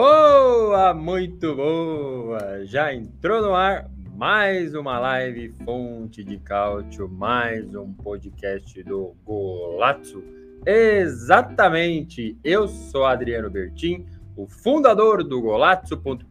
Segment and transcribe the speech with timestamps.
[0.00, 2.64] Boa, muito boa!
[2.64, 10.22] Já entrou no ar mais uma live Fonte de Cálcio, mais um podcast do Golazzo.
[10.64, 12.38] Exatamente!
[12.44, 16.28] Eu sou Adriano Bertin, o fundador do golazzo.com.br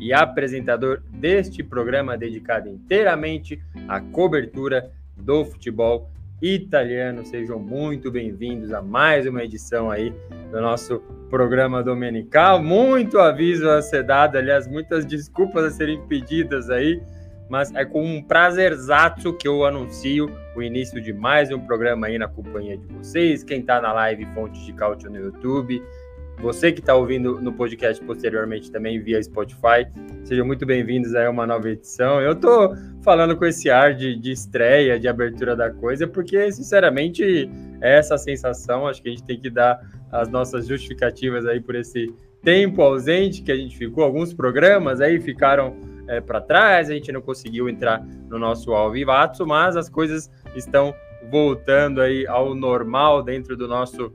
[0.00, 7.24] e apresentador deste programa dedicado inteiramente à cobertura do futebol italiano.
[7.24, 10.12] Sejam muito bem-vindos a mais uma edição aí
[10.50, 12.62] do nosso programa dominical.
[12.62, 17.00] Muito aviso a ser dado, aliás, muitas desculpas a serem pedidas aí,
[17.48, 22.18] mas é com um prazerzaço que eu anuncio o início de mais um programa aí
[22.18, 23.44] na companhia de vocês.
[23.44, 25.82] Quem está na live Fontes de Cálcio no YouTube,
[26.40, 29.86] você que está ouvindo no podcast posteriormente também via Spotify,
[30.24, 32.20] sejam muito bem-vindos a uma nova edição.
[32.20, 37.50] Eu estou falando com esse ar de, de estreia, de abertura da coisa, porque, sinceramente,
[37.80, 38.86] é essa sensação.
[38.86, 39.80] Acho que a gente tem que dar
[40.10, 44.02] as nossas justificativas aí por esse tempo ausente que a gente ficou.
[44.02, 45.76] Alguns programas aí ficaram
[46.08, 50.94] é, para trás, a gente não conseguiu entrar no nosso Alvivato, mas as coisas estão
[51.30, 54.10] voltando aí ao normal dentro do nosso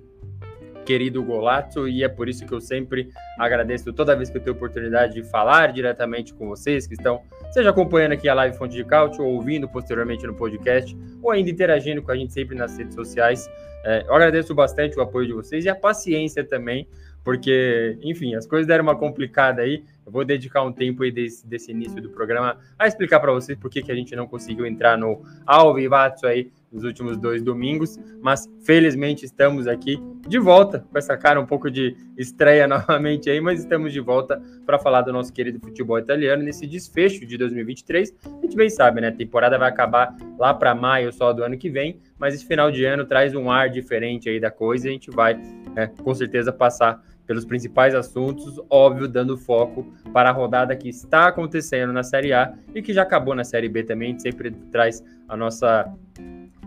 [0.86, 4.56] querido Golato, e é por isso que eu sempre agradeço toda vez que eu tenho
[4.56, 8.84] oportunidade de falar diretamente com vocês que estão, seja acompanhando aqui a live Fonte de
[8.86, 12.94] Cálcio, ou ouvindo posteriormente no podcast, ou ainda interagindo com a gente sempre nas redes
[12.94, 13.50] sociais.
[13.84, 16.88] É, eu agradeço bastante o apoio de vocês e a paciência também,
[17.24, 19.84] porque, enfim, as coisas deram uma complicada aí.
[20.06, 23.58] Eu vou dedicar um tempo aí desse, desse início do programa a explicar para vocês
[23.58, 27.98] por que, que a gente não conseguiu entrar no Ao aí nos últimos dois domingos,
[28.22, 33.40] mas felizmente estamos aqui de volta com essa cara um pouco de estreia novamente aí,
[33.40, 38.14] mas estamos de volta para falar do nosso querido futebol italiano nesse desfecho de 2023.
[38.26, 39.10] A gente bem sabe, né?
[39.10, 42.72] A temporada vai acabar lá para maio só do ano que vem, mas esse final
[42.72, 45.36] de ano traz um ar diferente aí da coisa e a gente vai,
[45.74, 51.28] né, com certeza, passar pelos principais assuntos, óbvio, dando foco para a rodada que está
[51.28, 54.18] acontecendo na Série A e que já acabou na Série B também.
[54.20, 55.92] Sempre traz a nossa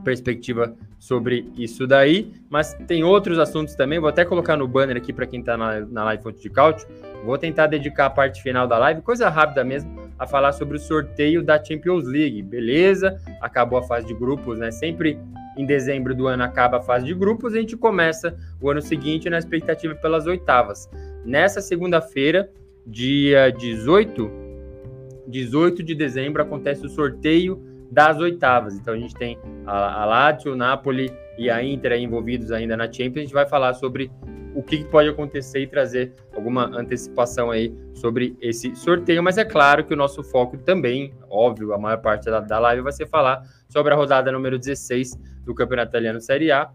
[0.09, 3.99] perspectiva sobre isso daí, mas tem outros assuntos também.
[3.99, 6.89] Vou até colocar no banner aqui para quem está na, na live Fonte de Cálcio.
[7.27, 10.81] Vou tentar dedicar a parte final da live, coisa rápida mesmo, a falar sobre o
[10.81, 12.43] sorteio da Champions League.
[12.43, 13.21] Beleza?
[13.39, 14.71] Acabou a fase de grupos, né?
[14.71, 15.19] Sempre
[15.59, 19.29] em dezembro do ano acaba a fase de grupos, a gente começa o ano seguinte
[19.29, 20.89] na expectativa pelas oitavas.
[21.23, 22.51] Nessa segunda-feira,
[22.87, 24.31] dia 18,
[25.27, 28.75] 18 de dezembro, acontece o sorteio das oitavas.
[28.75, 32.85] Então a gente tem a, a Lazio, o Napoli e a Inter envolvidos ainda na
[32.85, 33.17] Champions.
[33.17, 34.11] A gente vai falar sobre
[34.55, 39.23] o que pode acontecer e trazer alguma antecipação aí sobre esse sorteio.
[39.23, 42.83] Mas é claro que o nosso foco também, óbvio, a maior parte da, da live
[42.83, 46.71] vai ser falar sobre a rodada número 16 do Campeonato Italiano Série A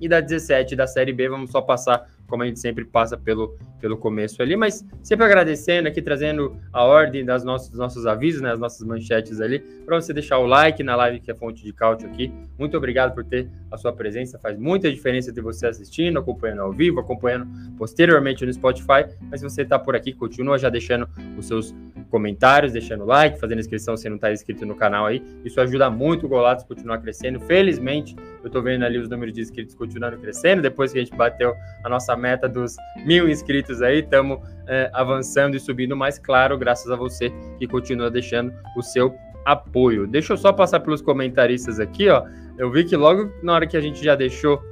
[0.00, 1.28] e da 17 da Série B.
[1.28, 5.86] Vamos só passar como a gente sempre passa pelo, pelo começo ali, mas sempre agradecendo
[5.86, 10.00] aqui, trazendo a ordem das nossos, dos nossos avisos, né, as nossas manchetes ali, para
[10.00, 12.32] você deixar o like na live que é fonte de cálcio aqui.
[12.58, 16.72] Muito obrigado por ter a sua presença, faz muita diferença ter você assistindo, acompanhando ao
[16.72, 17.46] vivo, acompanhando
[17.76, 21.06] posteriormente no Spotify, mas se você está por aqui, continua já deixando
[21.36, 21.74] os seus
[22.14, 25.20] comentários, deixando like, fazendo inscrição se não está inscrito no canal aí.
[25.44, 27.40] Isso ajuda muito o Golatos continuar crescendo.
[27.40, 30.62] Felizmente, eu estou vendo ali os números de inscritos continuando crescendo.
[30.62, 35.56] Depois que a gente bateu a nossa meta dos mil inscritos aí, estamos é, avançando
[35.56, 39.14] e subindo mais claro, graças a você que continua deixando o seu
[39.44, 40.06] apoio.
[40.06, 42.24] Deixa eu só passar pelos comentaristas aqui, ó.
[42.56, 44.62] Eu vi que logo na hora que a gente já deixou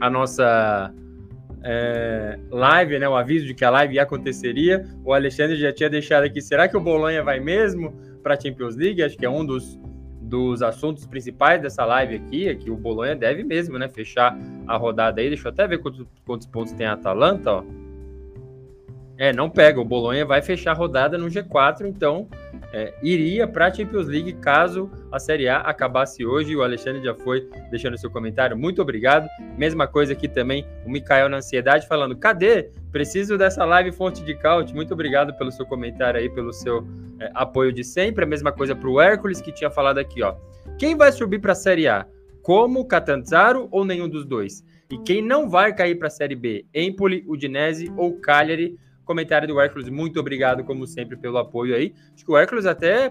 [0.00, 0.92] a nossa
[1.62, 4.86] é, live, né, o aviso de que a live aconteceria.
[5.04, 6.40] O Alexandre já tinha deixado aqui.
[6.40, 9.02] Será que o Bolonha vai mesmo para a Champions League?
[9.02, 9.78] Acho que é um dos,
[10.20, 12.48] dos assuntos principais dessa live aqui.
[12.48, 15.28] É que o Bolonha deve mesmo, né, fechar a rodada aí.
[15.28, 17.64] Deixa eu até ver quantos, quantos pontos tem a Atalanta, ó.
[19.18, 19.80] É, não pega.
[19.80, 22.28] O Bolonha vai fechar a rodada no G4, então
[22.72, 26.54] é, iria para a Champions League caso a Série A acabasse hoje.
[26.54, 28.56] O Alexandre já foi deixando seu comentário.
[28.56, 29.28] Muito obrigado.
[29.56, 32.70] Mesma coisa aqui também, o Mikael na ansiedade falando: cadê?
[32.92, 34.72] Preciso dessa live fonte de caute.
[34.72, 36.86] Muito obrigado pelo seu comentário aí, pelo seu
[37.18, 38.24] é, apoio de sempre.
[38.24, 40.36] A mesma coisa para o Hércules que tinha falado aqui, ó.
[40.78, 42.06] Quem vai subir para a Série A?
[42.40, 44.64] Como Catanzaro ou nenhum dos dois?
[44.90, 46.64] E quem não vai cair para a Série B?
[46.72, 48.78] Empoli, Udinese ou Cagliari?
[49.08, 51.94] Comentário do Hércules, muito obrigado, como sempre, pelo apoio aí.
[52.14, 53.08] Acho que o Hércules até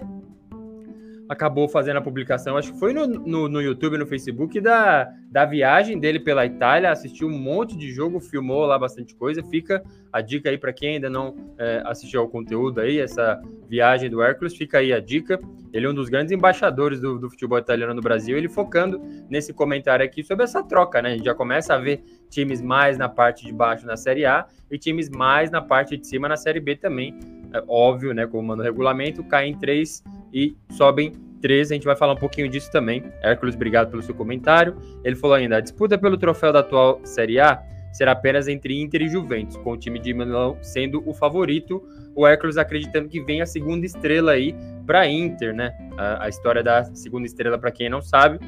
[1.30, 5.46] acabou fazendo a publicação, acho que foi no, no, no, YouTube, no Facebook, da, da
[5.46, 9.44] viagem dele pela Itália, assistiu um monte de jogo, filmou lá bastante coisa.
[9.44, 14.10] Fica a dica aí para quem ainda não é, assistiu ao conteúdo aí, essa viagem
[14.10, 15.40] do Hércules, fica aí a dica.
[15.74, 19.54] Ele é um dos grandes embaixadores do, do futebol italiano no Brasil, ele focando nesse
[19.54, 21.10] comentário aqui sobre essa troca, né?
[21.10, 24.46] A gente já começa a ver times mais na parte de baixo na Série A
[24.72, 27.18] e times mais na parte de cima na Série B também.
[27.54, 28.28] É óbvio, né?
[28.28, 30.04] Como manda o regulamento, caem três
[30.38, 31.74] e sobem 13.
[31.74, 33.04] A gente vai falar um pouquinho disso também.
[33.24, 34.78] Hércules, obrigado pelo seu comentário.
[35.04, 37.60] Ele falou ainda: a disputa pelo troféu da atual Série A
[37.92, 41.84] será apenas entre Inter e Juventus, com o time de Milão sendo o favorito.
[42.16, 44.56] O Hércules acreditando que vem a segunda estrela aí
[44.86, 45.76] para Inter, né?
[45.98, 48.40] A, a, história da segunda estrela, para quem não sabe,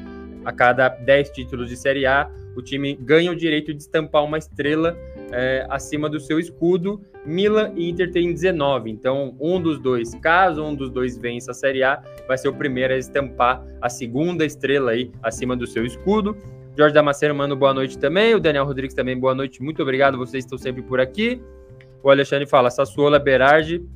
[0.44, 4.38] a cada 10 títulos de Série A, o time ganha o direito de estampar uma
[4.38, 4.96] estrela
[5.32, 7.00] é, acima do seu escudo.
[7.24, 11.54] Milan e Inter tem 19, então um dos dois, caso um dos dois vença a
[11.54, 15.84] Série A, vai ser o primeiro a estampar a segunda estrela aí acima do seu
[15.84, 16.36] escudo.
[16.76, 20.44] Jorge Damasceno manda boa noite também, o Daniel Rodrigues também boa noite, muito obrigado, vocês
[20.44, 21.42] estão sempre por aqui.
[22.02, 23.86] O Alexandre fala, Sassuola, Berardi,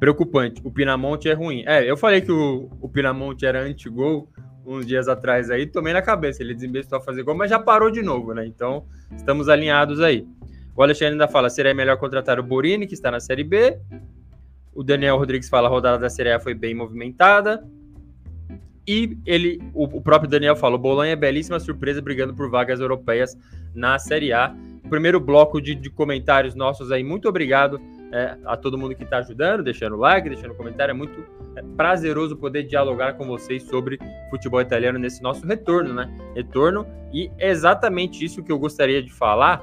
[0.00, 1.62] preocupante, o Pinamonte é ruim.
[1.66, 4.28] É, eu falei que o, o Pinamonte era anti-gol,
[4.66, 6.42] uns dias atrás aí, tomei na cabeça.
[6.42, 8.46] Ele desinvestiu a fazer gol, mas já parou de novo, né?
[8.46, 10.26] Então, estamos alinhados aí.
[10.76, 13.78] O Alexandre ainda fala: seria melhor contratar o Borini, que está na Série B.
[14.74, 17.64] O Daniel Rodrigues fala: a rodada da Série A foi bem movimentada.
[18.86, 22.80] E ele, o, o próprio Daniel fala: o Bolonha é belíssima surpresa brigando por vagas
[22.80, 23.36] europeias
[23.74, 24.54] na Série A.
[24.90, 27.02] Primeiro bloco de, de comentários nossos aí.
[27.02, 27.80] Muito obrigado
[28.14, 30.92] é, a todo mundo que está ajudando, deixando like, deixando comentário.
[30.92, 31.26] É muito
[31.56, 33.98] é, prazeroso poder dialogar com vocês sobre
[34.30, 36.08] futebol italiano nesse nosso retorno, né?
[36.32, 36.86] Retorno.
[37.12, 39.60] E é exatamente isso que eu gostaria de falar,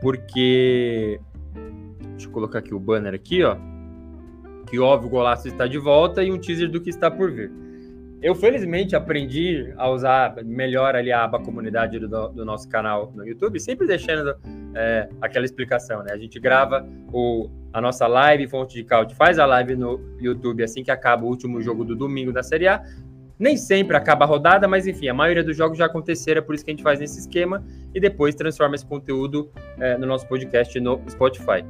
[0.00, 1.20] porque.
[2.12, 3.56] Deixa eu colocar aqui o banner aqui, ó.
[4.68, 7.50] Que óbvio, o golaço está de volta e um teaser do que está por vir.
[8.24, 13.22] Eu, felizmente, aprendi a usar melhor ali a aba comunidade do, do nosso canal no
[13.22, 14.34] YouTube, sempre deixando
[14.74, 16.10] é, aquela explicação, né?
[16.10, 20.64] A gente grava o, a nossa live Fonte de Caute, faz a live no YouTube
[20.64, 22.82] assim que acaba o último jogo do domingo da Série A.
[23.38, 26.54] Nem sempre acaba a rodada, mas enfim, a maioria dos jogos já aconteceram, é por
[26.54, 27.62] isso que a gente faz nesse esquema
[27.94, 31.62] e depois transforma esse conteúdo é, no nosso podcast no Spotify.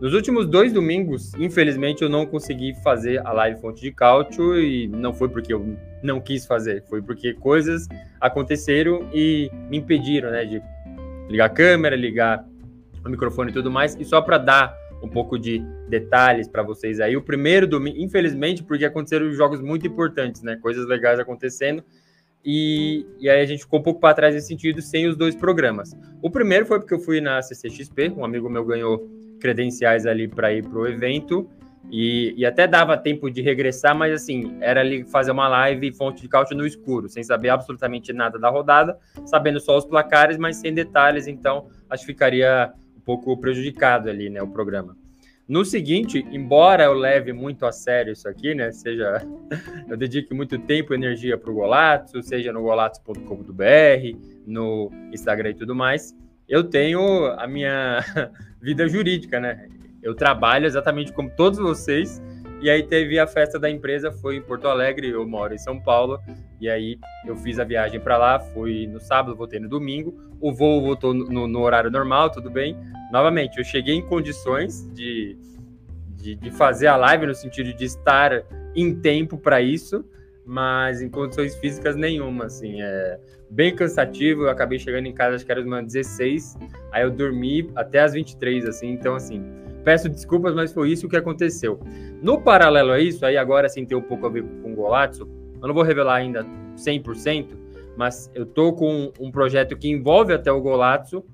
[0.00, 4.88] Nos últimos dois domingos, infelizmente, eu não consegui fazer a live Fonte de Cálcio e
[4.88, 7.86] não foi porque eu não quis fazer, foi porque coisas
[8.18, 10.62] aconteceram e me impediram, né, de
[11.28, 12.42] ligar a câmera, ligar
[13.04, 13.94] o microfone e tudo mais.
[14.00, 18.62] E só para dar um pouco de detalhes para vocês aí, o primeiro domingo, infelizmente,
[18.62, 21.84] porque aconteceram jogos muito importantes, né, coisas legais acontecendo.
[22.42, 25.34] E, e aí a gente ficou um pouco para trás nesse sentido, sem os dois
[25.34, 25.94] programas.
[26.22, 29.06] O primeiro foi porque eu fui na CCXP, um amigo meu ganhou
[29.40, 31.48] credenciais ali para ir para o evento.
[31.90, 36.22] E, e, até dava tempo de regressar, mas assim, era ali fazer uma live fonte
[36.22, 38.96] de cálcio no escuro, sem saber absolutamente nada da rodada,
[39.26, 44.30] sabendo só os placares, mas sem detalhes, então acho que ficaria um pouco prejudicado ali,
[44.30, 44.96] né, o programa.
[45.48, 49.26] No seguinte, embora eu leve muito a sério isso aqui, né, seja,
[49.88, 54.16] eu dedique muito tempo e energia para o Golato, seja no golatos.com.br,
[54.46, 56.14] no Instagram e tudo mais,
[56.48, 57.98] eu tenho a minha
[58.60, 59.68] vida jurídica, né?
[60.02, 62.22] Eu trabalho exatamente como todos vocês.
[62.60, 65.80] E aí teve a festa da empresa, foi em Porto Alegre, eu moro em São
[65.80, 66.18] Paulo.
[66.60, 70.14] E aí eu fiz a viagem para lá, fui no sábado, voltei no domingo.
[70.40, 72.76] O voo voltou no, no, horário normal, tudo bem.
[73.10, 75.38] Novamente, eu cheguei em condições de,
[76.16, 80.04] de, de fazer a live, no sentido de estar em tempo para isso
[80.44, 83.18] mas em condições físicas nenhuma, assim, é
[83.50, 86.56] bem cansativo, eu acabei chegando em casa, acho que era umas 16,
[86.92, 89.44] aí eu dormi até as 23, assim, então, assim,
[89.84, 91.80] peço desculpas, mas foi isso que aconteceu.
[92.22, 95.28] No paralelo a isso, aí agora, assim, tem um pouco a ver com o Golazzo,
[95.60, 96.44] eu não vou revelar ainda
[96.76, 97.48] 100%,
[97.96, 101.24] mas eu tô com um projeto que envolve até o Golazzo,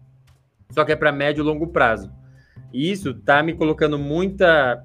[0.71, 2.11] só que é para médio e longo prazo.
[2.73, 4.85] E isso tá me colocando muita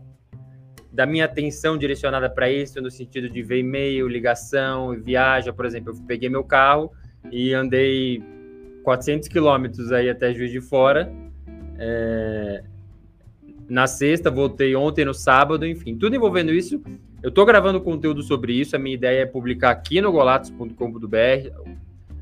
[0.92, 5.94] da minha atenção direcionada para isso, no sentido de ver e-mail, ligação, viagem, por exemplo,
[5.94, 6.92] eu peguei meu carro
[7.32, 8.22] e andei
[8.84, 11.12] 400 quilômetros aí até Juiz de Fora,
[11.78, 12.64] é...
[13.70, 16.82] na sexta, voltei ontem no sábado, enfim, tudo envolvendo isso.
[17.24, 21.50] Eu estou gravando conteúdo sobre isso, a minha ideia é publicar aqui no golatos.com.br,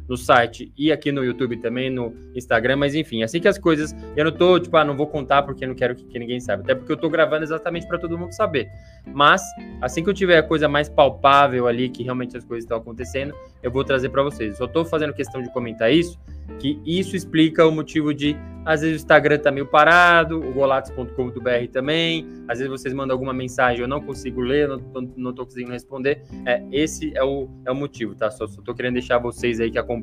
[0.09, 3.95] no site e aqui no YouTube também, no Instagram, mas enfim, assim que as coisas.
[4.17, 6.63] Eu não tô, tipo, ah, não vou contar porque não quero que, que ninguém saiba,
[6.63, 8.67] até porque eu tô gravando exatamente para todo mundo saber.
[9.05, 9.43] Mas,
[9.81, 13.33] assim que eu tiver a coisa mais palpável ali, que realmente as coisas estão acontecendo,
[13.61, 14.57] eu vou trazer para vocês.
[14.57, 16.19] Só tô fazendo questão de comentar isso,
[16.57, 18.35] que isso explica o motivo de,
[18.65, 23.33] às vezes, o Instagram tá meio parado, o golatos.com.br também, às vezes vocês mandam alguma
[23.33, 26.23] mensagem, eu não consigo ler, não tô, não tô conseguindo responder.
[26.45, 28.31] É, esse é o, é o motivo, tá?
[28.31, 29.98] Só, só tô querendo deixar vocês aí que acompanham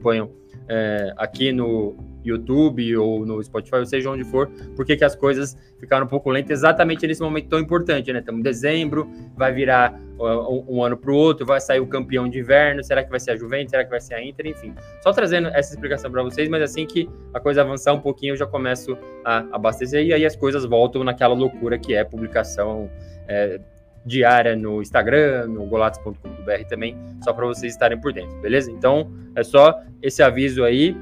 [0.68, 5.56] é, aqui no YouTube ou no Spotify, ou seja onde for, porque que as coisas
[5.78, 8.18] ficaram um pouco lentas exatamente nesse momento tão importante, né?
[8.18, 11.86] Estamos em dezembro, vai virar uh, um, um, ano para o outro, vai sair o
[11.86, 14.46] campeão de inverno, será que vai ser a Juventus, será que vai ser a Inter,
[14.46, 14.74] enfim.
[15.02, 18.36] Só trazendo essa explicação para vocês, mas assim que a coisa avançar um pouquinho, eu
[18.36, 22.90] já começo a abastecer e aí as coisas voltam naquela loucura que é publicação
[23.28, 23.60] é,
[24.06, 28.70] diária no Instagram, no golatos.com.br também, só para vocês estarem por dentro, beleza?
[28.70, 30.96] Então, é só esse aviso aí.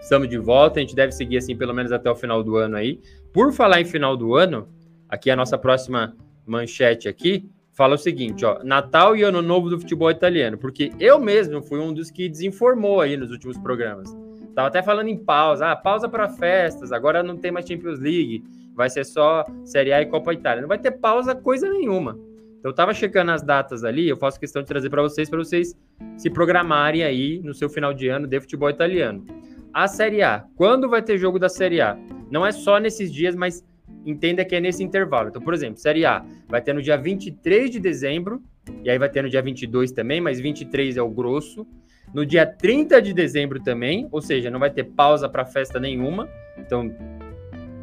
[0.00, 2.76] Estamos de volta, a gente deve seguir assim pelo menos até o final do ano
[2.76, 3.00] aí.
[3.32, 4.68] Por falar em final do ano,
[5.08, 6.14] aqui a nossa próxima
[6.44, 11.18] manchete aqui fala o seguinte, ó, Natal e Ano Novo do futebol italiano, porque eu
[11.18, 14.08] mesmo fui um dos que desinformou aí nos últimos programas.
[14.54, 18.44] Tava até falando em pausa, ah, pausa para festas, agora não tem mais Champions League
[18.74, 20.62] vai ser só Série A e Copa Itália.
[20.62, 22.18] Não vai ter pausa coisa nenhuma.
[22.58, 25.38] Então eu tava checando as datas ali, eu faço questão de trazer para vocês, para
[25.38, 25.76] vocês
[26.16, 29.24] se programarem aí no seu final de ano de futebol italiano.
[29.72, 31.98] A Série A, quando vai ter jogo da Série A?
[32.30, 33.62] Não é só nesses dias, mas
[34.06, 35.28] entenda que é nesse intervalo.
[35.28, 38.42] Então, por exemplo, Série A vai ter no dia 23 de dezembro,
[38.82, 41.66] e aí vai ter no dia 22 também, mas 23 é o grosso.
[42.14, 46.28] No dia 30 de dezembro também, ou seja, não vai ter pausa para festa nenhuma.
[46.56, 46.94] Então,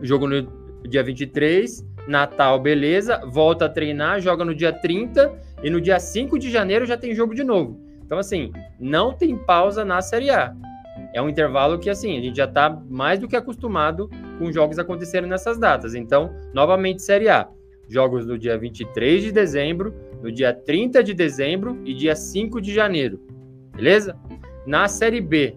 [0.02, 5.34] jogo no dia 23, Natal, beleza, volta a treinar, joga no dia 30
[5.64, 7.80] e no dia 5 de janeiro já tem jogo de novo.
[8.04, 10.54] Então, assim, não tem pausa na Série A.
[11.14, 14.80] É um intervalo que, assim, a gente já está mais do que acostumado com jogos
[14.80, 15.96] acontecendo nessas datas.
[15.96, 17.48] Então, novamente, Série A.
[17.88, 22.74] Jogos no dia 23 de dezembro, no dia 30 de dezembro e dia 5 de
[22.74, 23.20] janeiro.
[23.76, 24.18] Beleza?
[24.66, 25.56] Na Série B,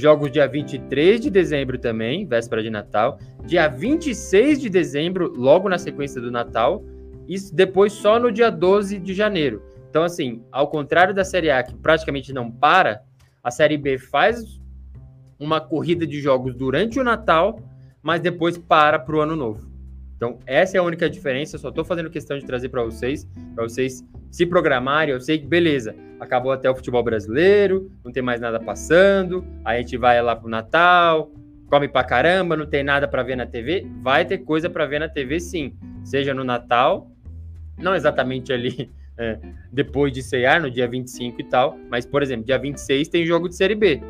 [0.00, 3.18] Jogos dia 23 de dezembro também, véspera de Natal.
[3.44, 6.82] Dia 26 de dezembro, logo na sequência do Natal.
[7.28, 9.62] E depois só no dia 12 de janeiro.
[9.90, 13.02] Então, assim, ao contrário da Série A, que praticamente não para,
[13.42, 14.60] a Série B faz
[15.38, 17.60] uma corrida de jogos durante o Natal,
[18.02, 19.69] mas depois para para o Ano Novo.
[20.20, 21.56] Então, essa é a única diferença.
[21.56, 25.14] Eu só estou fazendo questão de trazer para vocês, para vocês se programarem.
[25.14, 29.78] Eu sei que, beleza, acabou até o futebol brasileiro, não tem mais nada passando, a
[29.78, 31.32] gente vai lá pro Natal,
[31.70, 33.86] come pra caramba, não tem nada para ver na TV.
[34.02, 35.74] Vai ter coisa para ver na TV, sim.
[36.04, 37.10] Seja no Natal,
[37.78, 39.38] não exatamente ali é,
[39.72, 43.48] depois de cear, no dia 25 e tal, mas, por exemplo, dia 26 tem jogo
[43.48, 44.02] de Série B,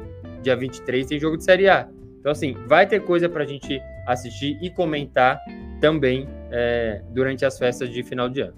[0.42, 1.88] dia 23 tem jogo de Série A.
[2.18, 5.40] Então, assim, vai ter coisa para a gente assistir e comentar
[5.80, 8.54] também é, durante as festas de final de ano.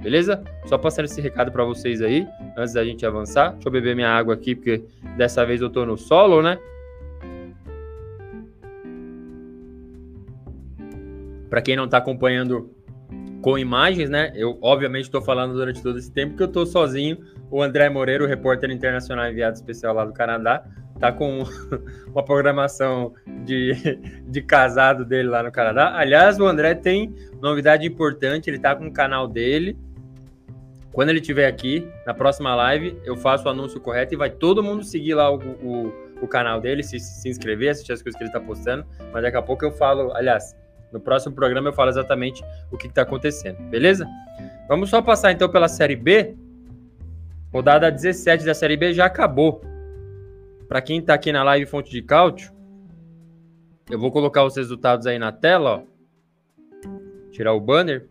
[0.00, 0.42] Beleza?
[0.64, 3.52] Só passando esse recado para vocês aí, antes da gente avançar.
[3.52, 4.82] Deixa eu beber minha água aqui, porque
[5.16, 6.58] dessa vez eu tô no solo, né?
[11.50, 12.70] Para quem não está acompanhando
[13.40, 14.32] com imagens, né?
[14.34, 17.18] Eu obviamente estou falando durante todo esse tempo que eu estou sozinho.
[17.50, 20.64] O André Moreira, o repórter internacional enviado especial lá do Canadá,
[20.98, 21.42] tá com
[22.12, 23.72] uma programação de,
[24.28, 25.94] de casado dele lá no Canadá.
[25.96, 29.76] Aliás, o André tem novidade importante, ele tá com o canal dele.
[30.92, 34.62] Quando ele estiver aqui, na próxima live, eu faço o anúncio correto e vai todo
[34.62, 38.24] mundo seguir lá o, o, o canal dele, se, se inscrever, assistir as coisas que
[38.24, 38.84] ele está postando.
[39.12, 40.54] Mas daqui a pouco eu falo, aliás,
[40.92, 44.06] no próximo programa eu falo exatamente o que está acontecendo, beleza?
[44.68, 46.36] Vamos só passar então pela Série B.
[47.52, 49.60] Rodada 17 da Série B já acabou.
[50.68, 52.52] Para quem está aqui na live Fonte de Cálcio,
[53.90, 56.90] eu vou colocar os resultados aí na tela, ó.
[57.32, 58.08] Tirar o banner.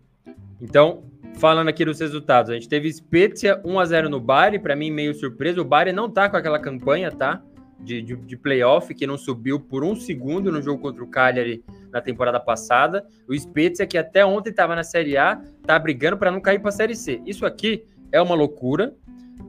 [0.59, 1.03] Então,
[1.35, 4.91] falando aqui dos resultados, a gente teve Spezia 1 a 0 no Bari, para mim
[4.91, 5.61] meio surpresa.
[5.61, 7.41] O Bari não tá com aquela campanha, tá?
[7.81, 11.63] De, de, de, playoff, que não subiu por um segundo no jogo contra o Cagliari
[11.91, 13.05] na temporada passada.
[13.27, 16.69] O Spezia, que até ontem estava na Série A, tá brigando para não cair para
[16.69, 17.21] a Série C.
[17.25, 18.93] Isso aqui é uma loucura,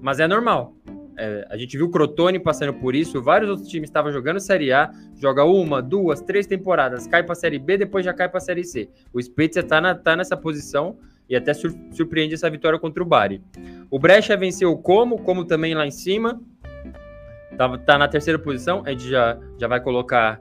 [0.01, 0.77] mas é normal.
[1.17, 4.73] É, a gente viu o Crotone passando por isso, vários outros times estavam jogando Série
[4.73, 8.39] A, joga uma, duas, três temporadas, cai para a Série B, depois já cai para
[8.39, 8.89] a Série C.
[9.13, 10.97] O Spezia está tá nessa posição
[11.29, 13.43] e até sur surpreende essa vitória contra o Bari.
[13.91, 16.41] O Brecha venceu como, como também lá em cima,
[17.61, 20.41] tá, tá na terceira posição, a gente já, já vai colocar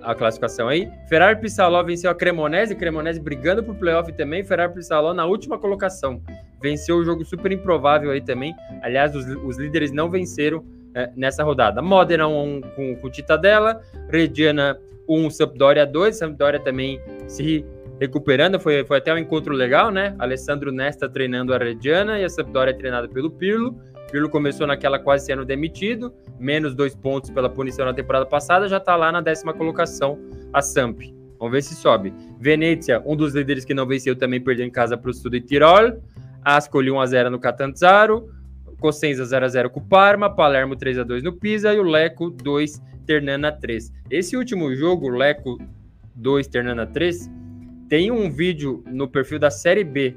[0.00, 0.88] a classificação aí.
[1.06, 6.22] Ferrari Pissaló venceu a Cremonese, Cremonese brigando por playoff também, Ferrari Pissaló na última colocação.
[6.62, 8.54] Venceu o jogo super improvável aí também.
[8.82, 11.82] Aliás, os, os líderes não venceram é, nessa rodada.
[11.82, 16.16] Modena 1 um, com, com Titadella, Reggiana 1, um, Sampdoria 2.
[16.16, 17.66] Sampdoria também se
[18.00, 20.14] recuperando, foi, foi até um encontro legal, né?
[20.18, 23.78] Alessandro Nesta treinando a Reggiana e a Sampdoria treinada pelo Pirlo.
[24.10, 28.76] Pirlo começou naquela quase sendo demitido, menos dois pontos pela punição na temporada passada, já
[28.76, 30.18] está lá na décima colocação
[30.52, 31.00] a Samp.
[31.38, 32.14] Vamos ver se sobe.
[32.38, 36.00] Venezia, um dos líderes que não venceu, também perdeu em casa para o Studio Tirol.
[36.42, 38.30] Ascoli 1x0 no Catanzaro.
[38.80, 40.34] Cosenza 0x0 com o Parma.
[40.34, 41.74] Palermo 3x2 no Pisa.
[41.74, 43.92] E o Leco 2, Ternana 3.
[44.10, 45.58] Esse último jogo, Leco
[46.14, 47.30] 2, Ternana 3,
[47.88, 50.16] tem um vídeo no perfil da Série B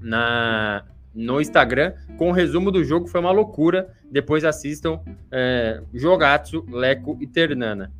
[0.00, 0.84] na,
[1.16, 3.08] no Instagram com o resumo do jogo.
[3.08, 3.88] Foi uma loucura.
[4.10, 5.00] Depois assistam
[5.32, 7.90] é, Jogatsu, Leco e Ternana.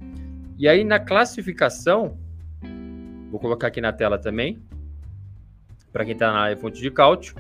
[0.58, 2.16] E aí na classificação,
[3.30, 4.58] vou colocar aqui na tela também,
[5.92, 7.34] para quem está na fonte de cálcio,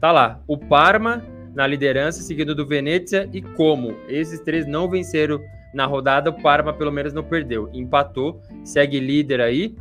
[0.00, 5.40] tá lá o Parma na liderança, seguido do Venezia e como esses três não venceram
[5.72, 9.74] na rodada, o Parma pelo menos não perdeu, empatou, segue líder aí,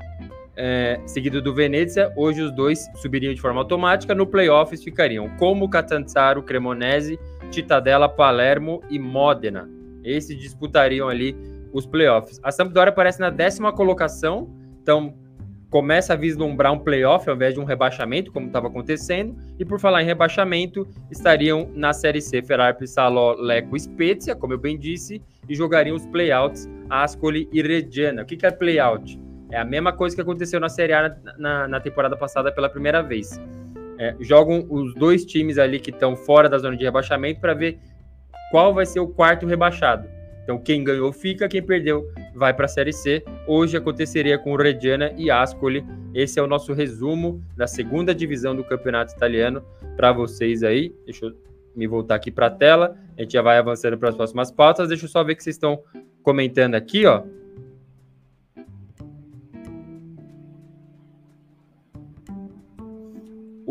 [0.56, 2.12] é, seguido do Venezia.
[2.16, 4.16] Hoje os dois subiriam de forma automática.
[4.16, 9.70] No playoffs ficariam como Catanzaro, Cremonese, Titadella, Palermo e Modena.
[10.04, 11.36] Esses disputariam ali
[11.72, 12.40] os playoffs.
[12.44, 14.50] A Sampdoria aparece na décima colocação,
[14.82, 15.14] então
[15.70, 19.38] começa a vislumbrar um playoff ao invés de um rebaixamento, como estava acontecendo.
[19.58, 24.58] E por falar em rebaixamento, estariam na Série C Ferrari, Saló, Leco Spezia, como eu
[24.58, 28.24] bem disse, e jogariam os playouts Ascoli e Reggiana.
[28.24, 29.18] O que, que é playout?
[29.52, 32.70] É a mesma coisa que aconteceu na Série A na, na, na temporada passada pela
[32.70, 33.40] primeira vez.
[34.00, 37.78] É, jogam os dois times ali que estão fora da zona de rebaixamento para ver
[38.50, 40.08] qual vai ser o quarto rebaixado.
[40.44, 43.24] Então, quem ganhou fica, quem perdeu vai para a Série C.
[43.46, 45.86] Hoje aconteceria com Reggiana e Ascoli.
[46.16, 49.64] Esse é o nosso resumo da segunda divisão do campeonato italiano
[49.96, 50.96] para vocês aí.
[51.06, 51.34] Deixa eu
[51.76, 52.98] me voltar aqui para a tela.
[53.18, 54.90] A gente já vai avançando para as próximas pautas.
[54.90, 55.84] Deixa eu só ver que vocês estão
[56.24, 57.24] comentando aqui, ó.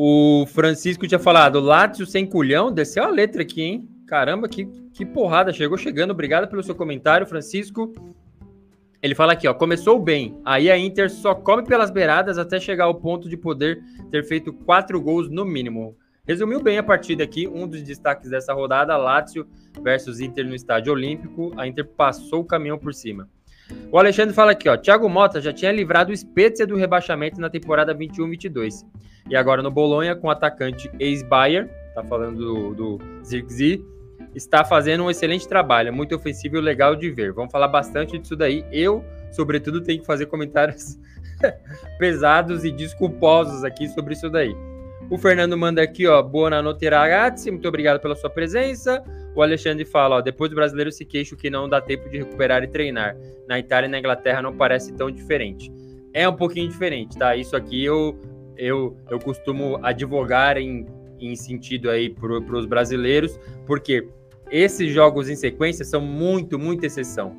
[0.03, 3.87] O Francisco tinha falado, Látio sem culhão, desceu a letra aqui, hein?
[4.07, 6.13] Caramba, que, que porrada, chegou chegando.
[6.13, 7.93] Obrigado pelo seu comentário, Francisco.
[9.03, 10.41] Ele fala aqui, ó, começou bem.
[10.43, 13.79] Aí a Inter só come pelas beiradas até chegar ao ponto de poder
[14.11, 15.95] ter feito quatro gols no mínimo.
[16.27, 19.47] Resumiu bem a partida aqui, um dos destaques dessa rodada, Lazio
[19.83, 21.53] versus Inter no Estádio Olímpico.
[21.59, 23.29] A Inter passou o caminhão por cima.
[23.91, 27.51] O Alexandre fala aqui, ó, Thiago Mota já tinha livrado o Spezia do rebaixamento na
[27.51, 28.85] temporada 21-22.
[29.29, 33.85] E agora no Bolonha, com o atacante ex-Bayer, tá falando do, do Zirkzee,
[34.35, 37.33] está fazendo um excelente trabalho, muito ofensivo e legal de ver.
[37.33, 38.65] Vamos falar bastante disso daí.
[38.73, 40.99] Eu, sobretudo, tenho que fazer comentários
[41.99, 44.55] pesados e desculposos aqui sobre isso daí.
[45.11, 49.03] O Fernando manda aqui, ó, boa noite, ragazzi, muito obrigado pela sua presença.
[49.35, 52.63] O Alexandre fala, ó, depois do brasileiro se queixa que não dá tempo de recuperar
[52.63, 53.17] e treinar.
[53.49, 55.69] Na Itália e na Inglaterra não parece tão diferente.
[56.15, 57.35] É um pouquinho diferente, tá?
[57.35, 58.17] Isso aqui eu
[58.57, 60.87] eu, eu costumo advogar em,
[61.19, 64.07] em sentido aí para os brasileiros, porque
[64.49, 67.35] esses jogos em sequência são muito, muito exceção.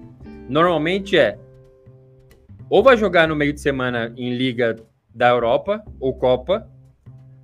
[0.49, 1.37] Normalmente é
[2.69, 4.75] ou vai jogar no meio de semana em Liga
[5.13, 6.69] da Europa ou Copa,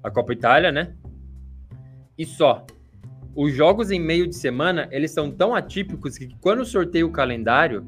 [0.07, 0.93] a Copa Itália, né?
[2.17, 2.65] E só
[3.35, 7.85] os jogos em meio de semana, eles são tão atípicos que quando sorteia o calendário,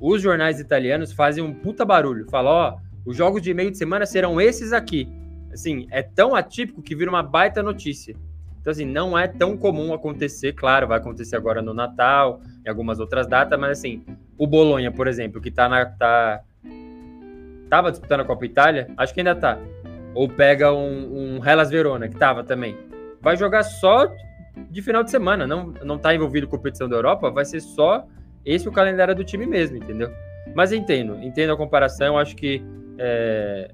[0.00, 2.28] os jornais italianos fazem um puta barulho.
[2.28, 2.76] Falam, ó,
[3.06, 5.08] os jogos de meio de semana serão esses aqui.
[5.52, 8.16] Assim, é tão atípico que vira uma baita notícia.
[8.60, 12.98] Então, assim, não é tão comum acontecer, claro, vai acontecer agora no Natal, em algumas
[12.98, 14.02] outras datas, mas assim,
[14.36, 15.86] o Bolonha, por exemplo, que tá na.
[15.86, 16.42] Tá,
[17.70, 19.56] tava disputando a Copa Itália, acho que ainda tá.
[20.14, 22.76] Ou pega um, um Hellas Verona, que tava também.
[23.20, 24.08] Vai jogar só
[24.70, 28.06] de final de semana, não, não tá envolvido com competição da Europa, vai ser só
[28.44, 30.12] esse o calendário do time mesmo, entendeu?
[30.54, 32.62] Mas entendo, entendo a comparação, acho que
[32.98, 33.68] é,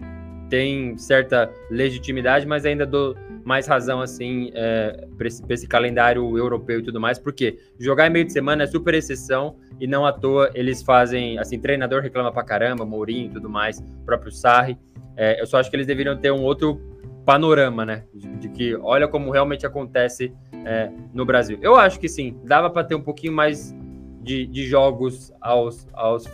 [0.49, 6.81] tem certa legitimidade, mas ainda dou mais razão, assim, é, para esse, esse, calendário europeu
[6.81, 10.13] e tudo mais, porque jogar em meio de semana é super exceção e não à
[10.13, 14.79] toa eles fazem, assim, treinador reclama pra caramba, Mourinho e tudo mais, próprio Sarri.
[15.17, 16.81] É, eu só acho que eles deveriam ter um outro
[17.25, 18.05] panorama, né?
[18.15, 20.33] De, de que olha como realmente acontece
[20.65, 21.59] é, no Brasil.
[21.63, 23.75] Eu acho que sim, dava para ter um pouquinho mais
[24.23, 26.25] de, de jogos aos, aos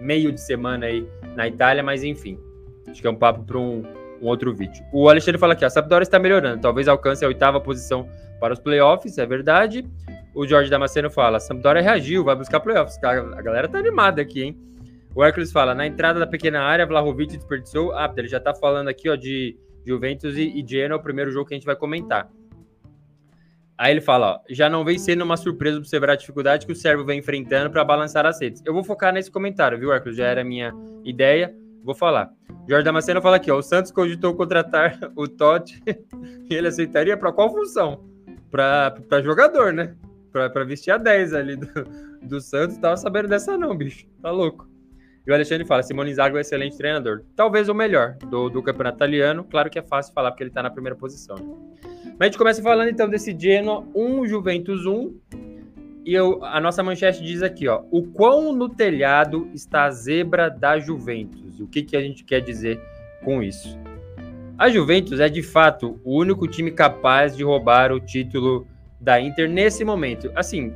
[0.00, 2.38] meio de semana aí na Itália, mas enfim,
[2.88, 3.82] acho que é um papo para um,
[4.24, 4.84] um, outro vídeo.
[4.92, 8.08] O Alexandre fala aqui, a Sampdoria está melhorando, talvez alcance a oitava posição
[8.40, 9.86] para os playoffs, é verdade.
[10.34, 12.98] O Jorge Damasceno fala, a Sampdoria reagiu, vai buscar playoffs.
[13.02, 14.58] A galera tá animada aqui, hein?
[15.14, 17.92] O Hércules fala, na entrada da pequena área, Vlahovic desperdiçou.
[17.92, 19.56] Ah, ele já tá falando aqui, ó, de
[19.86, 22.28] Juventus e, e Genoa, o primeiro jogo que a gente vai comentar.
[23.78, 26.76] Aí ele fala, ó, já não vem sendo uma surpresa observar a dificuldade que o
[26.76, 28.62] Sérvio vem enfrentando para balançar as redes.
[28.64, 30.16] Eu vou focar nesse comentário, viu, Hércules?
[30.16, 30.72] Já era a minha
[31.04, 32.30] ideia, vou falar.
[32.68, 35.82] Jorge Damasceno fala aqui, ó, o Santos cogitou contratar o Totti
[36.50, 38.04] e ele aceitaria para qual função?
[38.50, 39.94] Para jogador, né?
[40.32, 41.68] Para vestir a 10 ali do,
[42.22, 42.76] do Santos.
[42.78, 44.06] Tava sabendo dessa não, bicho.
[44.22, 44.68] Tá louco.
[45.26, 47.22] E o Alexandre fala, Simone Zago é um excelente treinador.
[47.34, 49.44] Talvez o melhor do, do campeonato italiano.
[49.44, 51.36] Claro que é fácil falar porque ele tá na primeira posição.
[51.36, 51.54] Né?
[52.04, 55.18] Mas a gente começa falando então desse Genoa 1, Juventus 1.
[56.04, 60.50] E eu, a nossa manchete diz aqui, ó, o quão no telhado está a zebra
[60.50, 61.43] da Juventus.
[61.58, 62.80] E o que, que a gente quer dizer
[63.24, 63.78] com isso?
[64.56, 68.66] A Juventus é de fato o único time capaz de roubar o título
[69.00, 70.30] da Inter nesse momento.
[70.34, 70.72] Assim,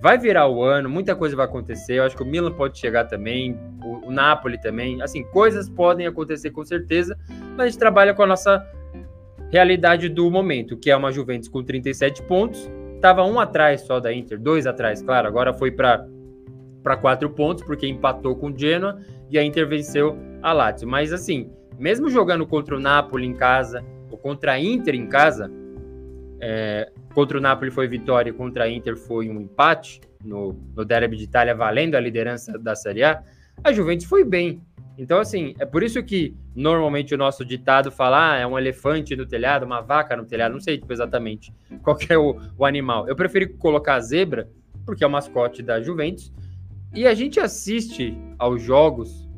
[0.00, 1.94] vai virar o ano, muita coisa vai acontecer.
[1.94, 5.00] Eu acho que o Milan pode chegar também, o, o Napoli também.
[5.00, 7.18] Assim, coisas podem acontecer com certeza,
[7.56, 8.62] mas a gente trabalha com a nossa
[9.50, 12.70] realidade do momento, que é uma Juventus com 37 pontos.
[12.96, 15.26] Estava um atrás só da Inter, dois atrás, claro.
[15.26, 16.06] Agora foi para
[16.84, 20.86] para quatro pontos, porque empatou com o Genoa e a Inter venceu a Lazio.
[20.86, 25.50] Mas assim, mesmo jogando contra o Napoli em casa, ou contra a Inter em casa,
[26.40, 31.16] é, contra o Napoli foi vitória, contra a Inter foi um empate no, no Derby
[31.16, 33.22] de Itália, valendo a liderança da Série A,
[33.62, 34.62] a Juventus foi bem.
[34.96, 39.16] Então, assim, é por isso que normalmente o nosso ditado fala ah, é um elefante
[39.16, 43.08] no telhado, uma vaca no telhado, não sei tipo, exatamente qual é o, o animal.
[43.08, 44.48] Eu preferi colocar a zebra,
[44.86, 46.32] porque é o mascote da Juventus,
[46.94, 49.28] e a gente assiste aos jogos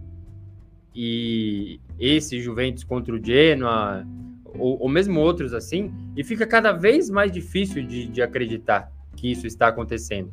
[0.95, 4.07] e esse Juventus contra o Genoa,
[4.45, 9.31] ou, ou mesmo outros assim, e fica cada vez mais difícil de, de acreditar que
[9.31, 10.33] isso está acontecendo.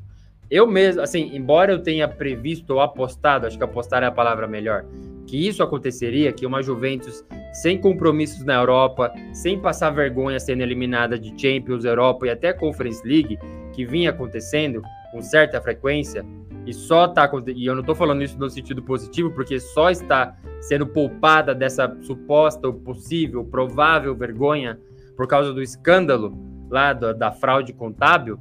[0.50, 4.48] Eu mesmo, assim, embora eu tenha previsto ou apostado, acho que apostar é a palavra
[4.48, 4.86] melhor,
[5.26, 11.18] que isso aconteceria, que uma Juventus sem compromissos na Europa, sem passar vergonha sendo eliminada
[11.18, 13.38] de Champions, Europa e até Conference League,
[13.74, 14.82] que vinha acontecendo
[15.12, 16.26] com certa frequência,
[16.66, 20.36] e só tá e eu não estou falando isso no sentido positivo, porque só está
[20.62, 24.80] sendo poupada dessa suposta ou possível, provável vergonha
[25.16, 26.38] por causa do escândalo
[26.70, 28.40] lá da, da fraude contábil,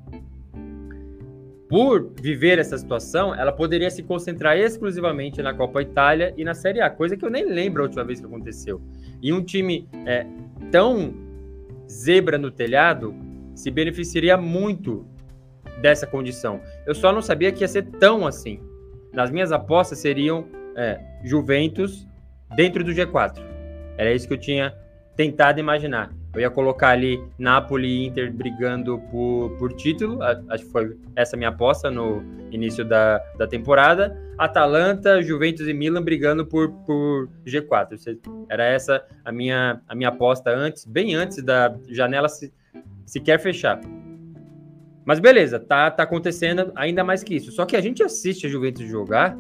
[1.69, 6.83] por viver essa situação, ela poderia se concentrar exclusivamente na Copa Itália e na Série
[6.83, 8.81] A, coisa que eu nem lembro a última vez que aconteceu.
[9.23, 10.27] E um time é,
[10.71, 11.15] tão
[11.91, 13.15] zebra no telhado
[13.55, 15.07] se beneficiaria muito
[15.81, 16.61] dessa condição.
[16.87, 18.61] Eu só não sabia que ia ser tão assim.
[19.13, 22.07] Nas minhas apostas seriam é, Juventus
[22.55, 23.39] dentro do G4.
[23.97, 24.75] Era isso que eu tinha
[25.17, 26.11] tentado imaginar.
[26.35, 31.37] Eu ia colocar ali Napoli e Inter brigando por, por título, acho que foi essa
[31.37, 34.19] minha aposta no início da, da temporada.
[34.39, 38.19] Atalanta, Juventus e Milan brigando por, por G4.
[38.49, 42.51] Era essa a minha, a minha aposta antes, bem antes da janela se,
[43.05, 43.79] sequer fechar.
[45.05, 47.51] Mas beleza, tá, tá acontecendo ainda mais que isso.
[47.53, 49.37] Só que a gente assiste a Juventus jogar,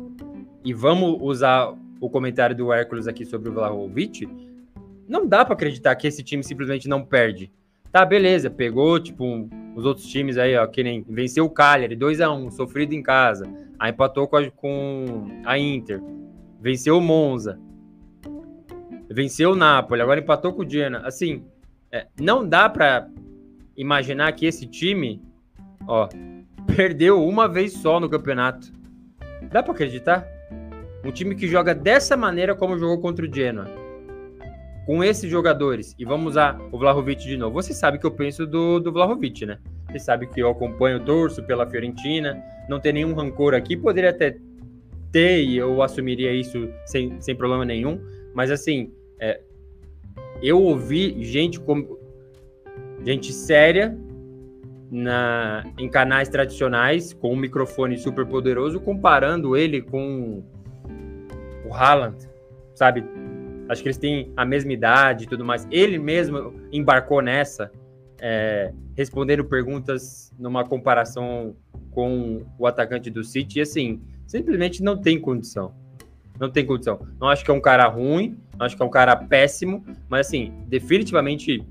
[0.64, 4.29] e vamos usar o comentário do Hércules aqui sobre o Vlahovic,
[5.09, 7.53] não dá para acreditar que esse time simplesmente não perde.
[7.90, 11.94] Tá, beleza, pegou, tipo, um, os outros times aí, ó, que nem venceu o Cagliari,
[11.94, 13.46] 2 a 1 sofrido em casa,
[13.79, 16.01] aí empatou com a, com a Inter,
[16.61, 17.61] venceu o Monza,
[19.11, 21.07] venceu o Napoli, agora empatou com o Genoa.
[21.07, 21.44] Assim,
[21.90, 23.09] é, não dá para
[23.77, 25.20] imaginar que esse time,
[25.87, 26.09] ó,
[26.77, 28.73] perdeu uma vez só no campeonato.
[29.51, 30.27] Dá para acreditar?
[31.05, 33.83] Um time que joga dessa maneira como jogou contra o Genoa
[34.87, 38.47] com esses jogadores, e vamos usar o Vlahovic de novo, você sabe que eu penso
[38.47, 39.59] do, do Vlahovic, né?
[39.88, 44.37] Você sabe que eu acompanho, torço pela Fiorentina, não tem nenhum rancor aqui, poderia até
[45.12, 48.01] ter, e eu assumiria isso sem, sem problema nenhum,
[48.35, 49.40] mas assim, é,
[50.42, 51.99] eu ouvi gente como
[53.05, 53.97] gente séria
[54.92, 60.44] na, em canais tradicionais com um microfone super poderoso comparando ele com
[61.64, 62.28] o Haaland,
[62.74, 63.02] sabe?
[63.70, 65.66] Acho que eles têm a mesma idade e tudo mais.
[65.70, 67.72] Ele mesmo embarcou nessa,
[68.20, 71.57] é, respondendo perguntas numa comparação
[71.90, 73.61] com o atacante do City.
[73.61, 75.72] E assim, simplesmente não tem condição.
[76.38, 77.00] Não tem condição.
[77.18, 80.26] Não acho que é um cara ruim, não acho que é um cara péssimo, mas
[80.26, 81.64] assim, definitivamente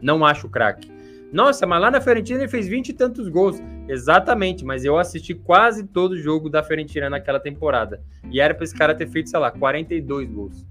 [0.00, 0.97] não acho craque.
[1.32, 3.60] Nossa, mas lá na Fiorentina ele fez 20 e tantos gols.
[3.86, 8.00] Exatamente, mas eu assisti quase todo o jogo da Fiorentina naquela temporada.
[8.30, 10.66] E era para esse cara ter feito, sei lá, 42 gols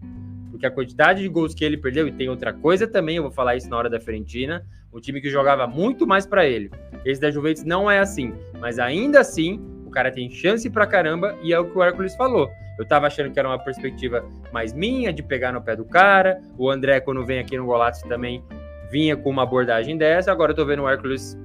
[0.57, 3.31] porque a quantidade de gols que ele perdeu, e tem outra coisa também, eu vou
[3.31, 6.71] falar isso na hora da Fiorentina, um time que jogava muito mais para ele.
[7.05, 11.37] Esse da Juventus não é assim, mas ainda assim, o cara tem chance pra caramba
[11.43, 12.49] e é o que o Hércules falou.
[12.77, 16.41] Eu tava achando que era uma perspectiva mais minha, de pegar no pé do cara.
[16.57, 18.43] O André, quando vem aqui no Golato, também
[18.91, 20.31] vinha com uma abordagem dessa.
[20.31, 21.37] Agora eu tô vendo o Hércules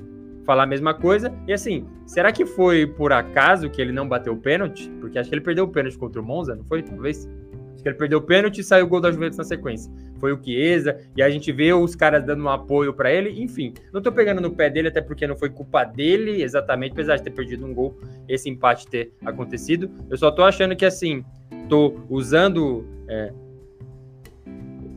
[0.44, 1.32] falar a mesma coisa.
[1.46, 4.90] E assim, será que foi por acaso que ele não bateu o pênalti?
[5.00, 6.82] Porque acho que ele perdeu o pênalti contra o Monza, não foi?
[6.82, 7.28] Talvez.
[7.72, 9.90] Acho que ele perdeu o pênalti e saiu o gol da Juventus na sequência.
[10.18, 13.42] Foi o Chiesa, e a gente vê os caras dando um apoio para ele.
[13.42, 17.16] Enfim, não tô pegando no pé dele, até porque não foi culpa dele exatamente, apesar
[17.16, 19.90] de ter perdido um gol, esse empate ter acontecido.
[20.08, 21.24] Eu só tô achando que assim,
[21.68, 23.32] tô usando é,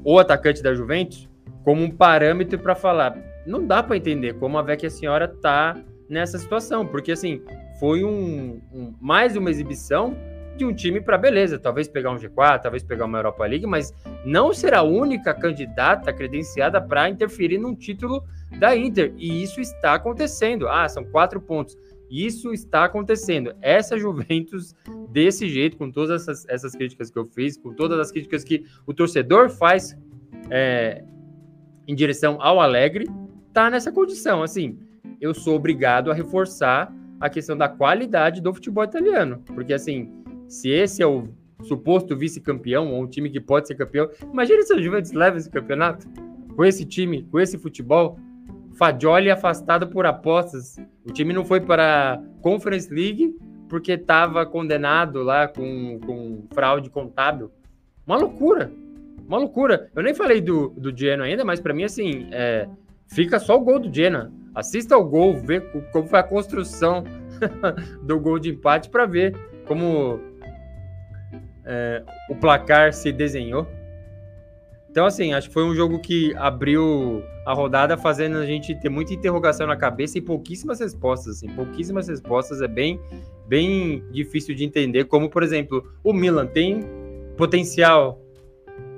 [0.03, 1.27] o atacante da Juventus
[1.65, 5.77] como um parâmetro para falar não dá para entender como a Vecchia Senhora tá
[6.09, 7.41] nessa situação, porque assim,
[7.79, 10.15] foi um, um mais uma exibição
[10.57, 13.93] de um time para beleza, talvez pegar um G4, talvez pegar uma Europa League, mas
[14.25, 18.23] não será a única candidata credenciada para interferir num título
[18.57, 19.13] da Inter.
[19.17, 20.69] E isso está acontecendo.
[20.69, 21.77] Ah, são quatro pontos.
[22.09, 23.53] Isso está acontecendo.
[23.61, 24.73] Essa Juventus,
[25.09, 28.63] desse jeito, com todas essas, essas críticas que eu fiz, com todas as críticas que
[28.87, 29.97] o torcedor faz
[30.49, 31.03] é,
[31.87, 33.07] em direção ao Alegre,
[33.53, 34.43] tá nessa condição.
[34.43, 34.77] Assim,
[35.19, 39.41] eu sou obrigado a reforçar a questão da qualidade do futebol italiano.
[39.45, 40.11] Porque, assim,
[40.47, 41.29] se esse é o
[41.63, 45.49] suposto vice-campeão, ou um time que pode ser campeão, imagina se a Juventus leva esse
[45.49, 46.07] campeonato
[46.55, 48.19] com esse time, com esse futebol.
[48.77, 50.77] Fagioli afastado por apostas.
[51.05, 53.35] O time não foi para Conference League
[53.69, 57.49] porque estava condenado lá com, com fraude contábil.
[58.05, 58.71] Uma loucura.
[59.27, 59.89] Uma loucura.
[59.95, 62.67] Eu nem falei do, do Genoa ainda, mas para mim, assim, é,
[63.07, 64.31] fica só o gol do Genoa.
[64.53, 65.59] Assista o gol, vê
[65.91, 67.03] como foi a construção
[68.03, 70.19] do gol de empate para ver como
[71.65, 73.67] é, o placar se desenhou.
[74.89, 78.87] Então, assim, acho que foi um jogo que abriu a rodada, fazendo a gente ter
[78.87, 81.37] muita interrogação na cabeça e pouquíssimas respostas.
[81.37, 82.97] Assim, pouquíssimas respostas é bem,
[83.45, 85.03] bem difícil de entender.
[85.05, 86.79] Como, por exemplo, o Milan tem
[87.35, 88.21] potencial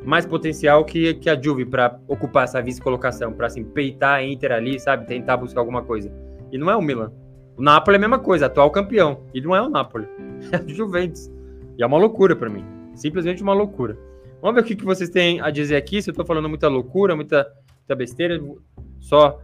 [0.04, 4.52] mais potencial que, que a Juve para ocupar essa vice-colocação, para assim, peitar a Inter
[4.52, 5.06] ali, sabe?
[5.06, 6.12] Tentar buscar alguma coisa.
[6.52, 7.12] E não é o Milan.
[7.58, 9.24] O Napoli é a mesma coisa, atual campeão.
[9.34, 10.08] E não é o Napoli.
[10.52, 11.32] É o Juventus.
[11.78, 12.64] E é uma loucura para mim.
[12.94, 13.98] Simplesmente uma loucura.
[14.42, 16.02] Vamos ver o que, que vocês têm a dizer aqui.
[16.02, 17.48] Se eu tô falando muita loucura, muita,
[17.80, 18.40] muita besteira,
[19.00, 19.42] só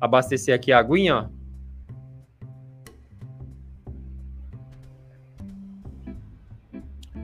[0.00, 1.39] abastecer aqui a aguinha, ó.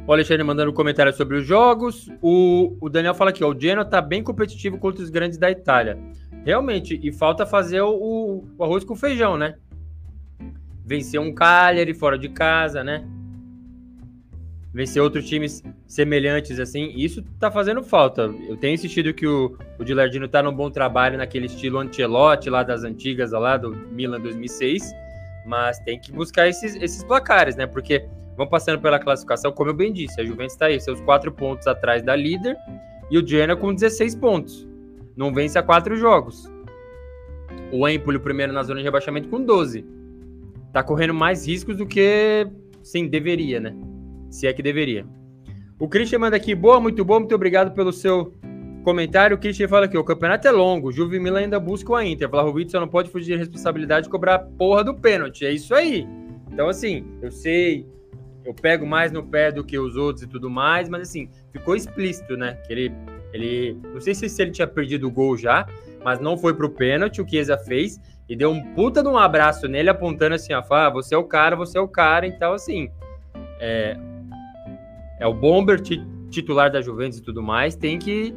[0.07, 2.09] O Alexandre mandando um comentário sobre os jogos.
[2.23, 5.51] O, o Daniel fala aqui, ó, o Genoa tá bem competitivo contra os grandes da
[5.51, 5.99] Itália.
[6.45, 9.57] Realmente, e falta fazer o, o arroz com feijão, né?
[10.85, 13.05] Vencer um Cagliari fora de casa, né?
[14.73, 16.93] Vencer outros times semelhantes, assim.
[16.95, 18.33] Isso tá fazendo falta.
[18.49, 22.63] Eu tenho insistido que o, o Gilardino tá num bom trabalho naquele estilo Ancelotti lá
[22.63, 24.93] das antigas, lá do Milan 2006.
[25.45, 27.67] Mas tem que buscar esses, esses placares, né?
[27.67, 31.33] Porque Vão passando pela classificação, como eu bem disse, a Juventus está aí, seus quatro
[31.33, 32.57] pontos atrás da líder,
[33.11, 34.69] e o Genoa com 16 pontos.
[35.17, 36.51] Não vence a quatro jogos.
[37.73, 39.85] O Empoli, primeiro na zona de rebaixamento, com 12.
[40.73, 42.47] Tá correndo mais riscos do que,
[42.83, 43.75] sim, deveria, né?
[44.31, 45.07] Se é que deveria.
[45.79, 48.35] O Christian manda aqui, boa, muito bom, muito obrigado pelo seu
[48.85, 49.37] comentário.
[49.37, 52.29] O Christian fala aqui, o campeonato é longo, Juve e Milan ainda buscam a Inter.
[52.29, 55.45] Vlahovic só não pode fugir de responsabilidade de cobrar a porra do pênalti.
[55.45, 56.07] É isso aí.
[56.53, 57.87] Então, assim, eu sei,
[58.47, 61.75] eu pego mais no pé do que os outros e tudo mais, mas assim, ficou
[61.75, 62.55] explícito, né?
[62.67, 62.93] Que ele,
[63.33, 65.67] ele não sei se ele tinha perdido o gol já,
[66.05, 69.67] mas não foi pro pênalti, o Chiesa fez e deu um puta de um abraço
[69.67, 72.89] nele, apontando assim, ah, você é o cara, você é o cara, então assim,
[73.59, 73.97] é,
[75.19, 75.81] é o bomber
[76.31, 78.33] titular da Juventus e tudo mais, tem que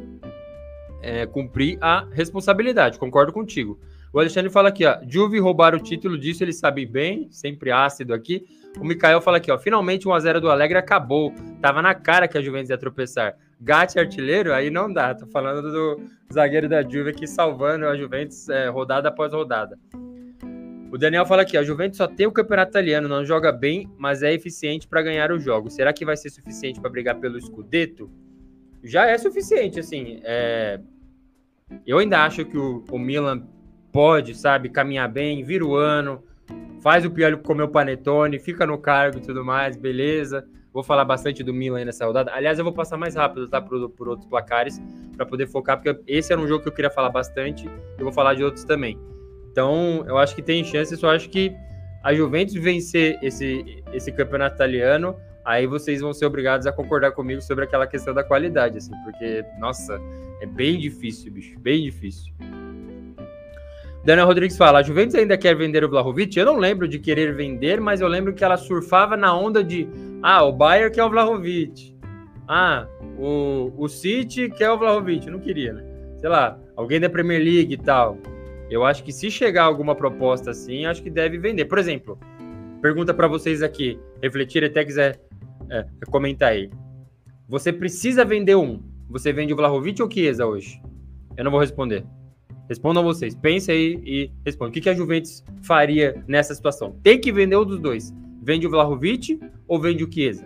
[1.00, 3.78] é, cumprir a responsabilidade, concordo contigo.
[4.12, 8.12] O Alexandre fala aqui, ó, Juve roubar o título disso, ele sabe bem, sempre ácido
[8.12, 8.44] aqui.
[8.78, 11.34] O Mikael fala aqui, ó, finalmente 1x0 do Alegre acabou.
[11.60, 13.36] Tava na cara que a Juventus ia tropeçar.
[13.60, 15.14] Gatti artilheiro, aí não dá.
[15.14, 16.00] Tô falando do
[16.32, 19.78] zagueiro da Juve aqui salvando a Juventus é, rodada após rodada.
[20.90, 24.22] O Daniel fala aqui, a Juventus só tem o campeonato italiano, não joga bem, mas
[24.22, 25.74] é eficiente para ganhar os jogos.
[25.74, 28.10] Será que vai ser suficiente para brigar pelo Scudetto?
[28.82, 30.20] Já é suficiente, assim.
[30.24, 30.80] É...
[31.86, 33.46] Eu ainda acho que o, o Milan
[33.92, 36.24] pode, sabe, caminhar bem, vira o ano,
[36.80, 40.46] faz o Pioli comer o panetone, fica no cargo e tudo mais, beleza.
[40.72, 42.32] Vou falar bastante do Milan nessa rodada.
[42.32, 43.60] Aliás, eu vou passar mais rápido, tá?
[43.60, 44.80] Por, por outros placares,
[45.16, 47.66] para poder focar, porque esse era um jogo que eu queria falar bastante.
[47.98, 48.96] Eu vou falar de outros também.
[49.50, 50.96] Então, eu acho que tem chance.
[50.96, 51.52] Só acho que
[52.02, 57.42] a Juventus vencer esse, esse campeonato italiano, aí vocês vão ser obrigados a concordar comigo
[57.42, 60.00] sobre aquela questão da qualidade, assim, porque, nossa,
[60.40, 62.32] é bem difícil, bicho, bem difícil.
[64.04, 66.38] Daniel Rodrigues fala: a Juventus ainda quer vender o Vlahovic?
[66.38, 69.88] Eu não lembro de querer vender, mas eu lembro que ela surfava na onda de:
[70.22, 71.94] ah, o Bayern quer o Vlahovic.
[72.48, 72.86] Ah,
[73.18, 75.26] o, o City quer o Vlahovic.
[75.26, 75.84] Eu não queria, né?
[76.18, 78.18] Sei lá, alguém da Premier League e tal.
[78.70, 81.64] Eu acho que se chegar alguma proposta assim, acho que deve vender.
[81.64, 82.18] Por exemplo,
[82.80, 85.20] pergunta para vocês aqui, refletir até quiser
[85.68, 86.70] é, comentar aí.
[87.48, 88.80] Você precisa vender um.
[89.08, 90.80] Você vende o Vlahovic ou o Chiesa hoje?
[91.36, 92.04] Eu não vou responder.
[92.68, 93.34] Respondam vocês.
[93.34, 94.70] Pense aí e respondam.
[94.70, 96.96] O que, que a Juventus faria nessa situação?
[97.02, 98.14] Tem que vender um dos dois.
[98.42, 100.44] Vende o Vlahovic ou vende o Chiesa?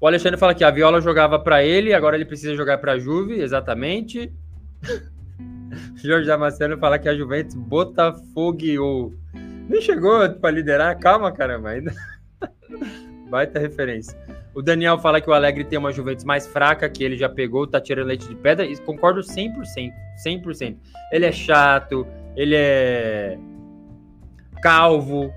[0.00, 2.98] O Alexandre fala que a Viola jogava para ele, agora ele precisa jogar para a
[2.98, 4.32] Juve, exatamente.
[5.96, 9.14] Jorge Damasceno fala que a Juventus Botafogo
[9.68, 11.94] nem chegou para liderar, calma caramba, ainda.
[13.30, 14.16] Baita referência.
[14.56, 17.66] O Daniel fala que o Alegre tem uma Juventus mais fraca, que ele já pegou,
[17.66, 19.52] tá tirando leite de pedra, e concordo 100%,
[20.26, 20.78] 100%.
[21.12, 23.38] Ele é chato, ele é
[24.62, 25.30] calvo,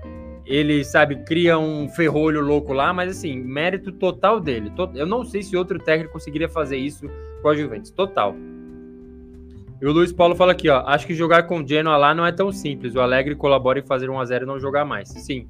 [0.46, 4.72] ele, sabe, cria um ferrolho louco lá, mas assim, mérito total dele.
[4.94, 7.06] Eu não sei se outro técnico conseguiria fazer isso
[7.42, 8.34] com a Juventus, total.
[9.82, 12.24] E o Luiz Paulo fala aqui, ó, acho que jogar com o Genoa lá não
[12.24, 12.94] é tão simples.
[12.94, 15.10] O Alegre colabora em fazer 1 a 0 e não jogar mais.
[15.10, 15.46] Sim.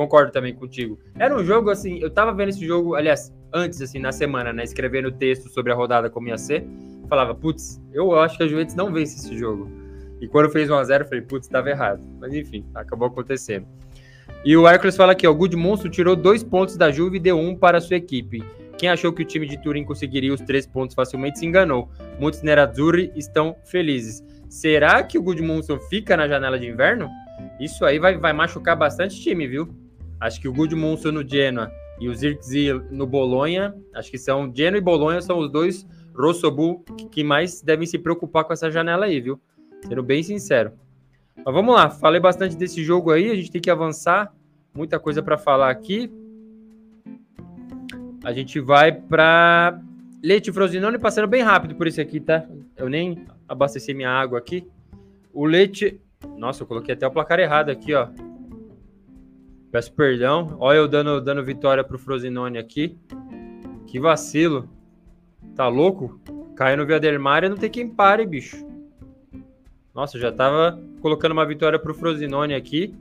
[0.00, 0.98] Concordo também contigo.
[1.14, 4.64] Era um jogo assim, eu tava vendo esse jogo, aliás, antes assim na semana, né,
[4.64, 6.64] escrevendo texto sobre a rodada como ia ser,
[7.06, 9.70] falava, putz, eu acho que a Juventus não vence esse jogo.
[10.18, 12.00] E quando fez 1 a 0, eu falei, putz, estava errado.
[12.18, 13.66] Mas enfim, acabou acontecendo.
[14.42, 17.38] E o Hércules fala aqui, ó, o Monstro tirou dois pontos da Juve e deu
[17.38, 18.42] um para a sua equipe.
[18.78, 21.90] Quem achou que o time de Turim conseguiria os três pontos facilmente se enganou.
[22.18, 24.24] Muitos Nerazzurri estão felizes.
[24.48, 27.10] Será que o Monstro fica na janela de inverno?
[27.60, 29.89] Isso aí vai, vai machucar bastante time, viu?
[30.20, 34.78] Acho que o Monstro no Genoa e o Zirkzee no Bolonha, acho que são Genoa
[34.78, 39.20] e Bolonha são os dois Rossobu que mais devem se preocupar com essa janela aí,
[39.20, 39.40] viu?
[39.86, 40.72] Sendo bem sincero.
[41.36, 44.34] Mas vamos lá, falei bastante desse jogo aí, a gente tem que avançar,
[44.74, 46.12] muita coisa para falar aqui.
[48.22, 49.80] A gente vai para
[50.22, 52.46] leite Frosinone, passando bem rápido por isso aqui, tá?
[52.76, 54.68] Eu nem abasteci minha água aqui.
[55.32, 55.98] O leite,
[56.36, 58.08] nossa, eu coloquei até o placar errado aqui, ó.
[59.70, 60.56] Peço perdão.
[60.58, 62.98] Olha eu dando, dando vitória pro Frosinone aqui.
[63.86, 64.68] Que vacilo.
[65.54, 66.20] Tá louco?
[66.56, 68.66] Caiu no Via del Mar e não tem quem pare, bicho.
[69.94, 72.94] Nossa, já tava colocando uma vitória pro Frosinone aqui.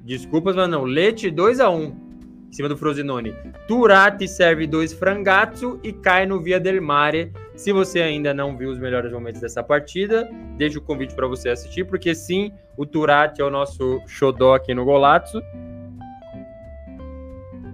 [0.00, 0.84] Desculpas, mas não.
[0.84, 2.10] Leite 2 a 1
[2.50, 3.32] em cima do Frosinone.
[3.68, 7.32] Turati serve dois frangatsu e cai no Via del Mare.
[7.60, 11.50] Se você ainda não viu os melhores momentos dessa partida, deixo o convite para você
[11.50, 15.42] assistir, porque sim, o Turati é o nosso xodó aqui no Golazzo.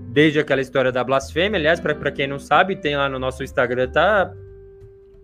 [0.09, 3.89] Desde aquela história da blasfêmia, aliás, para quem não sabe, tem lá no nosso Instagram,
[3.89, 4.35] tá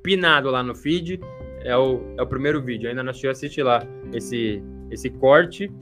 [0.01, 1.19] pinado lá no feed
[1.65, 2.89] é o, é o primeiro vídeo.
[2.89, 3.83] Ainda não assistiu, lá
[4.15, 5.73] esse, esse corte,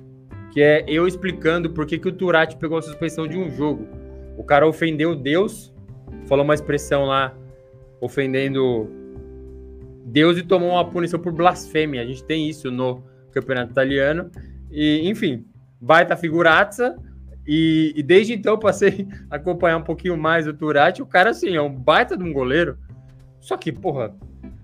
[0.54, 3.86] que é eu explicando por que, que o Turati pegou a suspensão de um jogo.
[4.38, 5.70] O cara ofendeu Deus,
[6.26, 7.36] falou uma expressão lá,
[8.00, 8.88] ofendendo
[10.06, 12.02] Deus e tomou uma punição por blasfêmia.
[12.02, 14.30] A gente tem isso no campeonato italiano.
[14.70, 15.44] E, enfim,
[15.80, 16.96] baita figuraça.
[17.46, 21.02] E, e desde então passei a acompanhar um pouquinho mais o Turati.
[21.02, 22.78] O cara, assim, é um baita de um goleiro.
[23.40, 24.14] Só que, porra,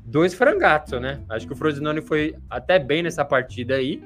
[0.05, 1.20] dois frangatos, né?
[1.29, 4.03] Acho que o Frosinone foi até bem nessa partida aí,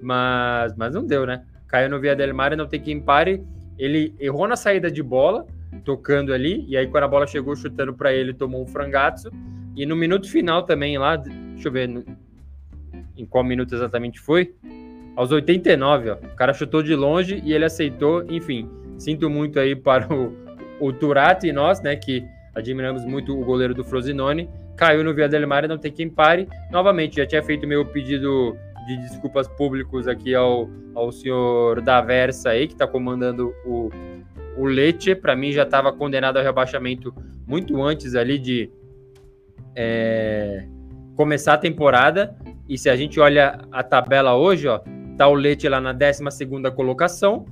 [0.00, 1.44] mas, mas não deu, né?
[1.66, 3.44] Caiu no Via del não tem quem pare.
[3.78, 5.46] Ele errou na saída de bola,
[5.84, 9.30] tocando ali, e aí quando a bola chegou chutando para ele, tomou um frangato.
[9.76, 12.04] E no minuto final também lá, deixa eu ver no,
[13.16, 14.54] em qual minuto exatamente foi,
[15.14, 19.76] aos 89, ó, o cara chutou de longe e ele aceitou, enfim, sinto muito aí
[19.76, 20.34] para o,
[20.80, 25.28] o Turati e nós, né, que admiramos muito o goleiro do Frosinone, caiu no Via
[25.28, 26.48] del Mare, não tem quem pare.
[26.70, 28.56] Novamente, já tinha feito meu pedido
[28.86, 33.90] de desculpas públicos aqui ao, ao senhor da Versa aí, que está comandando o,
[34.56, 35.14] o Leite.
[35.14, 37.14] Para mim, já estava condenado ao rebaixamento
[37.46, 38.70] muito antes ali de
[39.76, 40.66] é,
[41.16, 42.36] começar a temporada.
[42.68, 44.80] E se a gente olha a tabela hoje, ó,
[45.16, 46.22] tá o Leite lá na 12
[46.74, 47.44] colocação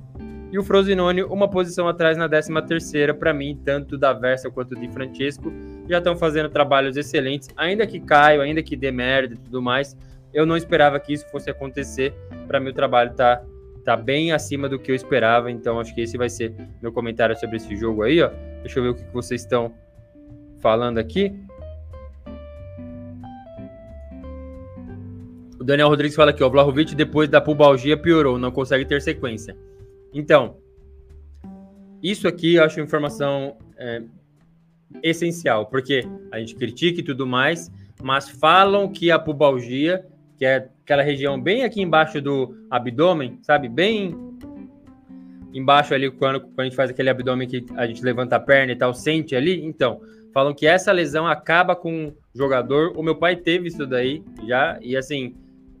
[0.51, 4.75] e o Frosinone uma posição atrás na 13 terceira para mim, tanto da Versa quanto
[4.75, 5.51] de Francesco
[5.87, 9.97] já estão fazendo trabalhos excelentes, ainda que caio, ainda que dê merda e tudo mais.
[10.33, 12.13] Eu não esperava que isso fosse acontecer.
[12.47, 13.41] Para mim, o trabalho tá,
[13.83, 15.51] tá bem acima do que eu esperava.
[15.51, 18.29] Então, acho que esse vai ser meu comentário sobre esse jogo aí, ó.
[18.61, 19.73] Deixa eu ver o que vocês estão
[20.59, 21.33] falando aqui.
[25.59, 29.01] O Daniel Rodrigues fala aqui, ó, o Vlahovic depois da pubalgia piorou, não consegue ter
[29.01, 29.55] sequência.
[30.13, 30.57] Então,
[32.01, 34.01] isso aqui eu acho informação é,
[35.03, 37.71] essencial, porque a gente critica e tudo mais,
[38.01, 40.05] mas falam que a pubalgia,
[40.37, 44.13] que é aquela região bem aqui embaixo do abdômen, sabe, bem
[45.53, 48.73] embaixo ali, quando, quando a gente faz aquele abdômen que a gente levanta a perna
[48.73, 49.63] e tal, sente ali.
[49.63, 50.01] Então,
[50.33, 52.91] falam que essa lesão acaba com o jogador.
[52.97, 55.33] O meu pai teve isso daí já, e assim,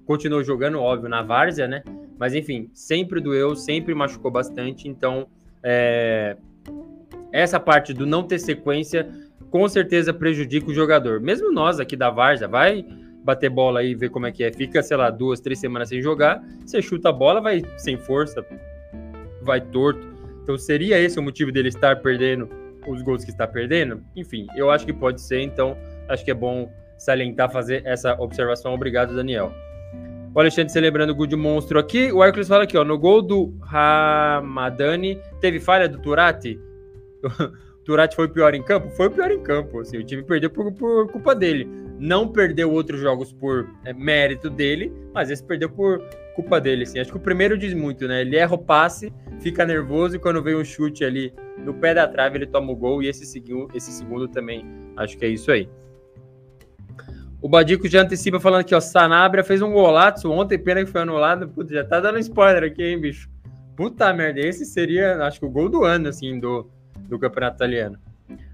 [0.05, 1.83] continuou jogando, óbvio, na várzea, né?
[2.17, 4.87] Mas enfim, sempre doeu, sempre machucou bastante.
[4.87, 5.27] Então,
[5.61, 6.37] é...
[7.33, 9.09] essa parte do não ter sequência
[9.49, 11.19] com certeza prejudica o jogador.
[11.19, 12.85] Mesmo nós aqui da várzea, vai
[13.23, 14.51] bater bola aí e ver como é que é.
[14.51, 18.45] Fica, sei lá, duas, três semanas sem jogar, você chuta a bola, vai sem força,
[19.41, 20.07] vai torto.
[20.43, 22.49] Então seria esse o motivo dele estar perdendo
[22.87, 24.03] os gols que está perdendo?
[24.15, 25.77] Enfim, eu acho que pode ser, então
[26.09, 28.73] acho que é bom salientar, fazer essa observação.
[28.73, 29.51] Obrigado, Daniel.
[30.33, 32.11] O Alexandre celebrando o gol de monstro aqui.
[32.11, 36.59] O Hércules fala aqui, ó, no gol do Ramadani, teve falha do Turati?
[37.21, 38.89] o Turati foi pior em campo?
[38.91, 41.67] Foi pior em campo, assim, o time perdeu por, por culpa dele
[42.01, 46.03] não perdeu outros jogos por é, mérito dele, mas esse perdeu por
[46.35, 46.99] culpa dele, assim.
[46.99, 48.21] Acho que o primeiro diz muito, né?
[48.21, 52.07] Ele erra o passe, fica nervoso e quando vem um chute ali no pé da
[52.07, 54.65] trave ele toma o gol e esse, segundo, esse segundo também,
[54.97, 55.69] acho que é isso aí.
[57.39, 61.01] O Badico já antecipa falando que o Sanabria fez um golaço ontem, pena que foi
[61.01, 61.49] anulado.
[61.49, 63.29] Puta, já tá dando spoiler aqui, hein, bicho?
[63.77, 66.67] Puta merda, esse seria, acho que o gol do ano, assim, do,
[67.07, 67.99] do campeonato italiano.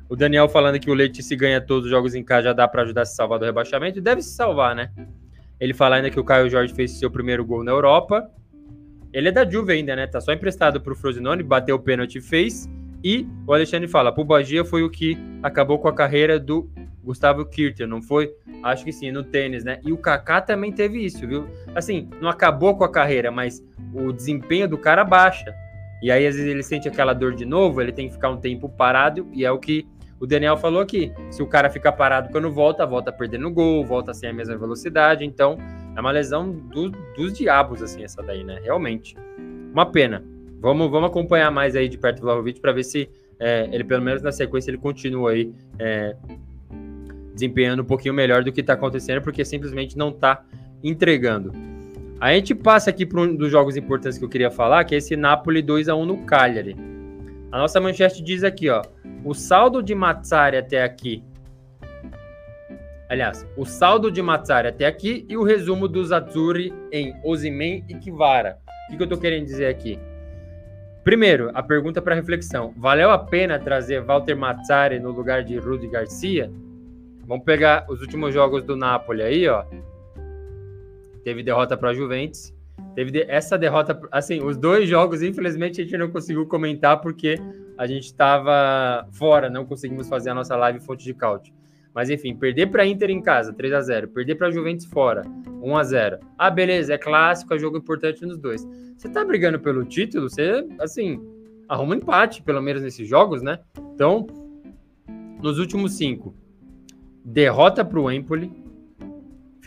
[0.10, 2.68] O Daniel falando que o Leite se ganha todos os jogos em casa já dá
[2.68, 4.02] para ajudar a se salvar do rebaixamento.
[4.02, 4.90] Deve se salvar, né?
[5.60, 8.30] Ele fala ainda que o Caio Jorge fez seu primeiro gol na Europa.
[9.12, 10.08] Ele é da Juve ainda, né?
[10.08, 12.70] Tá só emprestado pro Frosinone, bateu o pênalti e fez.
[13.04, 16.70] E o Alexandre fala, pro Bagia foi o que acabou com a carreira do
[17.04, 18.34] Gustavo Kircher, não foi?
[18.64, 19.80] Acho que sim, no tênis, né?
[19.84, 21.48] E o Kaká também teve isso, viu?
[21.74, 25.54] Assim, não acabou com a carreira, mas o desempenho do cara baixa.
[26.02, 28.38] E aí, às vezes, ele sente aquela dor de novo, ele tem que ficar um
[28.38, 29.88] tempo parado, e é o que
[30.20, 34.14] o Daniel falou aqui, se o cara fica parado quando volta, volta perdendo gol, volta
[34.14, 35.58] sem a mesma velocidade, então
[35.96, 38.60] é uma lesão do, dos diabos, assim, essa daí, né?
[38.64, 39.16] Realmente.
[39.72, 40.24] Uma pena.
[40.60, 43.10] Vamos, vamos acompanhar mais aí de perto o Vlahovic para ver se
[43.40, 46.16] é, ele, pelo menos na sequência, ele continua aí é,
[47.34, 50.44] desempenhando um pouquinho melhor do que está acontecendo, porque simplesmente não está
[50.84, 51.52] entregando.
[52.20, 54.98] A gente passa aqui para um dos jogos importantes que eu queria falar, que é
[54.98, 56.76] esse Napoli 2 a 1 no Cagliari.
[57.52, 58.82] A nossa manchete diz aqui, ó,
[59.24, 61.24] o saldo de Matsari até aqui.
[63.10, 67.96] Aliás, o saldo de Matsari até aqui e o resumo dos Azzurri em Osimen e
[67.96, 68.58] Kivara.
[68.68, 69.98] O que, que eu estou querendo dizer aqui?
[71.06, 75.88] Primeiro, a pergunta para reflexão: valeu a pena trazer Walter Mazzari no lugar de Rudi
[75.88, 76.52] Garcia?
[77.26, 79.64] Vamos pegar os últimos jogos do Napoli aí, ó.
[81.24, 82.54] Teve derrota para a Juventus,
[82.96, 87.36] Teve essa derrota, assim, os dois jogos, infelizmente, a gente não conseguiu comentar porque
[87.78, 91.54] a gente estava fora, não conseguimos fazer a nossa live fonte de cálcio.
[91.94, 95.24] Mas enfim, perder para Inter em casa, 3 a 0 perder para Juventus fora,
[95.64, 98.68] 1 a 0 Ah, beleza, é clássico, é jogo importante nos dois.
[98.96, 101.20] Você tá brigando pelo título, você, assim,
[101.68, 103.60] arruma um empate, pelo menos nesses jogos, né?
[103.94, 104.28] Então,
[105.42, 106.36] nos últimos cinco,
[107.24, 108.52] derrota para o Empoli,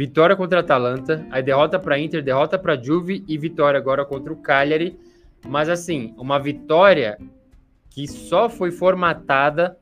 [0.01, 4.33] Vitória contra a Atalanta, aí derrota para Inter, derrota para Juve e vitória agora contra
[4.33, 4.99] o Cagliari.
[5.47, 7.19] Mas assim, uma vitória
[7.91, 9.77] que só foi formatada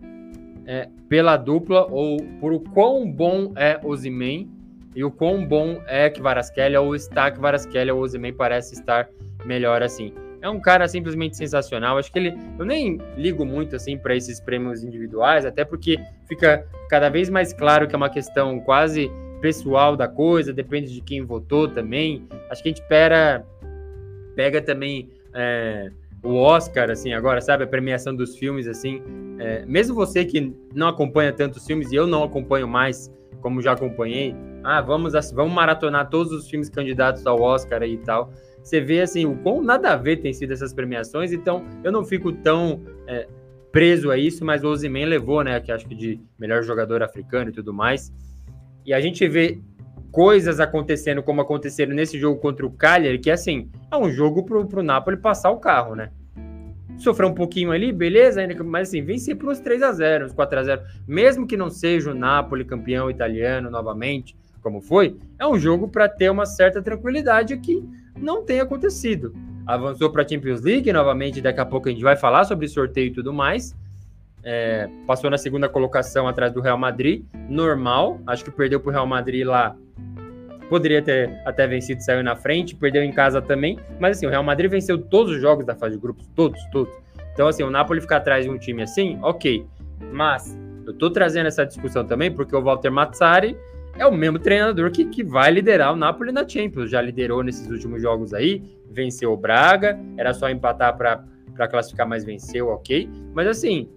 [0.66, 4.50] é, pela dupla ou por o quão bom é o Zimen
[4.92, 9.08] e o quão bom é que Varaskelia ou está que Varaskelia ou Zimen parece estar
[9.44, 10.12] melhor assim.
[10.42, 11.96] É um cara simplesmente sensacional.
[11.96, 12.36] Acho que ele.
[12.58, 15.96] Eu nem ligo muito assim para esses prêmios individuais, até porque
[16.26, 19.08] fica cada vez mais claro que é uma questão quase
[19.40, 22.26] pessoal da coisa, depende de quem votou também.
[22.50, 23.44] Acho que a gente pega,
[24.34, 25.90] pega também é,
[26.22, 27.64] o Oscar, assim, agora, sabe?
[27.64, 29.02] A premiação dos filmes, assim.
[29.38, 33.72] É, mesmo você que não acompanha tantos filmes, e eu não acompanho mais, como já
[33.72, 34.34] acompanhei,
[34.64, 38.32] ah, vamos, vamos maratonar todos os filmes candidatos ao Oscar e tal.
[38.62, 42.04] Você vê, assim, o quão nada a ver tem sido essas premiações, então eu não
[42.04, 43.28] fico tão é,
[43.70, 47.50] preso a isso, mas o Ozyman levou, né, que acho que de melhor jogador africano
[47.50, 48.12] e tudo mais
[48.88, 49.60] e a gente vê
[50.10, 54.66] coisas acontecendo como aconteceram nesse jogo contra o Cagliari, que assim, é um jogo pro,
[54.66, 56.10] pro Napoli passar o carro, né?
[56.96, 60.58] Sofreu um pouquinho ali, beleza, mas assim, vencer por uns 3 a 0 uns 4
[60.58, 65.58] a 0 mesmo que não seja o Napoli campeão italiano novamente, como foi, é um
[65.58, 67.86] jogo para ter uma certa tranquilidade que
[68.16, 69.34] não tem acontecido.
[69.66, 73.08] Avançou para a Champions League novamente, daqui a pouco a gente vai falar sobre sorteio
[73.08, 73.76] e tudo mais,
[74.42, 78.20] é, passou na segunda colocação atrás do Real Madrid, normal.
[78.26, 79.76] Acho que perdeu para o Real Madrid lá.
[80.68, 83.78] Poderia ter até vencido, saiu na frente, perdeu em casa também.
[83.98, 86.92] Mas assim, o Real Madrid venceu todos os jogos da fase de grupos, todos, todos.
[87.32, 89.64] Então, assim, o Napoli ficar atrás de um time assim, ok.
[90.12, 93.56] Mas eu tô trazendo essa discussão também porque o Walter Mazzari
[93.98, 96.90] é o mesmo treinador que, que vai liderar o Napoli na Champions.
[96.90, 102.24] Já liderou nesses últimos jogos aí, venceu o Braga, era só empatar para classificar, mas
[102.24, 103.08] venceu, ok.
[103.34, 103.88] Mas assim,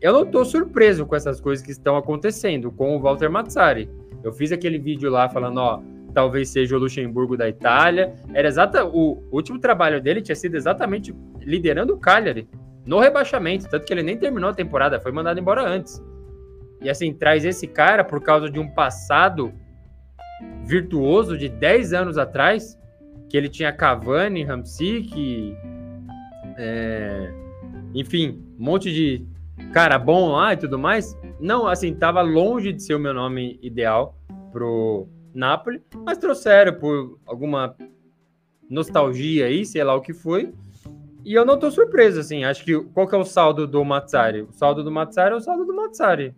[0.00, 3.90] eu não tô surpreso com essas coisas que estão acontecendo com o Walter Mazzari.
[4.22, 5.82] Eu fiz aquele vídeo lá falando, ó,
[6.14, 8.14] talvez seja o Luxemburgo da Itália.
[8.32, 12.48] Era exata o último trabalho dele tinha sido exatamente liderando o Cagliari
[12.84, 16.02] no rebaixamento, tanto que ele nem terminou a temporada, foi mandado embora antes.
[16.80, 19.52] E assim, traz esse cara por causa de um passado
[20.64, 22.78] virtuoso de 10 anos atrás,
[23.28, 25.54] que ele tinha Cavani, Ramsik,
[26.56, 27.32] é,
[27.94, 29.26] enfim, um monte de
[29.72, 31.16] cara bom lá e tudo mais.
[31.38, 34.16] Não, assim, tava longe de ser o meu nome ideal
[34.52, 37.76] pro Napoli, mas trouxeram por alguma
[38.68, 40.52] nostalgia aí, sei lá o que foi.
[41.24, 42.44] E eu não tô surpreso, assim.
[42.44, 44.42] Acho que qual que é o saldo do Mazzari?
[44.42, 46.34] O saldo do Mazzari é o saldo do Mazzari.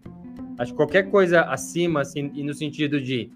[0.58, 3.30] Acho que qualquer coisa acima, assim, e no sentido de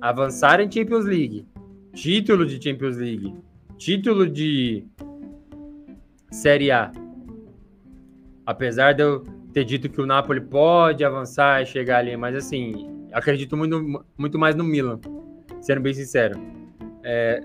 [0.00, 1.46] avançar em Champions League,
[1.94, 3.34] título de Champions League,
[3.76, 4.84] título de
[6.30, 6.92] Série A.
[8.44, 12.90] Apesar de eu ter dito que o Napoli pode avançar e chegar ali, mas assim,
[13.12, 14.98] acredito muito, muito mais no Milan,
[15.60, 16.38] sendo bem sincero.
[17.04, 17.40] É,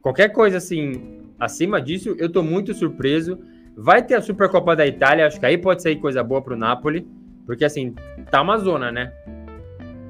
[0.00, 3.38] qualquer coisa assim, acima disso, eu tô muito surpreso.
[3.76, 7.06] Vai ter a Supercopa da Itália, acho que aí pode sair coisa boa pro Napoli,
[7.46, 7.94] porque assim,
[8.30, 9.12] tá uma zona, né?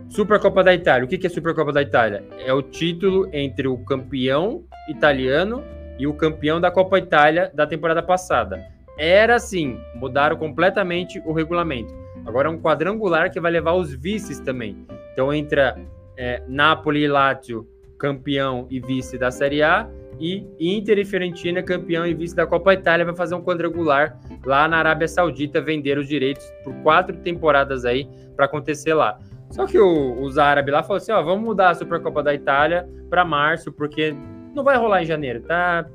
[0.08, 1.04] Supercopa da Itália.
[1.04, 2.24] O que é Supercopa da Itália?
[2.44, 5.62] É o título entre o campeão italiano
[5.98, 8.77] e o campeão da Copa Itália da temporada passada.
[8.98, 11.94] Era assim, mudaram completamente o regulamento.
[12.26, 14.76] Agora é um quadrangular que vai levar os vices também.
[15.12, 15.78] Então entra
[16.16, 19.88] é, Napoli e Lazio, campeão e vice da Série A,
[20.20, 24.66] e Inter e Fiorentina, campeão e vice da Copa Itália, vai fazer um quadrangular lá
[24.66, 29.16] na Arábia Saudita, vender os direitos por quatro temporadas aí para acontecer lá.
[29.50, 32.88] Só que o, os árabes lá falaram assim: ó, vamos mudar a Supercopa da Itália
[33.08, 34.14] para março, porque
[34.54, 35.86] não vai rolar em janeiro, tá?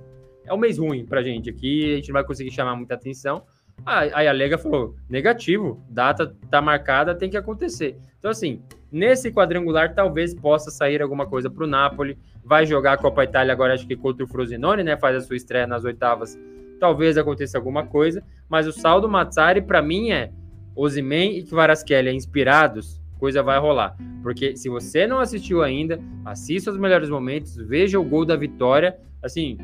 [0.45, 3.43] É um mês ruim pra gente aqui, a gente não vai conseguir chamar muita atenção.
[3.85, 7.97] Aí a Lega falou: negativo, data tá marcada, tem que acontecer.
[8.19, 12.17] Então, assim, nesse quadrangular talvez possa sair alguma coisa para o Napoli.
[12.45, 14.97] Vai jogar a Copa Itália agora, acho que contra o Frosinone, né?
[14.97, 16.37] Faz a sua estreia nas oitavas.
[16.79, 20.31] Talvez aconteça alguma coisa, mas o saldo Mazzari, para mim, é
[20.75, 23.95] Osimen e Kvaratskhelia inspirados, coisa vai rolar.
[24.21, 28.97] Porque se você não assistiu ainda, assista os melhores momentos, veja o gol da vitória.
[29.21, 29.57] Assim,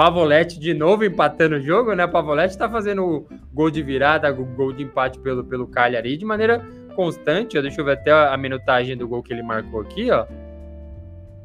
[0.00, 2.06] Pavoletti de novo empatando o jogo, né?
[2.06, 7.60] Pavoletti tá fazendo gol de virada, gol de empate pelo, pelo Cagliari de maneira constante.
[7.60, 10.24] Deixa eu ver até a minutagem do gol que ele marcou aqui, ó.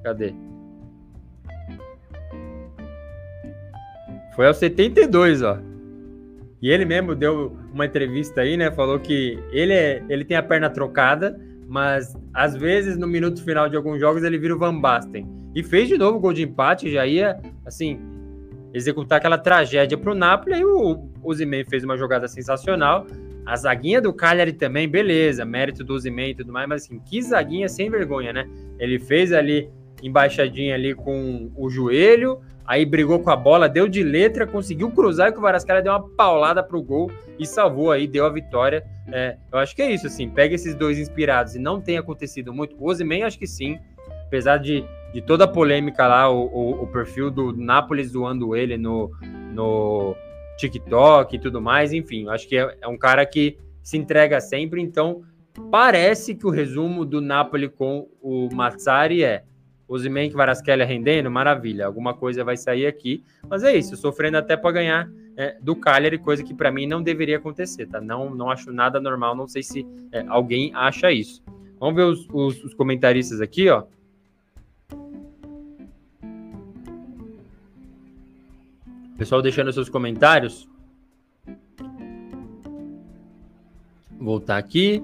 [0.05, 0.33] Cadê?
[4.37, 5.57] Foi aos 72, ó.
[6.61, 8.71] E ele mesmo deu uma entrevista aí, né?
[8.71, 11.37] Falou que ele, é, ele tem a perna trocada,
[11.67, 15.27] mas às vezes no minuto final de alguns jogos ele vira o Van Basten.
[15.53, 18.14] E fez de novo o gol de empate, já ia, assim,
[18.75, 20.53] executar aquela tragédia para o Napoli.
[20.53, 23.07] Aí o Ozyman fez uma jogada sensacional.
[23.45, 27.21] A zaguinha do Cagliari também, beleza, mérito do Ozyman e tudo mais, mas assim, que
[27.21, 28.49] zaguinha sem vergonha, né?
[28.77, 29.69] Ele fez ali
[30.03, 35.29] embaixadinha ali com o joelho, aí brigou com a bola, deu de letra, conseguiu cruzar
[35.29, 37.09] e que o Varascara deu uma paulada pro gol
[37.39, 38.83] e salvou aí, deu a vitória.
[39.07, 42.53] É, eu acho que é isso, assim, pega esses dois inspirados e não tem acontecido
[42.53, 42.75] muito.
[42.77, 43.79] O Ozyman acho que sim,
[44.25, 44.83] apesar de
[45.15, 49.09] de toda a polêmica lá, o, o, o perfil do Napoli zoando ele no,
[49.53, 50.13] no
[50.57, 54.81] TikTok e tudo mais, enfim, acho que é, é, um cara que se entrega sempre,
[54.81, 55.21] então
[55.71, 59.45] parece que o resumo do Napoli com o Mazzari é
[59.87, 64.35] o Zimen que Varaskelia rendendo, maravilha, alguma coisa vai sair aqui, mas é isso, sofrendo
[64.35, 68.01] até para ganhar é, do Cagliari, coisa que para mim não deveria acontecer, tá?
[68.01, 71.41] Não, não acho nada normal, não sei se é, alguém acha isso.
[71.79, 73.83] Vamos ver os, os, os comentaristas aqui, ó.
[79.17, 80.67] Pessoal deixando seus comentários.
[84.19, 85.01] Voltar aqui.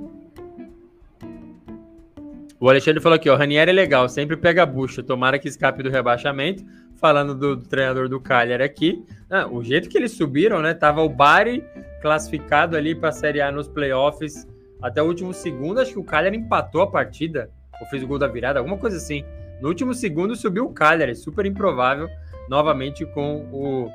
[2.59, 5.89] O Alexandre falou aqui, ó, Ranieri é legal, sempre pega bucha, tomara que escape do
[5.89, 6.63] rebaixamento.
[6.97, 10.71] Falando do, do treinador do Cagliari aqui, ah, o jeito que eles subiram, né?
[10.75, 11.63] Tava o Bari
[11.99, 14.47] classificado ali para a Série A nos playoffs
[14.79, 15.79] até o último segundo.
[15.79, 17.49] Acho que o Cagliari empatou a partida,
[17.79, 19.25] ou fez o gol da virada, alguma coisa assim.
[19.59, 22.07] No último segundo subiu o Cagliari, super improvável
[22.51, 23.89] novamente com o,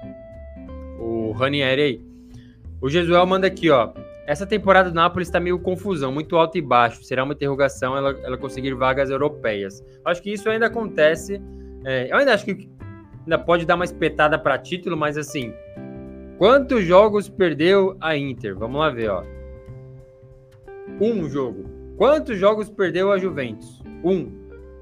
[0.98, 2.00] o Ranieri aí.
[2.80, 3.92] O Jesuel manda aqui, ó.
[4.26, 7.04] Essa temporada do Napoli está meio confusão, muito alto e baixo.
[7.04, 9.84] Será uma interrogação ela, ela conseguir vagas europeias.
[10.06, 11.40] Acho que isso ainda acontece.
[11.84, 12.68] É, eu ainda acho que
[13.24, 15.52] ainda pode dar uma espetada para título, mas assim,
[16.38, 18.56] quantos jogos perdeu a Inter?
[18.56, 19.22] Vamos lá ver, ó.
[20.98, 21.68] Um jogo.
[21.98, 23.82] Quantos jogos perdeu a Juventus?
[24.02, 24.32] Um.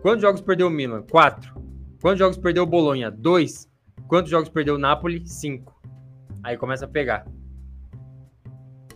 [0.00, 1.02] Quantos jogos perdeu o Milan?
[1.10, 1.63] Quatro.
[2.04, 3.10] Quantos jogos perdeu o Bolonha?
[3.10, 3.66] Dois.
[4.08, 5.26] Quantos jogos perdeu o Napoli?
[5.26, 5.74] Cinco.
[6.42, 7.26] aí começa a pegar.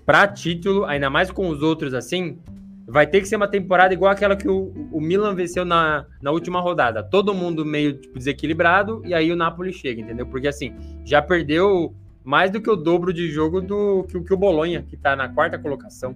[0.05, 2.39] Para título, ainda mais com os outros assim,
[2.87, 6.31] vai ter que ser uma temporada igual aquela que o, o Milan venceu na, na
[6.31, 7.03] última rodada.
[7.03, 10.27] Todo mundo meio tipo, desequilibrado e aí o Napoli chega, entendeu?
[10.27, 14.37] Porque assim, já perdeu mais do que o dobro de jogo do que, que o
[14.37, 16.15] Bolonha, que tá na quarta colocação.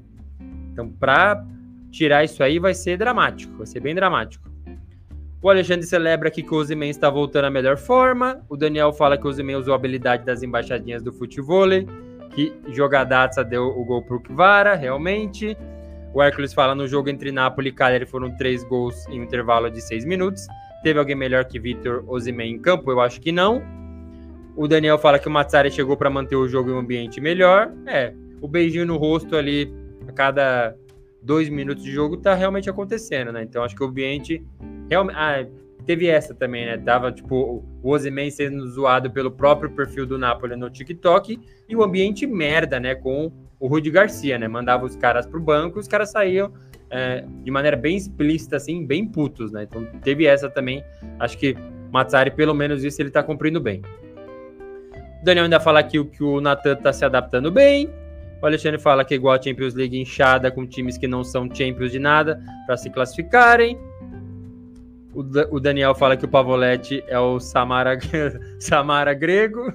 [0.70, 1.42] Então, para
[1.90, 4.51] tirar isso aí vai ser dramático, vai ser bem dramático.
[5.42, 8.40] O Alexandre celebra que o Ozyman está voltando à melhor forma.
[8.48, 11.68] O Daniel fala que o Ozyman usou a habilidade das embaixadinhas do futebol,
[12.32, 15.56] que jogadaça deu o gol pro Kvara, realmente.
[16.14, 19.68] O Hércules fala no jogo entre Napoli e Cagliari foram três gols em um intervalo
[19.68, 20.46] de seis minutos.
[20.84, 22.92] Teve alguém melhor que Vitor Ozyman em campo?
[22.92, 23.60] Eu acho que não.
[24.56, 27.72] O Daniel fala que o Mazzari chegou para manter o jogo em um ambiente melhor.
[27.86, 29.74] É, o beijinho no rosto ali
[30.06, 30.76] a cada
[31.22, 33.42] dois minutos de jogo tá realmente acontecendo, né?
[33.42, 34.44] Então acho que o ambiente
[34.88, 35.16] realmente.
[35.18, 35.46] Ah,
[35.84, 36.78] teve essa também, né?
[36.78, 41.82] Tava tipo o Ozyman sendo zoado pelo próprio perfil do Napoli no TikTok e o
[41.82, 42.94] ambiente merda, né?
[42.94, 44.48] Com o Rudi Garcia, né?
[44.48, 46.52] Mandava os caras pro banco, os caras saíam
[46.90, 49.64] é, de maneira bem explícita, assim, bem putos, né?
[49.64, 50.84] Então teve essa também.
[51.18, 51.56] Acho que
[51.92, 53.82] Mazzari, pelo menos isso, ele tá cumprindo bem.
[55.20, 57.88] O Daniel ainda fala aqui que o Natan tá se adaptando bem.
[58.42, 61.48] O Alexandre fala que é igual a Champions League inchada com times que não são
[61.54, 63.78] Champions de nada para se classificarem.
[65.14, 65.20] O,
[65.54, 67.96] o, Daniel fala que o Pavoletti é o Samara,
[68.58, 69.72] Samara grego.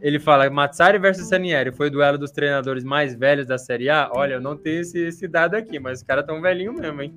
[0.00, 4.10] Ele fala Matsari versus Sanieri foi o duelo dos treinadores mais velhos da Série A.
[4.12, 7.14] Olha, eu não tenho esse, esse dado aqui, mas os caras tão velhinho mesmo, hein?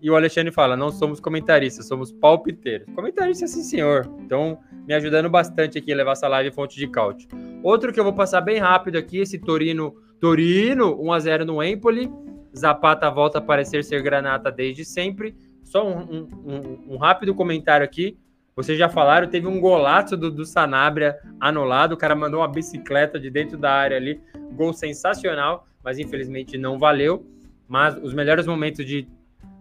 [0.00, 2.86] E o Alexandre fala: não somos comentaristas, somos palpiteiros.
[2.94, 4.08] Comentarista, sim, senhor.
[4.20, 7.28] Então, me ajudando bastante aqui a levar essa live fonte de cálcio.
[7.62, 12.10] Outro que eu vou passar bem rápido aqui, esse Torino, Torino, 1x0 no Empoli.
[12.56, 15.36] Zapata volta a parecer ser granata desde sempre.
[15.62, 18.18] Só um, um, um, um rápido comentário aqui.
[18.56, 21.92] Vocês já falaram, teve um golaço do, do Sanabria anulado.
[21.92, 24.20] O cara mandou uma bicicleta de dentro da área ali.
[24.52, 27.24] Gol sensacional, mas infelizmente não valeu.
[27.68, 29.06] Mas os melhores momentos de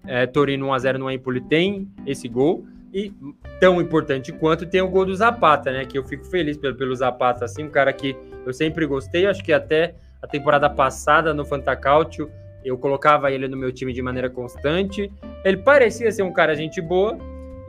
[0.09, 2.65] é, Torino 1x0 no Empoli tem esse gol.
[2.91, 3.13] E
[3.59, 5.85] tão importante quanto tem o gol do Zapata, né?
[5.85, 9.27] Que eu fico feliz pelo, pelo Zapata, assim, um cara que eu sempre gostei.
[9.27, 12.27] Acho que até a temporada passada no Fantacalcio
[12.65, 15.11] eu colocava ele no meu time de maneira constante.
[15.45, 17.15] Ele parecia ser um cara gente boa.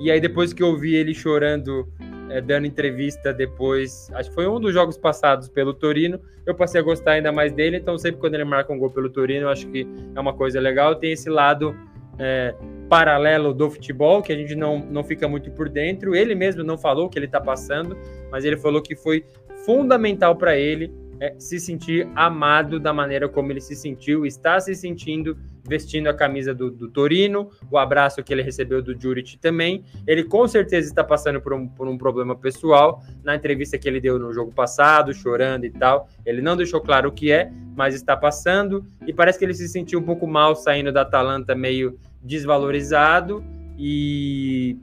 [0.00, 1.86] E aí depois que eu vi ele chorando,
[2.30, 6.80] é, dando entrevista depois, acho que foi um dos jogos passados pelo Torino, eu passei
[6.80, 7.76] a gostar ainda mais dele.
[7.76, 10.58] Então sempre quando ele marca um gol pelo Torino, eu acho que é uma coisa
[10.58, 10.94] legal.
[10.94, 11.76] Tem esse lado
[12.20, 12.54] é,
[12.88, 16.14] paralelo do futebol, que a gente não, não fica muito por dentro.
[16.14, 17.96] Ele mesmo não falou o que ele está passando,
[18.30, 19.24] mas ele falou que foi
[19.64, 24.74] fundamental para ele é, se sentir amado da maneira como ele se sentiu, está se
[24.74, 25.36] sentindo
[25.68, 29.84] vestindo a camisa do, do, Torino, o abraço que ele recebeu do Juric também.
[30.06, 33.02] Ele com certeza está passando por um, por um problema pessoal.
[33.22, 37.10] Na entrevista que ele deu no jogo passado, chorando e tal, ele não deixou claro
[37.10, 38.84] o que é, mas está passando.
[39.06, 43.44] E parece que ele se sentiu um pouco mal saindo da Atalanta, meio desvalorizado.
[43.78, 44.76] E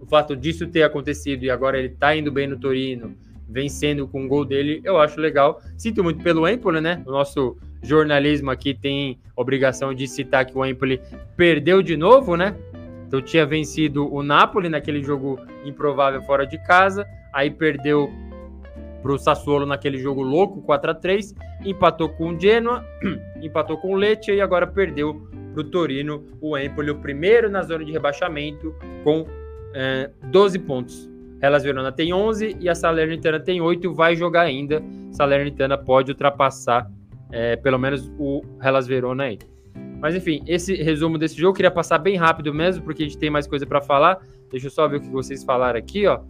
[0.00, 3.14] o fato disso ter acontecido e agora ele está indo bem no Torino
[3.50, 5.60] vencendo com o gol dele, eu acho legal.
[5.76, 7.02] Sinto muito pelo Empoli, né?
[7.06, 11.00] O nosso jornalismo aqui tem obrigação de citar que o Empoli
[11.36, 12.56] perdeu de novo, né?
[13.06, 18.10] Então tinha vencido o Napoli naquele jogo improvável fora de casa, aí perdeu
[19.02, 21.34] para o Sassuolo naquele jogo louco 4 a 3
[21.64, 22.84] empatou com o Genoa,
[23.42, 27.62] empatou com o Lecce e agora perdeu para o Torino, o Empoli, o primeiro na
[27.62, 29.26] zona de rebaixamento com
[29.74, 31.09] é, 12 pontos.
[31.40, 34.82] Hellas Verona tem 11 e a Salernitana tem 8, vai jogar ainda.
[35.10, 36.90] Salernitana pode ultrapassar
[37.32, 39.38] é, pelo menos o Hellas Verona aí.
[40.00, 43.30] Mas enfim, esse resumo desse jogo, queria passar bem rápido mesmo, porque a gente tem
[43.30, 44.18] mais coisa para falar.
[44.50, 46.20] Deixa eu só ver o que vocês falaram aqui, ó.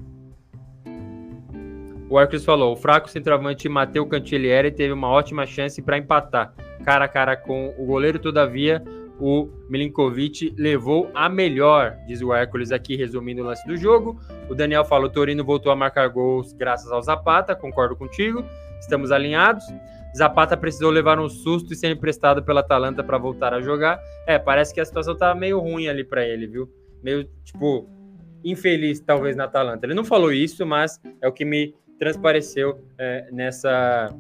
[2.09, 6.53] O Arcos falou: o fraco centroavante Matteo Cantillieri teve uma ótima chance para empatar.
[6.85, 8.83] Cara a cara com o goleiro, todavia,
[9.21, 14.19] o Milinkovic levou a melhor, diz o Hércules aqui, resumindo o lance do jogo.
[14.49, 18.45] O Daniel fala: o Torino voltou a marcar gols graças ao Zapata, concordo contigo,
[18.81, 19.65] estamos alinhados.
[20.17, 24.01] Zapata precisou levar um susto e ser emprestado pela Atalanta para voltar a jogar.
[24.27, 26.69] É, parece que a situação tá meio ruim ali para ele, viu?
[27.03, 27.89] Meio, tipo,
[28.45, 29.87] infeliz talvez na Atalanta.
[29.87, 34.13] Ele não falou isso, mas é o que me transpareceu é, nessa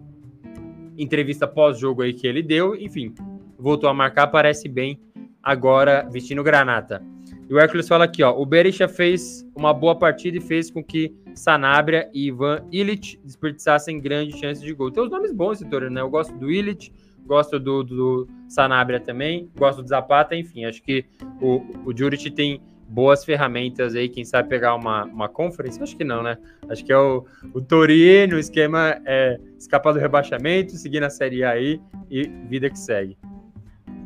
[0.96, 2.76] entrevista pós-jogo aí que ele deu.
[2.76, 3.14] Enfim,
[3.60, 4.98] voltou a marcar, parece bem
[5.42, 7.02] agora vestindo granata.
[7.48, 10.84] E o Hércules fala aqui, ó, o Berisha fez uma boa partida e fez com
[10.84, 14.90] que Sanabria e Ivan Illich desperdiçassem grandes chances de gol.
[14.90, 16.00] Tem os nomes bons esse torneio, né?
[16.00, 16.92] Eu gosto do Illich,
[17.26, 21.04] gosto do, do Sanabria também, gosto do Zapata, enfim, acho que
[21.40, 25.80] o, o Juric tem boas ferramentas aí, quem sabe pegar uma, uma conference?
[25.80, 26.36] Acho que não, né?
[26.68, 31.44] Acho que é o, o Torino, o esquema é escapar do rebaixamento, seguir na Série
[31.44, 31.80] A aí
[32.10, 33.16] e vida que segue.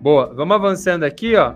[0.04, 1.54] Boa, vamos avançando aqui, ó.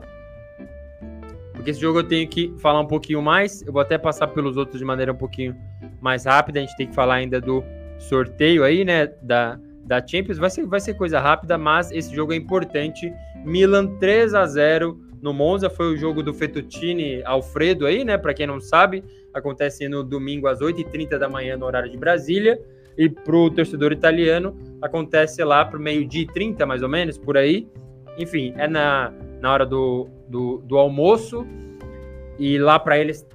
[1.52, 3.60] Porque esse jogo eu tenho que falar um pouquinho mais.
[3.60, 5.54] Eu vou até passar pelos outros de maneira um pouquinho
[6.00, 6.58] mais rápida.
[6.58, 7.62] A gente tem que falar ainda do
[7.98, 9.06] sorteio aí, né?
[9.20, 10.38] Da, da Champions.
[10.38, 13.12] Vai ser, vai ser coisa rápida, mas esse jogo é importante.
[13.44, 15.68] Milan 3 a 0 no Monza.
[15.68, 18.16] Foi o jogo do Fettuccine Alfredo aí, né?
[18.16, 22.58] Para quem não sabe, acontece no domingo às 8h30 da manhã no horário de Brasília.
[22.96, 27.18] E para o torcedor italiano, acontece lá para o meio-dia e 30, mais ou menos,
[27.18, 27.68] por aí.
[28.18, 31.46] Enfim, é na, na hora do, do, do almoço.
[32.38, 33.26] E lá para eles,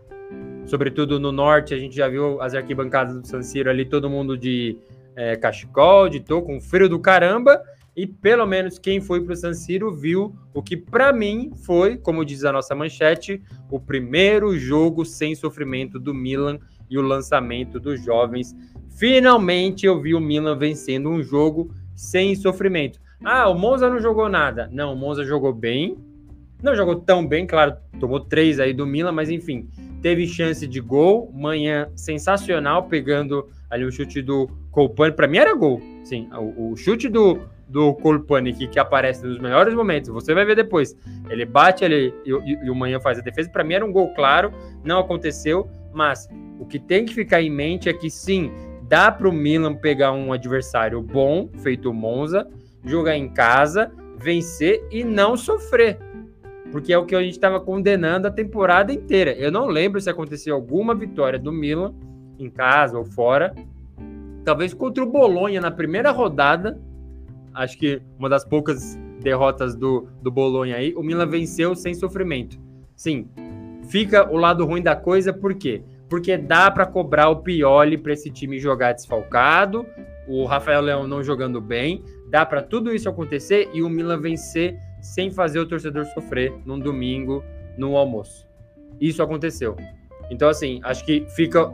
[0.65, 4.37] sobretudo no norte, a gente já viu as arquibancadas do San Siro ali, todo mundo
[4.37, 4.77] de
[5.15, 7.61] é, cachecol, de tô com frio do caramba.
[7.95, 11.97] E pelo menos quem foi para o San Siro viu o que para mim foi,
[11.97, 16.59] como diz a nossa manchete, o primeiro jogo sem sofrimento do Milan
[16.89, 18.55] e o lançamento dos jovens.
[18.97, 22.99] Finalmente eu vi o Milan vencendo um jogo sem sofrimento.
[23.23, 24.69] Ah, o Monza não jogou nada.
[24.71, 25.97] Não, o Monza jogou bem.
[26.61, 29.67] Não jogou tão bem, claro, tomou três aí do Milan, mas enfim,
[30.01, 31.29] teve chance de gol.
[31.33, 35.13] Manhã sensacional, pegando ali o chute do Colpani.
[35.13, 35.81] Para mim era gol.
[36.05, 40.45] Sim, o, o chute do, do Colpani que, que aparece nos melhores momentos, você vai
[40.45, 40.95] ver depois.
[41.29, 43.49] Ele bate ali e, e, e o Manhã faz a defesa.
[43.49, 44.53] Para mim era um gol claro,
[44.85, 48.51] não aconteceu, mas o que tem que ficar em mente é que sim,
[48.83, 52.47] dá para o Milan pegar um adversário bom, feito o Monza,
[52.83, 55.99] jogar em casa, vencer e não sofrer.
[56.71, 59.31] Porque é o que a gente estava condenando a temporada inteira.
[59.33, 61.93] Eu não lembro se aconteceu alguma vitória do Milan,
[62.39, 63.53] em casa ou fora.
[64.43, 66.81] Talvez contra o Bolonha na primeira rodada.
[67.53, 70.93] Acho que uma das poucas derrotas do, do Bolonha aí.
[70.95, 72.59] O Milan venceu sem sofrimento.
[72.95, 73.29] Sim,
[73.87, 75.83] fica o lado ruim da coisa, por quê?
[76.09, 79.85] Porque dá para cobrar o Pioli para esse time jogar desfalcado,
[80.27, 84.77] o Rafael Leão não jogando bem, dá para tudo isso acontecer e o Milan vencer
[85.01, 87.43] sem fazer o torcedor sofrer num domingo
[87.77, 88.47] no almoço.
[88.99, 89.75] Isso aconteceu.
[90.29, 91.69] Então, assim, acho que fica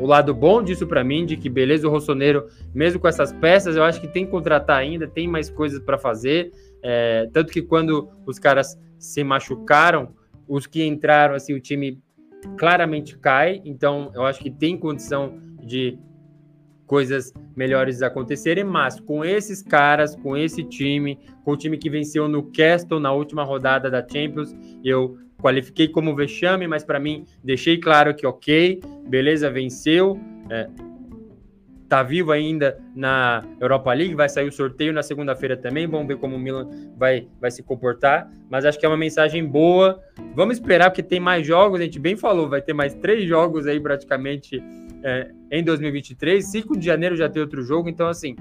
[0.00, 3.76] o lado bom disso para mim, de que beleza, o Rossoneiro, mesmo com essas peças,
[3.76, 6.50] eu acho que tem que contratar ainda, tem mais coisas para fazer.
[6.82, 10.14] É, tanto que quando os caras se machucaram,
[10.48, 12.02] os que entraram, assim, o time
[12.58, 13.62] claramente cai.
[13.64, 15.98] Então, eu acho que tem condição de
[16.86, 22.28] coisas melhores acontecerem, mas com esses caras, com esse time, com o time que venceu
[22.28, 27.78] no Castle na última rodada da Champions, eu qualifiquei como vexame, mas para mim deixei
[27.78, 30.68] claro que ok, beleza, venceu, é,
[31.92, 36.16] tá vivo ainda na Europa League, vai sair o sorteio na segunda-feira também, vamos ver
[36.16, 40.00] como o Milan vai, vai se comportar, mas acho que é uma mensagem boa,
[40.34, 43.66] vamos esperar porque tem mais jogos, a gente bem falou, vai ter mais três jogos
[43.66, 44.62] aí praticamente
[45.02, 46.44] é, em 2023.
[46.44, 48.36] 5 de janeiro já tem outro jogo, então assim,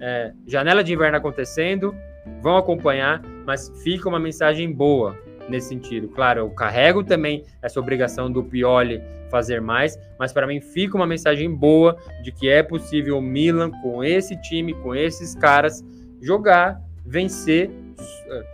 [0.00, 1.94] é, janela de inverno acontecendo,
[2.42, 6.08] vão acompanhar, mas fica uma mensagem boa nesse sentido.
[6.08, 11.06] Claro, eu carrego também essa obrigação do Pioli fazer mais, mas para mim fica uma
[11.06, 15.84] mensagem boa de que é possível o Milan com esse time, com esses caras
[16.20, 17.70] jogar, vencer,
[18.30, 18.44] é,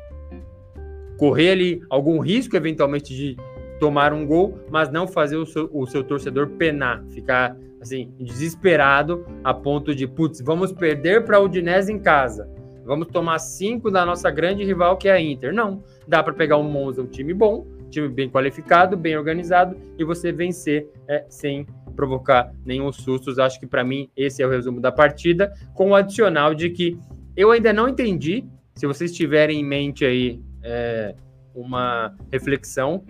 [1.17, 3.37] correr ali algum risco eventualmente de
[3.81, 9.27] tomar um gol, mas não fazer o seu, o seu torcedor penar, ficar assim, desesperado
[9.43, 12.49] a ponto de, putz, vamos perder para o Udinese em casa.
[12.85, 15.53] Vamos tomar cinco da nossa grande rival, que é a Inter.
[15.53, 20.05] Não, dá para pegar um Monza, um time bom, time bem qualificado, bem organizado, e
[20.05, 21.67] você vencer é, sem
[21.97, 23.39] provocar nenhum sustos.
[23.39, 26.99] Acho que para mim esse é o resumo da partida, com o adicional de que
[27.37, 31.15] eu ainda não entendi, se vocês tiverem em mente aí é,
[31.55, 33.05] uma reflexão,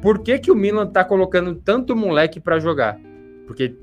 [0.00, 2.98] por que, que o Milan tá colocando tanto moleque para jogar?
[3.46, 3.76] Porque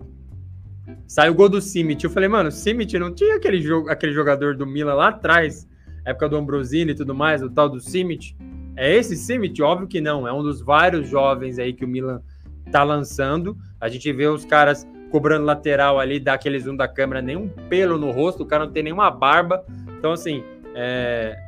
[1.07, 2.03] sai o gol do Simic.
[2.03, 5.67] Eu falei, mano, Simic não tinha aquele, jogo, aquele jogador do Milan lá atrás,
[6.05, 8.35] época do Ambrosini e tudo mais, o tal do Simic.
[8.75, 9.61] É esse Simic?
[9.61, 10.27] Óbvio que não.
[10.27, 12.21] É um dos vários jovens aí que o Milan
[12.71, 13.57] tá lançando.
[13.79, 17.97] A gente vê os caras cobrando lateral ali, dá aquele zoom da câmera, nenhum pelo
[17.97, 19.63] no rosto, o cara não tem nenhuma barba.
[19.97, 20.43] Então, assim,
[20.75, 21.46] é...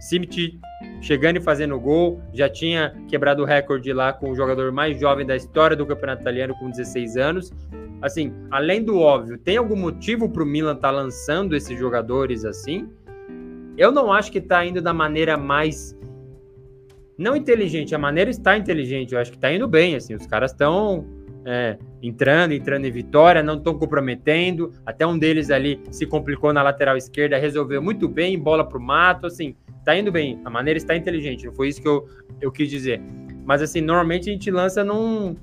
[0.00, 0.58] Simic
[1.00, 5.26] chegando e fazendo gol, já tinha quebrado o recorde lá com o jogador mais jovem
[5.26, 7.52] da história do campeonato italiano com 16 anos.
[8.00, 12.44] Assim, além do óbvio, tem algum motivo para o Milan estar tá lançando esses jogadores
[12.44, 12.88] assim?
[13.76, 15.96] Eu não acho que está indo da maneira mais
[17.16, 20.52] não inteligente, a maneira está inteligente, eu acho que está indo bem, assim, os caras
[20.52, 21.04] estão
[21.50, 26.62] é, entrando, entrando em vitória, não estão comprometendo, até um deles ali se complicou na
[26.62, 30.76] lateral esquerda, resolveu muito bem, bola para o mato, assim, tá indo bem, a maneira
[30.76, 32.06] está inteligente, não foi isso que eu,
[32.38, 33.00] eu quis dizer.
[33.46, 35.36] Mas assim, normalmente a gente lança num,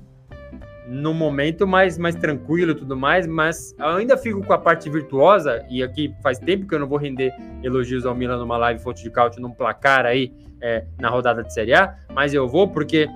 [0.86, 5.66] num momento mais, mais tranquilo e tudo mais, mas ainda fico com a parte virtuosa,
[5.68, 7.32] e aqui faz tempo que eu não vou render
[7.64, 11.52] elogios ao Milan numa live fonte de cálcio num placar aí é, na rodada de
[11.52, 13.08] Série A, mas eu vou porque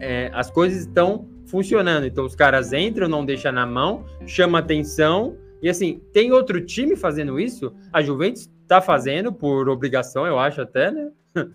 [0.00, 2.06] é, as coisas estão funcionando.
[2.06, 6.96] Então os caras entram, não deixam na mão, chama atenção, e assim, tem outro time
[6.96, 7.74] fazendo isso?
[7.92, 11.10] A Juventus está fazendo por obrigação, eu acho até, né?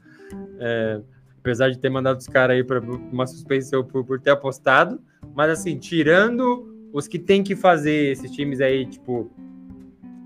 [0.63, 1.01] É,
[1.39, 4.97] apesar de ter mandado os caras aí para uma suspensão por, por ter apostado,
[5.35, 9.29] mas assim, tirando os que tem que fazer, esses times aí, tipo,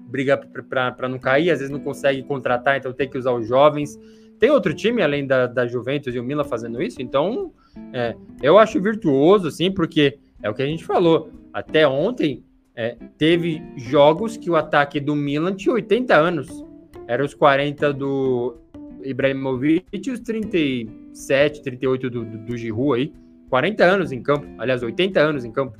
[0.05, 3.99] briga para não cair, às vezes não consegue contratar, então tem que usar os jovens.
[4.37, 7.51] Tem outro time além da, da Juventus e o Milan fazendo isso, então
[7.93, 11.29] é, eu acho virtuoso, assim, porque é o que a gente falou.
[11.53, 12.43] Até ontem
[12.75, 16.65] é, teve jogos que o ataque do Milan tinha 80 anos.
[17.07, 18.57] Era os 40 do
[19.03, 23.13] Ibrahimovic e os 37, 38 do, do, do Giroud aí.
[23.49, 25.77] 40 anos em campo, aliás, 80 anos em campo.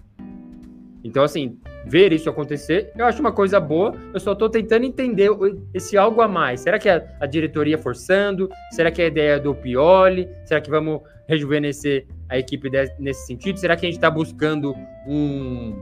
[1.04, 3.94] Então, assim, ver isso acontecer, eu acho uma coisa boa.
[4.14, 5.30] Eu só estou tentando entender
[5.74, 6.62] esse algo a mais.
[6.62, 8.50] Será que é a diretoria forçando?
[8.72, 10.28] Será que é a ideia do Pioli?
[10.46, 12.70] Será que vamos rejuvenescer a equipe
[13.00, 13.60] nesse sentido?
[13.60, 14.76] Será que a gente está buscando
[15.08, 15.76] um,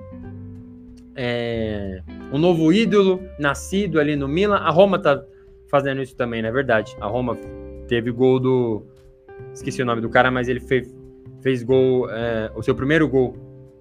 [1.15, 4.57] é, um novo ídolo nascido ali no Milan?
[4.57, 5.23] A Roma está
[5.69, 6.95] fazendo isso também, não é verdade?
[6.99, 7.37] A Roma
[7.87, 8.85] teve gol do.
[9.53, 10.93] Esqueci o nome do cara, mas ele fez,
[11.41, 13.35] fez gol, é, o seu primeiro gol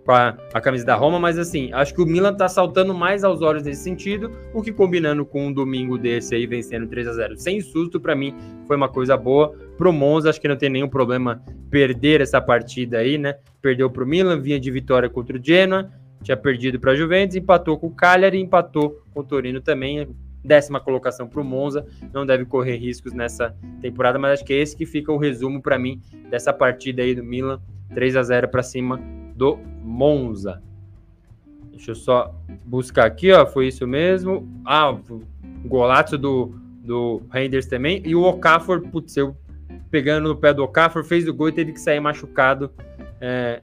[0.05, 3.23] com a, a, camisa da Roma, mas assim, acho que o Milan tá saltando mais
[3.23, 7.13] aos olhos nesse sentido, o que combinando com um domingo desse aí, vencendo 3 a
[7.13, 8.35] 0 sem susto, para mim
[8.67, 9.55] foi uma coisa boa.
[9.79, 13.37] Pro Monza, acho que não tem nenhum problema perder essa partida aí, né?
[13.61, 15.91] Perdeu pro Milan, vinha de vitória contra o Genoa,
[16.23, 20.09] tinha perdido para a Juventus, empatou com o Cagliari, empatou com o Torino também,
[20.45, 24.57] décima colocação para o Monza, não deve correr riscos nessa temporada, mas acho que é
[24.57, 27.61] esse que fica o resumo para mim dessa partida aí do Milan,
[27.95, 29.01] 3 a 0 para cima
[29.35, 30.63] do Monza.
[31.71, 34.49] Deixa eu só buscar aqui, ó, foi isso mesmo.
[34.65, 34.97] Ah,
[35.65, 36.55] golaço do,
[36.85, 39.37] do Renders também, e o Okafor, putz, eu
[39.91, 42.71] pegando no pé do Okafor, fez o gol e teve que sair machucado,
[43.21, 43.61] é,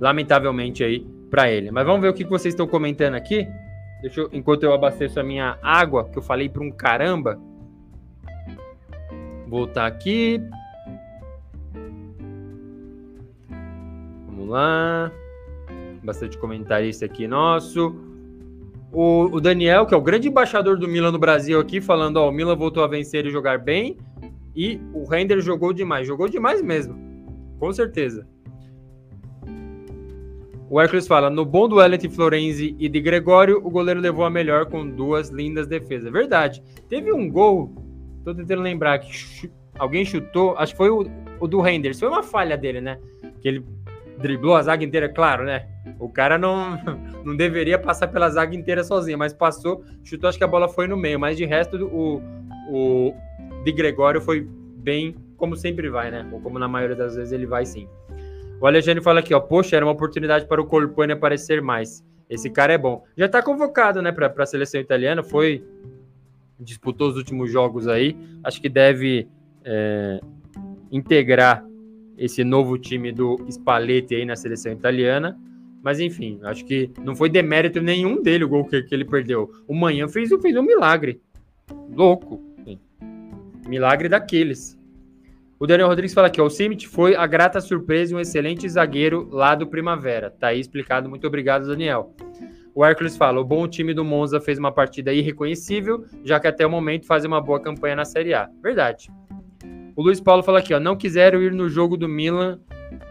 [0.00, 1.70] lamentavelmente aí para ele.
[1.70, 3.48] Mas vamos ver o que vocês estão comentando aqui.
[4.02, 7.40] Deixa eu, enquanto eu abasteço a minha água, que eu falei para um caramba.
[9.46, 10.40] Voltar aqui.
[14.42, 15.12] Vamos lá.
[16.02, 17.94] Bastante comentarista aqui nosso.
[18.92, 22.28] O, o, Daniel, que é o grande embaixador do Milan no Brasil aqui, falando, ó,
[22.28, 23.96] o Milan voltou a vencer e jogar bem.
[24.54, 26.06] E o Render jogou demais.
[26.06, 26.94] Jogou demais mesmo.
[27.58, 28.26] Com certeza.
[30.68, 34.30] O Hércules fala: no bom duelo entre Florenzi e de Gregório, o goleiro levou a
[34.30, 36.12] melhor com duas lindas defesas.
[36.12, 36.62] Verdade.
[36.88, 37.72] Teve um gol,
[38.24, 41.06] tô tentando lembrar que ch alguém chutou, acho que foi o,
[41.40, 41.98] o do Renders.
[41.98, 42.98] Foi uma falha dele, né?
[43.40, 43.64] Que ele
[44.18, 45.66] driblou a zaga inteira, claro, né?
[45.98, 46.78] O cara não,
[47.24, 50.86] não deveria passar pela zaga inteira sozinho, mas passou, chutou, acho que a bola foi
[50.86, 51.18] no meio.
[51.18, 52.22] Mas de resto, o,
[52.68, 53.14] o
[53.64, 54.46] de Gregório foi
[54.76, 56.28] bem como sempre vai, né?
[56.30, 57.88] Ou como na maioria das vezes ele vai sim.
[58.60, 62.04] O Alexandre fala aqui, ó, poxa, era uma oportunidade para o Colpani aparecer mais.
[62.30, 63.02] Esse cara é bom.
[63.16, 65.64] Já está convocado, né, para a seleção italiana, foi
[66.60, 68.16] disputou os últimos jogos aí.
[68.44, 69.28] Acho que deve
[69.64, 70.20] é,
[70.90, 71.64] integrar
[72.16, 75.38] esse novo time do Spalletti aí na seleção italiana.
[75.82, 79.50] Mas enfim, acho que não foi demérito nenhum dele o gol que, que ele perdeu.
[79.66, 81.20] O Manhã fez, fez um milagre.
[81.94, 82.40] Louco.
[83.66, 84.78] Milagre daqueles.
[85.58, 88.68] O Daniel Rodrigues fala aqui, ó, o Simit foi a grata surpresa e um excelente
[88.68, 90.28] zagueiro lá do Primavera.
[90.28, 92.12] Tá aí explicado, muito obrigado, Daniel.
[92.74, 96.66] O Hércules fala, o bom time do Monza fez uma partida irreconhecível, já que até
[96.66, 98.48] o momento faz uma boa campanha na Série A.
[98.62, 99.08] Verdade.
[99.94, 102.58] O Luiz Paulo fala aqui, ó, não quiseram ir no jogo do Milan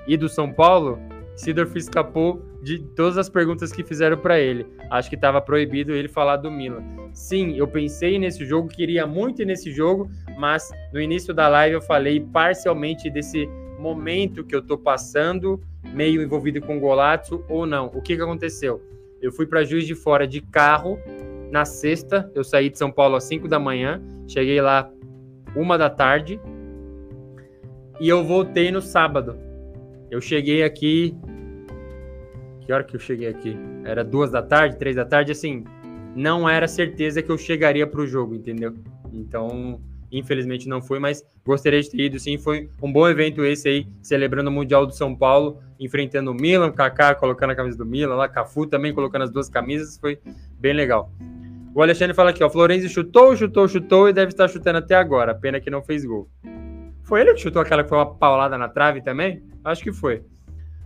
[0.07, 0.97] e do São Paulo?
[1.35, 4.65] Sidorf escapou de todas as perguntas que fizeram para ele.
[4.89, 6.83] Acho que estava proibido ele falar do Milan.
[7.13, 10.09] Sim, eu pensei nesse jogo, queria muito ir nesse jogo,
[10.39, 13.47] mas no início da live eu falei parcialmente desse
[13.79, 15.61] momento que eu tô passando,
[15.93, 17.87] meio envolvido com o Golazzo ou não.
[17.93, 18.81] O que, que aconteceu?
[19.21, 20.97] Eu fui para Juiz de Fora de carro
[21.51, 24.89] na sexta, eu saí de São Paulo às 5 da manhã, cheguei lá
[25.55, 26.39] uma da tarde
[28.01, 29.37] e eu voltei no sábado.
[30.09, 31.15] Eu cheguei aqui
[32.71, 33.57] que hora que eu cheguei aqui?
[33.83, 35.65] Era duas da tarde, três da tarde, assim,
[36.15, 38.73] não era certeza que eu chegaria para o jogo, entendeu?
[39.11, 39.81] Então,
[40.11, 43.87] infelizmente não foi, mas gostaria de ter ido, sim, foi um bom evento esse aí,
[44.01, 48.15] celebrando o Mundial do São Paulo, enfrentando o Milan, Kaká colocando a camisa do Milan,
[48.15, 50.19] lá Cafu também colocando as duas camisas, foi
[50.57, 51.11] bem legal.
[51.75, 55.35] O Alexandre fala aqui, ó, Florenzi chutou, chutou, chutou e deve estar chutando até agora,
[55.35, 56.29] pena que não fez gol.
[57.03, 59.43] Foi ele que chutou aquela que foi uma paulada na trave também?
[59.63, 60.23] Acho que foi.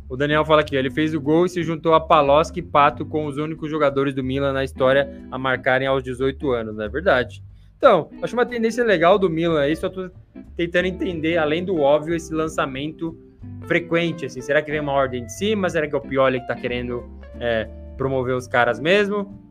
[0.08, 3.06] O Daniel fala aqui, ele fez o gol e se juntou a Paloschi e Pato
[3.06, 6.90] com os únicos jogadores do Milan na história a marcarem aos 18 anos, não é
[6.90, 7.44] verdade?
[7.78, 10.10] Então, acho uma tendência legal do Milan aí, só tô
[10.56, 13.18] tentando entender, além do óbvio, esse lançamento
[13.68, 15.70] frequente, assim, será que vem uma ordem de cima?
[15.70, 17.04] Será que é o Pioli que tá querendo
[17.40, 19.45] é, promover os caras mesmo?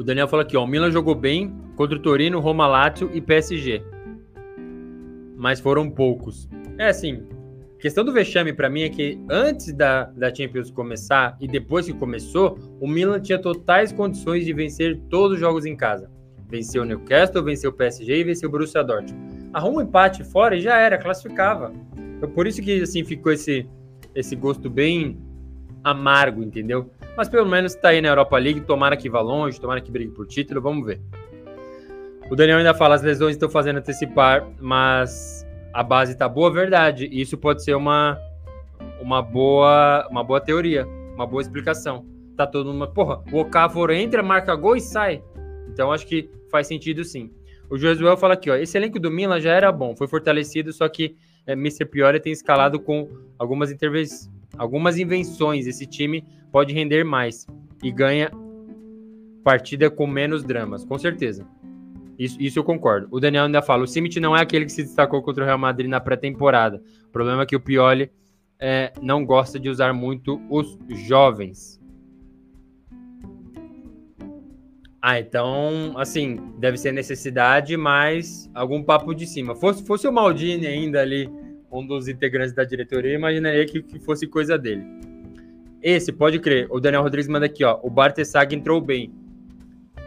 [0.00, 3.20] O Daniel fala aqui, ó, o Milan jogou bem contra o Torino, Roma, Lazio e
[3.20, 3.84] PSG
[5.40, 6.46] mas foram poucos.
[6.76, 7.26] É assim,
[7.78, 11.94] questão do vexame para mim é que antes da, da Champions começar e depois que
[11.94, 16.10] começou, o Milan tinha totais condições de vencer todos os jogos em casa.
[16.46, 19.48] Venceu o Newcastle, venceu o PSG e venceu o Borussia Dortmund.
[19.54, 21.72] Arruma um empate fora e já era, classificava.
[22.18, 23.66] Então, por isso que assim ficou esse,
[24.14, 25.18] esse gosto bem
[25.82, 26.90] amargo, entendeu?
[27.16, 30.12] Mas pelo menos tá aí na Europa League, tomara que vá longe, tomara que brigue
[30.12, 31.00] por título, vamos ver.
[32.30, 37.08] O Daniel ainda fala: as lesões estão fazendo antecipar, mas a base tá boa, verdade.
[37.10, 38.18] Isso pode ser uma,
[39.00, 42.06] uma, boa, uma boa teoria, uma boa explicação.
[42.36, 42.88] Tá todo mundo.
[42.92, 45.22] Porra, o Okafor entra, marca gol e sai.
[45.68, 47.30] Então acho que faz sentido sim.
[47.68, 50.88] O Josuel fala aqui: ó, esse elenco do Milan já era bom, foi fortalecido, só
[50.88, 51.84] que é, Mr.
[51.84, 53.08] Pioli tem escalado com
[53.38, 54.30] algumas intervenções.
[54.58, 57.46] Algumas invenções, esse time pode render mais
[57.82, 58.30] e ganha
[59.42, 61.46] partida com menos dramas, com certeza.
[62.18, 63.08] Isso, isso eu concordo.
[63.10, 65.58] O Daniel ainda fala: o Simit não é aquele que se destacou contra o Real
[65.58, 66.82] Madrid na pré-temporada.
[67.06, 68.10] O problema é que o Pioli
[68.58, 71.80] é, não gosta de usar muito os jovens.
[75.02, 79.54] Ah, então, assim, deve ser necessidade, mas algum papo de cima.
[79.54, 81.26] Fosse, fosse o Maldini ainda ali,
[81.72, 84.84] um dos integrantes da diretoria, imaginaria que, que fosse coisa dele.
[85.82, 86.66] Esse, pode crer.
[86.70, 87.78] O Daniel Rodrigues manda aqui, ó.
[87.82, 89.12] O Bartesag entrou bem.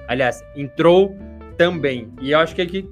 [0.07, 1.15] Aliás, entrou
[1.57, 2.11] também.
[2.21, 2.89] E eu acho que ele,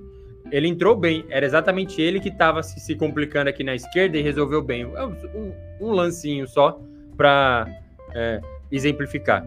[0.52, 1.26] ele entrou bem.
[1.30, 4.84] Era exatamente ele que estava se, se, complicando aqui na esquerda e resolveu bem.
[4.84, 6.80] É um, um lancinho só
[7.16, 7.68] para
[8.16, 9.46] é, exemplificar.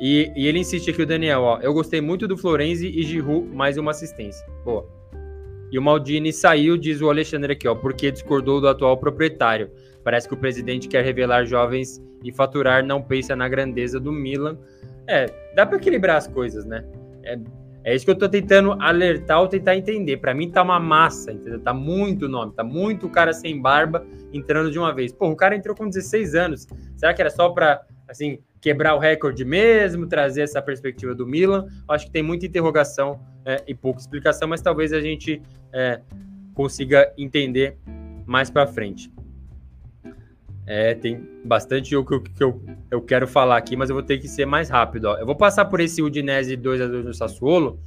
[0.00, 1.58] E, e, ele insiste aqui, o Daniel, ó.
[1.60, 4.46] Eu gostei muito do Florenzi e Giroud, mais uma assistência.
[4.64, 4.86] Boa.
[5.70, 9.70] E o Maldini saiu, diz o Alexandre aqui, ó, porque discordou do atual proprietário.
[10.04, 14.58] Parece que o presidente quer revelar jovens e faturar, não pensa na grandeza do Milan.
[15.06, 16.84] É, dá para equilibrar as coisas, né?
[17.24, 17.38] É,
[17.84, 20.18] é isso que eu tô tentando alertar ou tentar entender.
[20.18, 21.60] Para mim tá uma massa, entendeu?
[21.60, 25.12] Tá muito nome, tá muito cara sem barba entrando de uma vez.
[25.12, 26.66] Pô, o cara entrou com 16 anos.
[26.96, 31.66] Será que era só para assim quebrar o recorde mesmo, trazer essa perspectiva do Milan?
[31.88, 35.42] Acho que tem muita interrogação é, e pouca explicação, mas talvez a gente
[35.72, 36.00] é,
[36.54, 37.76] consiga entender
[38.24, 39.10] mais para frente.
[40.66, 44.02] É, tem bastante o que, eu, que eu, eu quero falar aqui, mas eu vou
[44.02, 45.06] ter que ser mais rápido.
[45.06, 45.16] Ó.
[45.16, 47.80] Eu vou passar por esse Udinese 2x2 no Sassuolo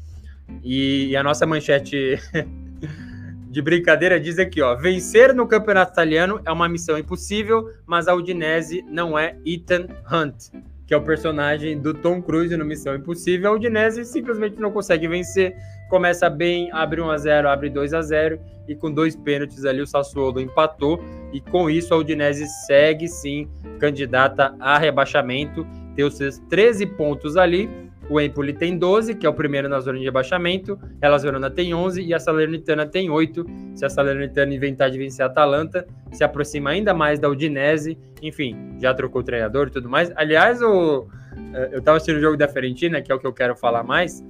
[0.63, 2.19] e, e a nossa manchete
[3.49, 8.13] de brincadeira diz aqui, ó, vencer no campeonato italiano é uma missão impossível, mas a
[8.13, 10.49] Udinese não é Ethan Hunt,
[10.87, 13.51] que é o personagem do Tom Cruise no Missão Impossível.
[13.51, 15.55] A Udinese simplesmente não consegue vencer,
[15.89, 19.81] começa bem, abre 1 a 0, abre 2 a 0 e com dois pênaltis ali
[19.81, 25.65] o Sassuolo empatou e com isso a Udinese segue sim candidata a rebaixamento,
[25.95, 27.69] tem os seus 13 pontos ali.
[28.09, 30.79] O Empoli tem 12, que é o primeiro na zona de rebaixamento.
[31.01, 33.45] Elas Verona tem 11 e a Salernitana tem 8.
[33.73, 37.97] Se a Salernitana inventar de vencer a Atalanta, se aproxima ainda mais da Udinese.
[38.21, 40.11] Enfim, já trocou o treinador e tudo mais.
[40.15, 41.07] Aliás, o,
[41.53, 43.83] eh, eu estava assistindo o jogo da Fiorentina, que é o que eu quero falar
[43.83, 44.23] mais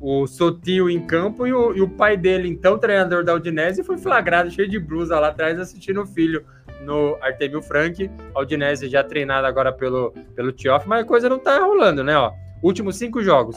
[0.00, 3.98] o Sotil em campo e o, e o, pai dele, então treinador da Udinese, foi
[3.98, 6.44] flagrado cheio de blusa lá atrás assistindo o filho
[6.82, 8.08] no Artemio Frank.
[8.34, 12.16] A Udinese já treinada agora pelo, pelo Tioff, mas a coisa não tá rolando, né?
[12.16, 12.32] Ó,
[12.62, 13.56] últimos cinco jogos: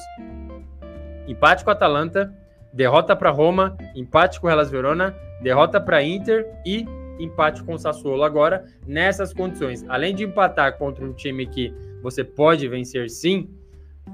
[1.27, 2.33] empate com Atalanta,
[2.73, 6.85] derrota para Roma, empate com o Hellas Verona, derrota para Inter e
[7.19, 9.85] empate com o Sassuolo agora nessas condições.
[9.87, 13.49] Além de empatar contra um time que você pode vencer sim,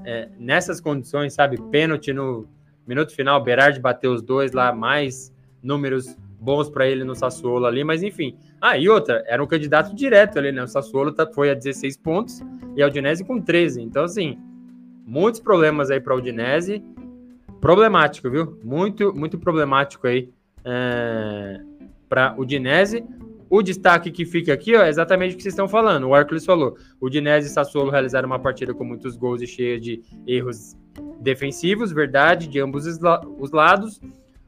[0.04, 1.60] é, nessas condições, sabe?
[1.70, 2.48] Pênalti no
[2.86, 5.32] minuto final, Berardi bateu os dois lá, mais
[5.62, 8.36] números bons para ele no Sassuolo ali, mas enfim.
[8.60, 10.62] Ah, e outra, era um candidato direto ali, né?
[10.62, 12.40] O Sassuolo tá, foi a 16 pontos
[12.76, 13.82] e a Udinese com 13.
[13.82, 14.38] Então, assim,
[15.08, 16.84] muitos problemas aí para a Udinese.
[17.60, 18.58] Problemático, viu?
[18.62, 20.30] Muito, muito problemático aí
[20.64, 21.60] é,
[22.08, 23.02] para a Udinese.
[23.50, 26.06] O destaque que fica aqui ó, é exatamente o que vocês estão falando.
[26.06, 29.80] O Hércules falou: o Dinese e Sassuolo realizaram uma partida com muitos gols e cheia
[29.80, 30.76] de erros
[31.20, 34.00] defensivos, verdade, de ambos os lados.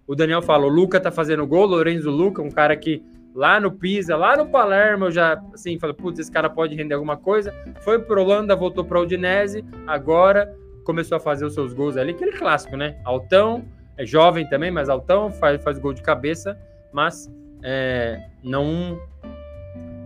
[0.06, 3.02] O Daniel fala: o Luca tá fazendo gol, Lorenzo Luca, um cara que
[3.34, 6.94] lá no Pisa, lá no Palermo, eu já assim, falei: putz, esse cara pode render
[6.94, 7.52] alguma coisa.
[7.80, 10.54] Foi pro Holanda, voltou para Udinese, agora
[10.84, 12.98] começou a fazer os seus gols ali, aquele clássico, né?
[13.04, 13.64] Altão,
[13.96, 16.58] é jovem também, mas altão, faz, faz gol de cabeça,
[16.92, 17.30] mas
[17.62, 18.98] é, não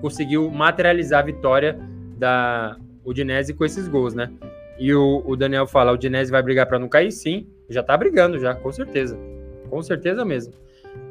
[0.01, 1.79] conseguiu materializar a vitória
[2.19, 4.31] da Udinese com esses gols, né?
[4.79, 7.13] E o, o Daniel fala, o Udinese vai brigar para não cair?
[7.13, 9.17] Sim, já tá brigando já, com certeza.
[9.71, 10.53] Com certeza mesmo.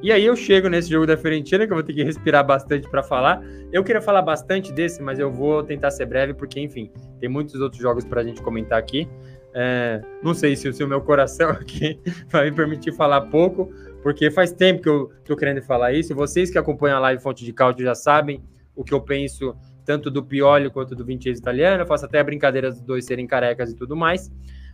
[0.02, 2.90] E aí eu chego nesse jogo da Fiorentina, que eu vou ter que respirar bastante
[2.90, 3.42] para falar.
[3.72, 7.56] Eu queria falar bastante desse, mas eu vou tentar ser breve, porque, enfim, tem muitos
[7.62, 9.08] outros jogos para a gente comentar aqui.
[9.54, 13.72] É, não sei se, o meu coração aqui vai me permitir falar pouco,
[14.02, 16.14] porque faz tempo que eu tô querendo falar isso.
[16.14, 18.44] Vocês que acompanham a live Fonte de Cálcio já sabem
[18.76, 19.56] o que eu penso
[19.86, 21.84] tanto do Pioli quanto do Vincenzo Italiano.
[21.84, 24.32] Eu faço até a brincadeira dos dois serem carecas e tudo mais.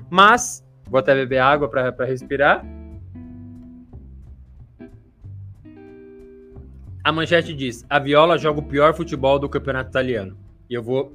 [0.10, 2.66] Mas, vou até beber água para respirar.
[7.10, 10.38] A manchete diz: A Viola joga o pior futebol do campeonato italiano.
[10.70, 11.12] E eu vou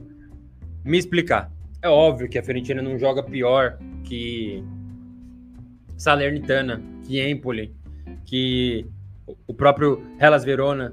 [0.85, 1.53] me explicar.
[1.81, 4.65] É óbvio que a Fiorentina não joga pior que
[5.97, 7.73] Salernitana, que Empoli,
[8.25, 8.89] que
[9.47, 10.93] o próprio Hellas Verona,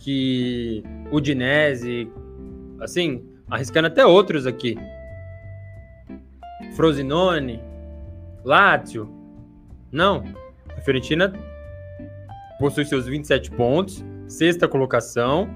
[0.00, 0.82] que
[1.12, 2.10] Udinese,
[2.80, 4.76] assim, arriscando até outros aqui.
[6.74, 7.62] Frosinone,
[8.44, 9.08] Lazio.
[9.92, 10.24] Não,
[10.76, 11.32] a Fiorentina
[12.58, 15.48] possui seus 27 pontos, sexta colocação,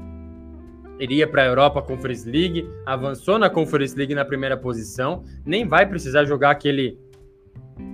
[0.98, 5.86] iria para a Europa Conference League, avançou na Conference League na primeira posição, nem vai
[5.86, 6.98] precisar jogar aquele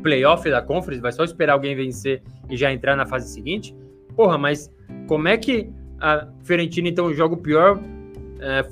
[0.02, 3.74] playoff da Conference, vai só esperar alguém vencer e já entrar na fase seguinte.
[4.16, 4.70] Porra, mas
[5.06, 5.70] como é que
[6.00, 7.80] a Fiorentina então joga o pior
[8.40, 8.66] é,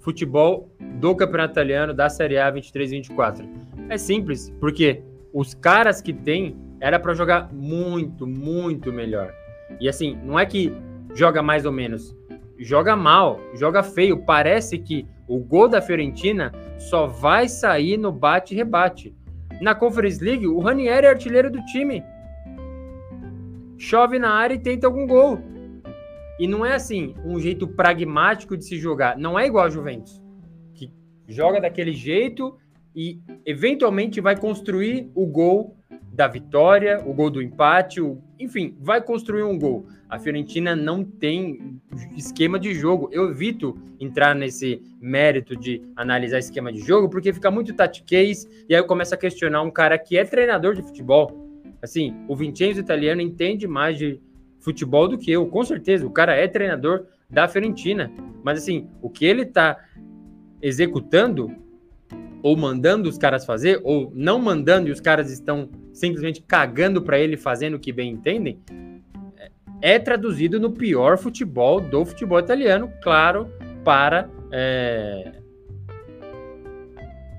[0.00, 3.46] futebol do Campeonato Italiano da Série A 23-24?
[3.88, 5.02] É simples, porque
[5.32, 9.32] os caras que tem era para jogar muito, muito melhor.
[9.80, 10.72] E assim, não é que
[11.14, 12.14] joga mais ou menos.
[12.58, 14.24] Joga mal, joga feio.
[14.24, 19.14] Parece que o gol da Fiorentina só vai sair no bate-rebate.
[19.60, 22.02] Na Conference League, o Ranieri é artilheiro do time.
[23.78, 25.38] Chove na área e tenta algum gol.
[26.38, 29.16] E não é assim, um jeito pragmático de se jogar.
[29.16, 30.20] Não é igual a Juventus,
[30.74, 30.90] que
[31.28, 32.56] joga daquele jeito
[32.94, 35.76] e eventualmente vai construir o gol
[36.12, 38.22] da vitória, o gol do empate, o...
[38.38, 39.86] enfim, vai construir um gol.
[40.08, 41.80] A Fiorentina não tem
[42.16, 43.08] esquema de jogo.
[43.10, 48.74] Eu evito entrar nesse mérito de analisar esquema de jogo, porque fica muito tatiquês, e
[48.74, 51.44] aí eu começo a questionar um cara que é treinador de futebol.
[51.82, 54.20] Assim, o Vincenzo italiano entende mais de
[54.60, 56.06] futebol do que eu, com certeza.
[56.06, 58.10] O cara é treinador da Fiorentina.
[58.42, 59.76] Mas assim, o que ele tá
[60.62, 61.63] executando
[62.44, 67.18] ou mandando os caras fazer, ou não mandando e os caras estão simplesmente cagando para
[67.18, 68.60] ele fazendo o que bem entendem,
[69.80, 73.48] é traduzido no pior futebol do futebol italiano, claro,
[73.82, 75.32] para é,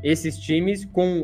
[0.04, 1.24] esses times com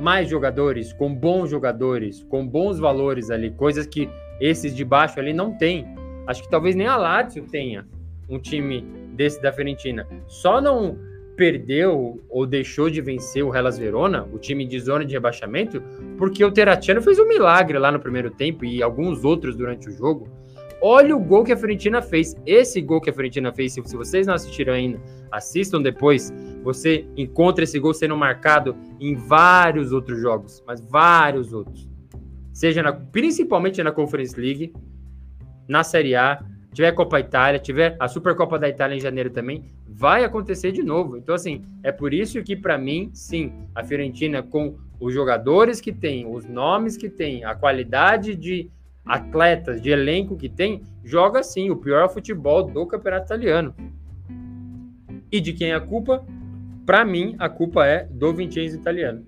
[0.00, 4.08] mais jogadores, com bons jogadores, com bons valores ali, coisas que
[4.40, 5.84] esses de baixo ali não têm.
[6.26, 7.86] Acho que talvez nem a Lazio tenha
[8.30, 8.80] um time
[9.14, 10.06] desse da Fiorentina.
[10.26, 11.07] Só não
[11.38, 15.80] perdeu ou deixou de vencer o Hellas Verona, o time de zona de rebaixamento,
[16.18, 19.92] porque o Teratiano fez um milagre lá no primeiro tempo e alguns outros durante o
[19.92, 20.28] jogo.
[20.82, 22.36] Olha o gol que a Fiorentina fez.
[22.44, 26.32] Esse gol que a Fiorentina fez, se vocês não assistiram ainda, assistam depois.
[26.64, 31.88] Você encontra esse gol sendo marcado em vários outros jogos, mas vários outros.
[32.52, 34.72] Seja na, principalmente na Conference League,
[35.68, 36.44] na Série A,
[36.78, 41.16] tiver Copa Itália, tiver a Supercopa da Itália em janeiro também, vai acontecer de novo.
[41.16, 45.92] Então, assim, é por isso que, para mim, sim, a Fiorentina, com os jogadores que
[45.92, 48.70] tem, os nomes que tem, a qualidade de
[49.04, 53.74] atletas, de elenco que tem, joga sim o pior futebol do campeonato italiano.
[55.32, 56.24] E de quem é a culpa?
[56.86, 59.26] Para mim, a culpa é do Vincenzo italiano.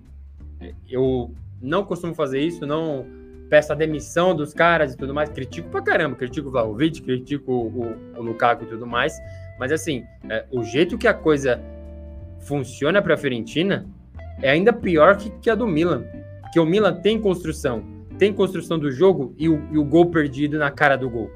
[0.88, 3.04] Eu não costumo fazer isso, não
[3.50, 7.52] peço a demissão dos caras e tudo mais, critico pra caramba, critico o Vlahovic, critico
[7.52, 9.12] o, o, Lukaku e tudo mais,
[9.58, 11.60] mas assim, é, o jeito que a coisa
[12.38, 13.86] funciona pra Fiorentina
[14.40, 16.04] é ainda pior que, que a do Milan,
[16.40, 17.82] porque o Milan tem construção,
[18.16, 21.28] tem construção do jogo e o, e o gol perdido na cara do gol.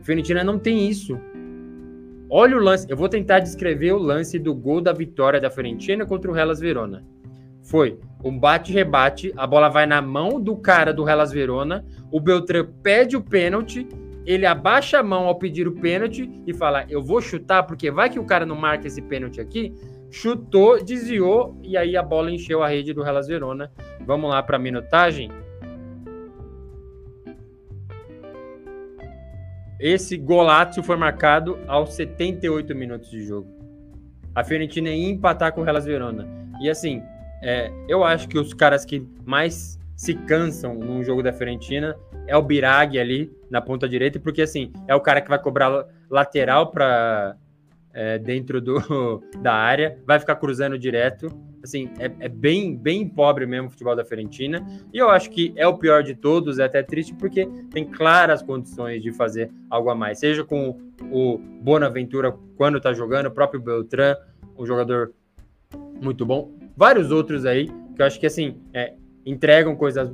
[0.00, 1.16] A Fiorentina não tem isso.
[2.28, 6.04] Olha o lance, eu vou tentar descrever o lance do gol da vitória da Fiorentina
[6.04, 7.04] contra o Hellas Verona.
[7.62, 12.66] Foi um bate-rebate, a bola vai na mão do cara do Hellas Verona, o Beltrán
[12.82, 13.86] pede o pênalti,
[14.24, 18.08] ele abaixa a mão ao pedir o pênalti e fala: Eu vou chutar, porque vai
[18.08, 19.74] que o cara não marca esse pênalti aqui.
[20.10, 23.72] Chutou, desviou e aí a bola encheu a rede do Hellas Verona.
[24.06, 25.30] Vamos lá para a minutagem.
[29.80, 33.48] Esse golaço foi marcado aos 78 minutos de jogo.
[34.34, 36.28] A Fiorentina ia empatar com o Hellas Verona.
[36.60, 37.02] E assim,
[37.42, 41.96] é, eu acho que os caras que mais se cansam num jogo da Fiorentina
[42.26, 45.86] é o Birag ali na ponta direita, porque assim, é o cara que vai cobrar
[46.08, 47.36] lateral para
[47.92, 51.28] é, dentro do, da área, vai ficar cruzando direto.
[51.62, 54.66] Assim, é, é, bem, bem pobre mesmo o futebol da Fiorentina.
[54.92, 58.42] E eu acho que é o pior de todos, é até triste, porque tem claras
[58.42, 60.18] condições de fazer algo a mais.
[60.18, 60.80] Seja com
[61.12, 64.16] o Bonaventura quando tá jogando, o próprio Beltran,
[64.58, 65.12] um jogador
[66.02, 66.61] muito bom.
[66.76, 68.94] Vários outros aí, que eu acho que assim, é,
[69.24, 70.10] entregam coisas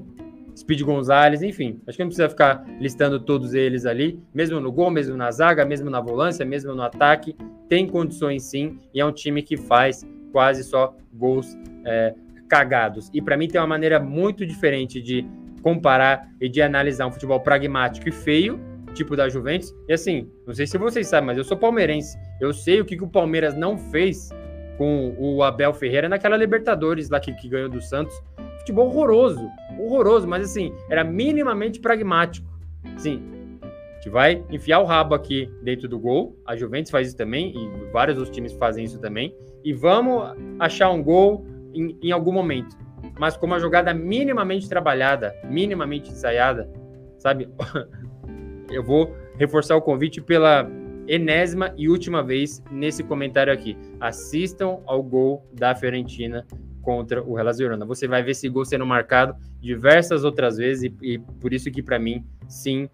[0.59, 1.81] Speed Gonzalez, enfim.
[1.87, 5.65] Acho que não precisa ficar listando todos eles ali, mesmo no gol, mesmo na zaga,
[5.65, 7.37] mesmo na volância, mesmo no ataque.
[7.69, 12.15] Tem condições sim, e é um time que faz quase só gols é,
[12.49, 13.09] cagados.
[13.15, 15.25] E para mim tem uma maneira muito diferente de
[15.63, 18.61] comparar e de analisar um futebol pragmático e feio,
[18.95, 19.73] tipo da Juventus.
[19.89, 22.19] E assim, não sei se vocês sabem, mas eu sou palmeirense.
[22.41, 24.31] Eu sei o que, que o Palmeiras não fez
[24.79, 28.19] com o Abel Ferreira naquela Libertadores lá que, que ganhou do Santos
[28.69, 32.47] futebol horroroso, horroroso, mas assim, era minimamente pragmático.
[32.99, 33.23] Sim,
[33.63, 37.55] a gente vai enfiar o rabo aqui dentro do gol, a Juventus faz isso também,
[37.57, 39.35] e vários outros times fazem isso também,
[39.65, 42.77] e vamos achar um gol em, em algum momento.
[43.19, 46.71] Mas com uma jogada minimamente trabalhada, minimamente ensaiada,
[47.17, 47.49] sabe?
[48.71, 50.69] Eu vou reforçar o convite pela
[51.09, 53.77] enésima e última vez nesse comentário aqui.
[53.99, 56.47] Assistam ao gol da Fiorentina
[56.83, 57.85] contra o Hellas Verona.
[57.87, 61.83] Você vai ver esse gol sendo marcado diversas outras vezes e, e por isso que
[61.83, 62.89] para mim, sim,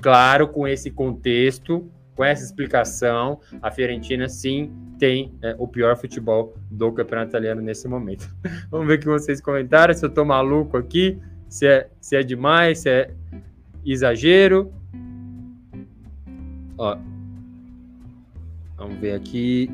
[0.00, 6.54] claro, com esse contexto, com essa explicação, a Fiorentina sim tem é, o pior futebol
[6.70, 8.28] do campeonato italiano nesse momento.
[8.70, 12.22] Vamos ver o que vocês comentaram, se eu tô maluco aqui, se é, se é
[12.22, 13.10] demais, se é
[13.84, 14.72] exagero.
[16.78, 16.96] Ó,
[18.76, 19.70] vamos ver aqui.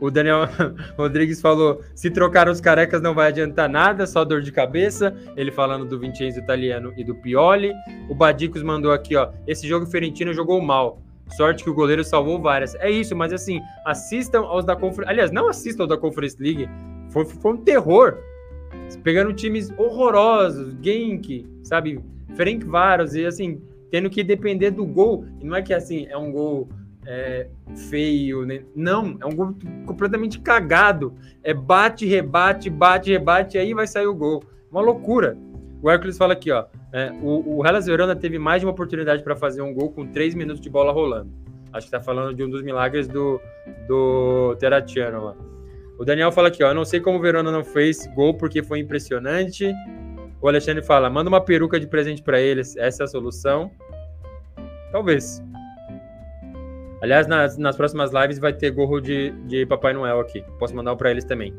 [0.00, 0.40] O Daniel
[0.98, 5.16] Rodrigues falou: se trocar os carecas não vai adiantar nada, só dor de cabeça.
[5.36, 7.72] Ele falando do Vincenzo italiano e do Pioli.
[8.08, 11.00] O Badicos mandou aqui: ó, esse jogo Ferentino jogou mal.
[11.36, 12.74] Sorte que o goleiro salvou várias.
[12.76, 15.10] É isso, mas assim, assistam aos da Conference.
[15.10, 16.68] Aliás, não assistam aos da Conference League.
[17.10, 18.18] Foi, foi um terror.
[19.02, 21.98] Pegando times horrorosos, Genk, sabe?
[22.34, 23.60] Frank Varos, e assim,
[23.94, 25.24] tendo que depender do gol.
[25.40, 26.68] E não é que assim, é um gol
[27.06, 27.46] é,
[27.88, 28.64] feio, né?
[28.74, 29.54] Não, é um gol
[29.86, 31.14] completamente cagado.
[31.44, 34.42] É bate, rebate, bate, rebate, e aí vai sair o gol.
[34.68, 35.38] Uma loucura.
[35.80, 36.64] O Hércules fala aqui, ó.
[36.92, 40.04] É, o, o Hellas Verona teve mais de uma oportunidade para fazer um gol com
[40.08, 41.30] três minutos de bola rolando.
[41.72, 43.40] Acho que está falando de um dos milagres do,
[43.86, 45.36] do Teratiano lá.
[46.00, 46.74] O Daniel fala aqui, ó.
[46.74, 49.72] Não sei como o Verona não fez gol porque foi impressionante.
[50.44, 52.76] O Alexandre fala: manda uma peruca de presente para eles.
[52.76, 53.70] Essa é a solução.
[54.92, 55.42] Talvez.
[57.00, 60.44] Aliás, nas, nas próximas lives vai ter gorro de, de Papai Noel aqui.
[60.58, 61.54] Posso mandar para eles também.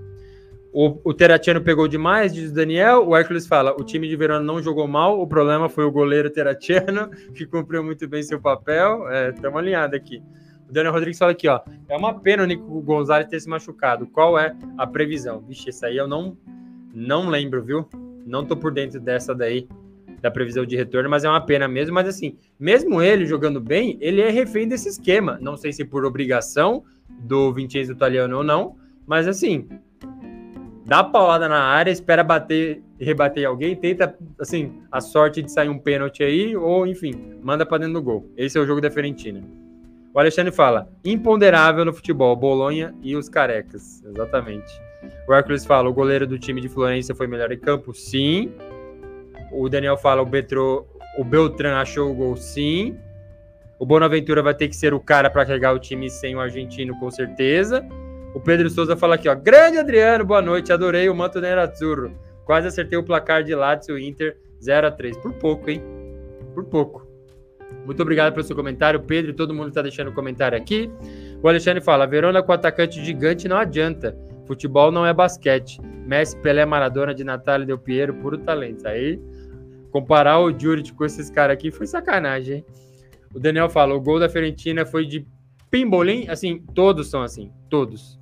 [0.72, 3.08] O, o Teratiano pegou demais, diz o Daniel.
[3.08, 6.30] O Hércules fala: o time de Verona não jogou mal, o problema foi o goleiro
[6.30, 9.10] Teratiano, que cumpriu muito bem seu papel.
[9.34, 10.22] Estamos é, alinhados aqui.
[10.70, 11.60] O Daniel Rodrigues fala aqui: ó,
[11.90, 14.06] é uma pena o Nico Gonzalez ter se machucado.
[14.06, 15.40] Qual é a previsão?
[15.40, 16.38] Vixe, isso aí eu não,
[16.94, 17.90] não lembro, viu?
[18.26, 19.68] Não tô por dentro dessa daí
[20.22, 21.94] da previsão de retorno, mas é uma pena mesmo.
[21.94, 25.38] Mas assim, mesmo ele jogando bem, ele é refém desse esquema.
[25.42, 28.76] Não sei se por obrigação do Vincenzo Italiano ou não,
[29.06, 29.68] mas assim,
[30.86, 35.78] dá paulada na área, espera bater rebater alguém, tenta, assim, a sorte de sair um
[35.78, 38.32] pênalti aí, ou enfim, manda para dentro do gol.
[38.38, 39.44] Esse é o jogo da Fiorentina.
[40.14, 44.02] O Alexandre fala: imponderável no futebol, Bolonha e os carecas.
[44.06, 44.85] Exatamente.
[45.28, 47.94] O Hércules fala: o goleiro do time de Florença foi melhor em campo?
[47.94, 48.52] Sim.
[49.52, 50.86] O Daniel fala, o, Betro,
[51.18, 52.98] o Beltran achou o gol sim.
[53.78, 56.98] O Bonaventura vai ter que ser o cara para carregar o time sem o argentino,
[57.00, 57.86] com certeza.
[58.34, 59.36] O Pedro Souza fala aqui, ó.
[59.36, 60.74] Grande Adriano, boa noite.
[60.74, 62.12] Adorei o manto Nerazzurro.
[62.46, 65.82] Quase acertei o placar de Lazio Inter 0 a 3 Por pouco, hein?
[66.54, 67.08] Por pouco.
[67.86, 69.34] Muito obrigado pelo seu comentário, Pedro.
[69.34, 70.90] Todo mundo está deixando comentário aqui.
[71.42, 74.18] O Alexandre fala: Verona com atacante gigante não adianta.
[74.46, 75.82] Futebol não é basquete.
[75.82, 78.88] Messi, Pelé, Maradona, de Natália, Del Piero, puro talento.
[78.88, 79.20] Aí
[79.96, 82.66] Comparar o Juric com esses caras aqui foi sacanagem, hein?
[83.34, 85.26] O Daniel fala, o gol da Fiorentina foi de
[85.72, 88.20] pimbolim, assim, todos são assim, todos.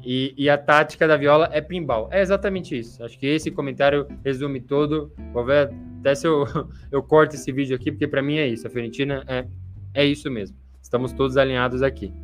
[0.00, 2.08] E, e, a tática da Viola é pinball.
[2.12, 3.02] É exatamente isso.
[3.02, 5.12] Acho que esse comentário resume todo.
[5.32, 6.44] Vou ver até se eu,
[6.92, 8.68] eu corto esse vídeo aqui, porque para mim é isso.
[8.68, 9.44] A Fiorentina é,
[9.92, 10.56] é isso mesmo.
[10.80, 12.14] Estamos todos alinhados aqui.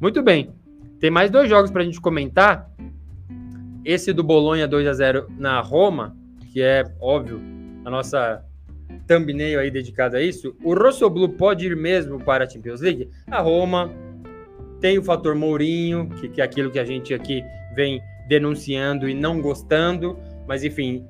[0.00, 0.54] Muito bem.
[1.02, 2.70] Tem mais dois jogos para a gente comentar.
[3.84, 6.16] Esse do Bolonha 2 a 0 na Roma
[6.52, 7.40] que é óbvio
[7.84, 8.44] a nossa
[9.08, 13.10] thumbnail aí dedicada a isso, o Rossoblu pode ir mesmo para a Champions League?
[13.26, 13.90] A Roma
[14.80, 17.42] Tem o fator Mourinho, que, que é aquilo que a gente aqui
[17.74, 20.16] vem denunciando e não gostando,
[20.46, 21.04] mas enfim,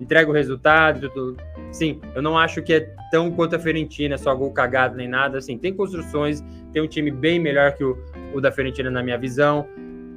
[0.00, 1.10] entrega o resultado.
[1.10, 1.36] Tudo.
[1.70, 5.36] Sim, eu não acho que é tão quanto a Fiorentina, só gol cagado nem nada.
[5.36, 6.42] Assim, tem construções,
[6.72, 7.98] tem um time bem melhor que o,
[8.34, 9.66] o da Fiorentina na minha visão.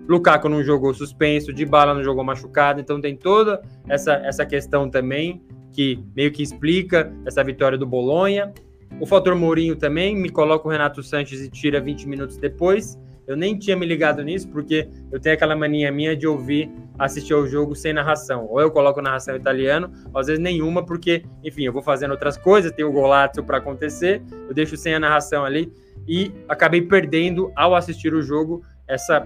[0.07, 4.89] Lukaku não jogou suspenso, de bala não jogou machucado, então tem toda essa, essa questão
[4.89, 8.53] também que meio que explica essa vitória do Bolonha.
[8.99, 12.99] O fator Mourinho também me coloca o Renato Sanches e tira 20 minutos depois.
[13.27, 17.33] Eu nem tinha me ligado nisso, porque eu tenho aquela mania minha de ouvir, assistir
[17.33, 18.47] ao jogo sem narração.
[18.49, 22.71] Ou eu coloco narração italiano, às vezes nenhuma, porque, enfim, eu vou fazendo outras coisas,
[22.71, 25.71] tem o golazzo para acontecer, eu deixo sem a narração ali
[26.07, 29.25] e acabei perdendo ao assistir o jogo essa,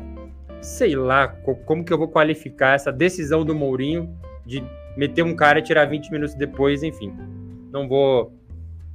[0.61, 4.15] sei lá, como que eu vou qualificar essa decisão do Mourinho
[4.45, 4.63] de
[4.95, 7.13] meter um cara e tirar 20 minutos depois, enfim.
[7.71, 8.31] Não vou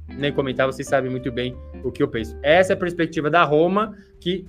[0.07, 2.37] nem comentar, vocês sabem muito bem o que eu penso.
[2.41, 4.45] Essa é a perspectiva da Roma, que,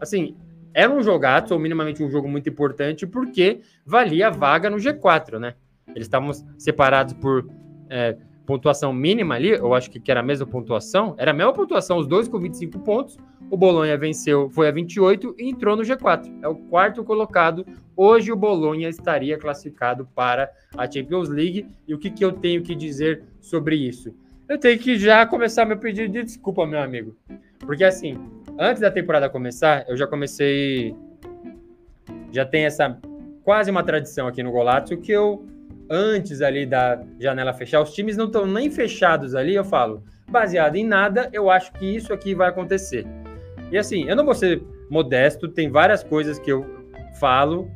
[0.00, 0.36] assim,
[0.72, 5.38] era um jogato, ou minimamente um jogo muito importante, porque valia a vaga no G4,
[5.38, 5.54] né?
[5.88, 7.48] Eles estavam separados por
[7.88, 8.16] é,
[8.46, 12.06] pontuação mínima ali, eu acho que era a mesma pontuação, era a mesma pontuação, os
[12.06, 13.18] dois com 25 pontos.
[13.50, 16.32] O Bolonha venceu, foi a 28 e entrou no G4.
[16.42, 17.64] É o quarto colocado.
[17.96, 21.66] Hoje o Bolonha estaria classificado para a Champions League.
[21.86, 24.12] E o que, que eu tenho que dizer sobre isso?
[24.48, 27.16] Eu tenho que já começar meu pedido de desculpa, meu amigo.
[27.60, 28.18] Porque assim,
[28.58, 30.94] antes da temporada começar, eu já comecei.
[32.32, 32.98] Já tem essa
[33.42, 35.46] quase uma tradição aqui no Golazzo que eu
[35.88, 40.76] antes ali da janela fechar, os times não estão nem fechados ali, eu falo, baseado
[40.76, 43.06] em nada, eu acho que isso aqui vai acontecer.
[43.70, 46.66] E assim, eu não vou ser modesto, tem várias coisas que eu
[47.20, 47.70] falo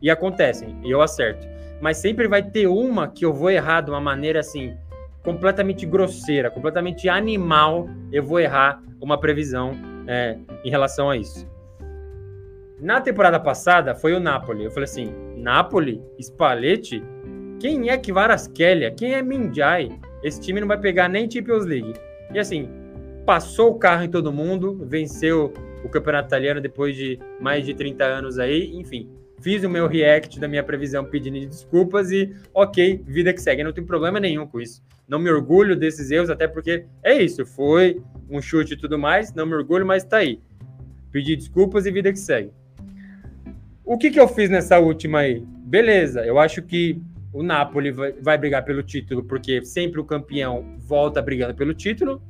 [0.00, 1.46] e acontecem, e eu acerto.
[1.80, 4.76] Mas sempre vai ter uma que eu vou errar de uma maneira assim,
[5.24, 9.72] completamente grosseira, completamente animal, eu vou errar uma previsão
[10.08, 11.46] é, em relação a isso.
[12.80, 14.64] Na temporada passada foi o Napoli.
[14.64, 17.02] Eu falei assim: Napoli, Spalletti,
[17.60, 18.90] quem é Kvaratskhelia?
[18.90, 19.90] Quem é Minjai?
[20.22, 21.92] Esse time não vai pegar nem Champions League.
[22.32, 22.68] E assim,
[23.26, 25.52] passou o carro em todo mundo, venceu
[25.84, 29.08] o campeonato italiano depois de mais de 30 anos aí, enfim.
[29.40, 33.62] Fiz o meu react da minha previsão pedindo desculpas e ok, vida que segue.
[33.62, 34.82] Não tem problema nenhum com isso.
[35.06, 39.32] Não me orgulho desses erros, até porque é isso, foi um chute e tudo mais,
[39.32, 40.40] não me orgulho, mas tá aí.
[41.10, 42.50] Pedi desculpas e vida que segue.
[43.84, 45.42] O que, que eu fiz nessa última aí?
[45.64, 47.00] Beleza, eu acho que
[47.32, 52.20] o Napoli vai, vai brigar pelo título, porque sempre o campeão volta brigando pelo título.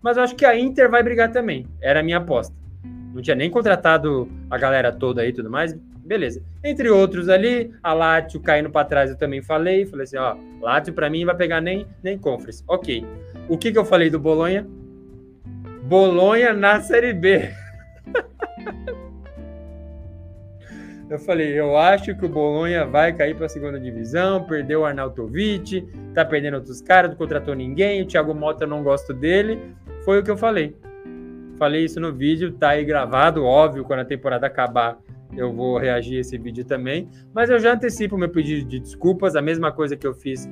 [0.00, 1.66] Mas eu acho que a Inter vai brigar também.
[1.80, 2.54] Era a minha aposta.
[3.12, 5.76] Não tinha nem contratado a galera toda aí e tudo mais.
[6.08, 6.42] Beleza.
[6.64, 9.84] Entre outros ali, a Lazio caindo para trás, eu também falei.
[9.84, 12.64] Falei assim, ó, Lazio para mim vai pegar nem, nem Conference.
[12.66, 13.04] Ok.
[13.46, 14.66] O que, que eu falei do Bolonha?
[15.82, 17.50] Bolonha na Série B.
[21.10, 24.84] Eu falei, eu acho que o Bolonha vai cair para a segunda divisão, perdeu o
[24.84, 29.58] Arnautovic, tá perdendo outros caras, não contratou ninguém, o Thiago Mota não gosto dele.
[30.04, 30.76] Foi o que eu falei.
[31.58, 34.98] Falei isso no vídeo, tá aí gravado, óbvio, quando a temporada acabar
[35.36, 39.36] eu vou reagir a esse vídeo também, mas eu já antecipo meu pedido de desculpas,
[39.36, 40.48] a mesma coisa que eu fiz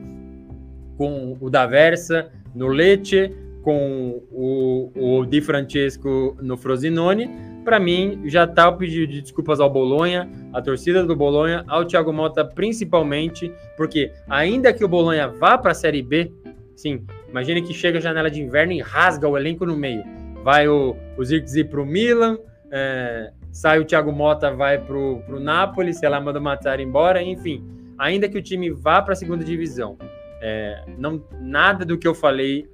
[0.97, 3.32] com o da Versa no Leite,
[3.62, 7.28] com o, o Di Francesco no Frosinone,
[7.65, 11.85] para mim, já está o pedido de desculpas ao Bolonha, à torcida do Bolonha, ao
[11.85, 16.31] Thiago Mota principalmente, porque ainda que o Bolonha vá para a Série B,
[16.77, 20.05] sim, imagine que chega a janela de inverno e rasga o elenco no meio.
[20.44, 22.39] Vai o, o Zirkzee para o Milan,
[22.70, 27.22] é, sai o Thiago Mota, vai para o Napoli, sei lá, manda o Matar embora,
[27.22, 27.64] enfim.
[27.96, 29.96] Ainda que o time vá para a segunda divisão,
[30.42, 32.68] é, não, nada do que eu falei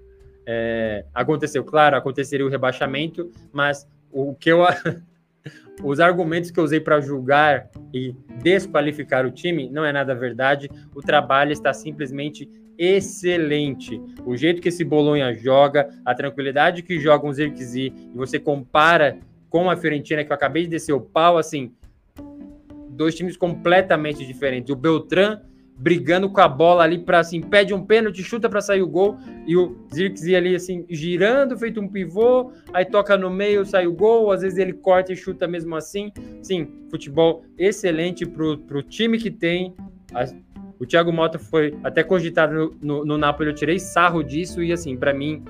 [0.44, 1.62] é, aconteceu.
[1.62, 4.58] Claro, aconteceria o rebaixamento, mas o que eu
[5.84, 10.68] os argumentos que eu usei para julgar e desqualificar o time não é nada verdade.
[10.96, 14.02] O trabalho está simplesmente excelente.
[14.26, 19.20] O jeito que esse Bolonha joga, a tranquilidade que joga um Zirkzee, e você compara
[19.52, 21.74] com a Fiorentina, que eu acabei de descer o pau, assim,
[22.88, 24.70] dois times completamente diferentes.
[24.70, 25.42] O Beltrán
[25.76, 29.16] brigando com a bola ali para assim, pede um pênalti, chuta para sair o gol
[29.46, 33.92] e o Zirkzee ali assim, girando, feito um pivô, aí toca no meio, sai o
[33.92, 36.12] gol, às vezes ele corta e chuta mesmo assim.
[36.40, 39.74] Sim, futebol excelente pro, pro time que tem.
[40.78, 44.72] o Thiago Mota foi até cogitado no, no, no Napoli, eu tirei sarro disso e
[44.72, 45.44] assim, para mim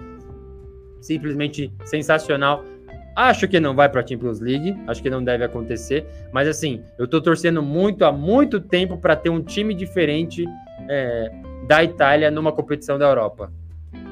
[1.01, 2.65] simplesmente sensacional.
[3.15, 6.83] Acho que não vai para a Champions League, acho que não deve acontecer, mas assim,
[6.99, 10.47] eu estou torcendo muito há muito tempo para ter um time diferente
[10.89, 11.31] é,
[11.67, 13.53] da Itália numa competição da Europa.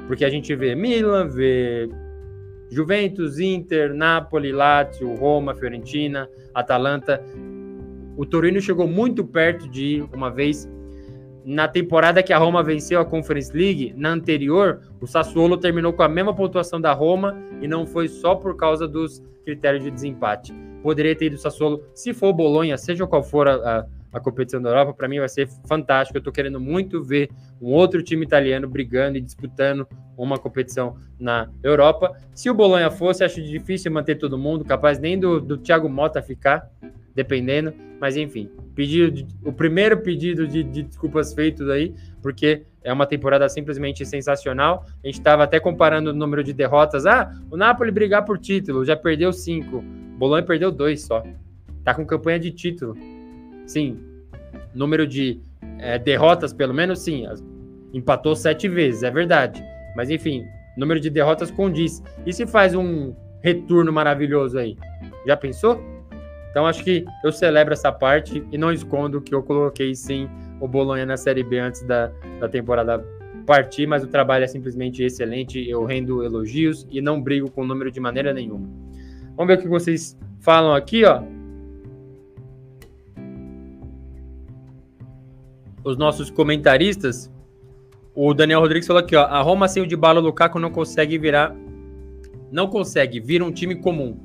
[0.07, 1.89] Porque a gente vê Milan, vê
[2.71, 7.23] Juventus, Inter, Napoli, Lazio, Roma, Fiorentina, Atalanta.
[8.17, 10.69] O Torino chegou muito perto de uma vez
[11.45, 16.03] na temporada que a Roma venceu a Conference League, na anterior, o Sassuolo terminou com
[16.03, 20.53] a mesma pontuação da Roma e não foi só por causa dos critérios de desempate.
[20.83, 24.61] Poderia ter ido o Sassuolo, se for Bolonha, seja qual for a, a, a competição
[24.61, 26.17] da Europa, para mim vai ser fantástico.
[26.17, 27.31] Eu estou querendo muito ver
[27.61, 29.87] um outro time italiano brigando e disputando
[30.17, 32.17] uma competição na Europa.
[32.35, 36.23] Se o Bolonha fosse, acho difícil manter todo mundo, capaz nem do, do Thiago Mota
[36.23, 36.69] ficar,
[37.15, 37.73] dependendo.
[38.01, 43.07] Mas enfim, pedido de, o primeiro pedido de, de, desculpas feitos aí, porque é uma
[43.07, 44.87] temporada simplesmente sensacional.
[45.03, 47.05] A gente estava até comparando o número de derrotas.
[47.05, 49.83] Ah, o Napoli brigar por título, já perdeu cinco.
[50.17, 51.23] Bolonha perdeu dois só.
[51.85, 52.97] Tá com campanha de título.
[53.67, 53.99] Sim,
[54.75, 55.41] número de
[55.79, 57.27] é, derrotas, pelo menos, sim.
[57.93, 59.63] Empatou sete vezes, é verdade.
[59.95, 60.47] Mas enfim,
[60.77, 62.03] número de derrotas condiz.
[62.25, 64.77] E se faz um retorno maravilhoso aí?
[65.27, 66.00] Já pensou?
[66.51, 70.29] Então acho que eu celebro essa parte e não escondo que eu coloquei sim
[70.61, 72.11] o Bolonha na Série B antes da,
[72.41, 73.05] da temporada
[73.47, 77.67] partir, mas o trabalho é simplesmente excelente, eu rendo elogios e não brigo com o
[77.67, 78.69] número de maneira nenhuma.
[79.37, 81.23] Vamos ver o que vocês falam aqui, ó.
[85.83, 87.33] Os nossos comentaristas,
[88.15, 91.17] o Daniel Rodrigues falou aqui, ó, a Roma sem o de bala Lukaku não consegue
[91.17, 91.57] virar
[92.51, 94.19] não consegue vir um time comum.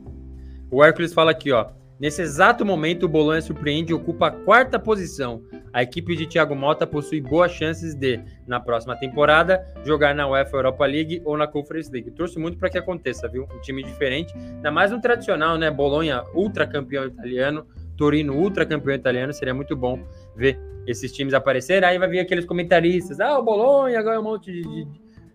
[0.72, 4.78] O Hércules fala aqui, ó, Nesse exato momento, o Bolonha surpreende e ocupa a quarta
[4.78, 5.42] posição.
[5.72, 10.58] A equipe de Thiago Mota possui boas chances de, na próxima temporada, jogar na UEFA
[10.58, 12.12] Europa League ou na Conference League.
[12.12, 13.44] Torço muito para que aconteça, viu?
[13.44, 15.72] Um time diferente, ainda mais um tradicional, né?
[15.72, 17.66] Bolonha, ultra campeão italiano,
[17.96, 19.32] Torino, ultra campeão italiano.
[19.32, 20.06] Seria muito bom
[20.36, 21.88] ver esses times aparecerem.
[21.88, 24.88] Aí vai vir aqueles comentaristas: ah, o Bolonha ganha um monte de, de,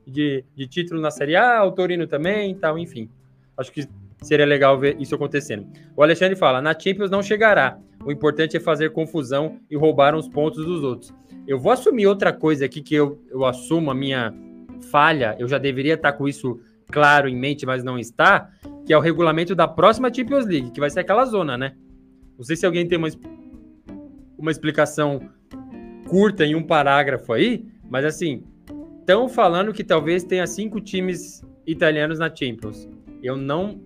[0.07, 3.09] de, de título na Série A, o Torino também tal, enfim.
[3.57, 3.87] Acho que
[4.23, 5.67] seria legal ver isso acontecendo.
[5.97, 7.79] O Alexandre fala: na Champions não chegará.
[8.05, 11.13] O importante é fazer confusão e roubar os pontos dos outros.
[11.47, 14.33] Eu vou assumir outra coisa aqui que eu, eu assumo a minha
[14.91, 15.37] falha.
[15.39, 16.61] Eu já deveria estar com isso
[16.91, 18.51] claro em mente, mas não está.
[18.87, 21.75] Que é o regulamento da próxima Champions League, que vai ser aquela zona, né?
[22.39, 23.09] Não sei se alguém tem uma,
[24.39, 25.21] uma explicação
[26.09, 28.43] curta em um parágrafo aí, mas assim,
[28.99, 32.89] estão falando que talvez tenha cinco times italianos na Champions.
[33.23, 33.81] Eu não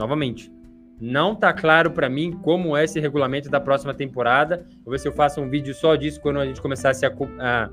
[0.00, 0.50] Novamente,
[0.98, 4.66] não tá claro para mim como é esse regulamento da próxima temporada.
[4.82, 7.04] Vou ver se eu faço um vídeo só disso quando a gente começar a, se
[7.04, 7.70] a, a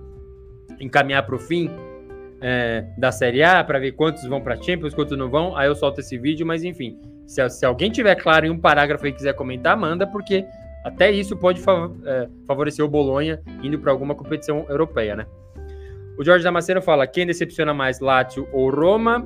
[0.77, 1.71] encaminhar para o fim
[2.41, 5.55] é, da Série A, para ver quantos vão para Champions, quantos não vão.
[5.55, 9.07] Aí eu solto esse vídeo, mas enfim, se, se, alguém tiver claro em um parágrafo
[9.07, 10.45] e quiser comentar, manda, porque
[10.83, 11.61] até isso pode
[12.05, 15.25] é, favorecer o Bolonha indo para alguma competição europeia, né?
[16.17, 19.25] O Jorge Damasceno fala: quem decepciona mais, Lazio ou Roma?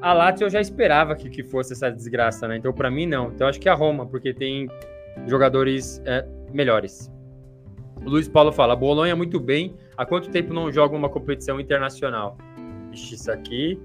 [0.00, 2.56] A Lazio eu já esperava que, que fosse essa desgraça, né?
[2.56, 3.32] Então, para mim, não.
[3.32, 4.68] Então, acho que a Roma, porque tem
[5.26, 7.10] jogadores é, melhores.
[8.04, 9.74] O Luiz Paulo fala: Bolonha muito bem.
[9.96, 12.38] Há quanto tempo não joga uma competição internacional?
[12.92, 13.80] Ixi, isso aqui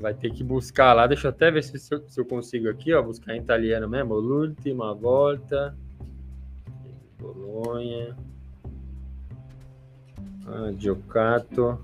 [0.00, 1.06] vai ter que buscar lá.
[1.06, 4.14] Deixa eu até ver se, eu, se eu consigo aqui, ó, buscar em italiano mesmo.
[4.14, 5.76] L'ultima volta.
[7.18, 8.16] Bolonha.
[10.46, 11.78] Ah, Giocato.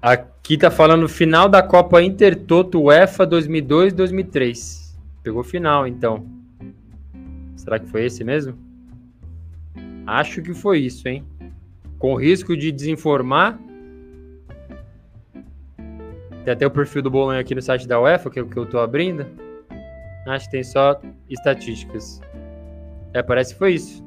[0.00, 4.96] Aqui tá falando final da Copa Intertoto UEFA 2002-2003.
[5.24, 6.24] Pegou final, então.
[7.56, 8.56] Será que foi esse mesmo?
[10.06, 11.26] Acho que foi isso, hein?
[11.98, 13.58] Com risco de desinformar.
[16.44, 18.56] Tem até o perfil do Bolonha aqui no site da UEFA, que é o que
[18.56, 19.26] eu tô abrindo.
[20.28, 22.20] Acho que tem só estatísticas.
[23.12, 24.04] É, parece que foi isso.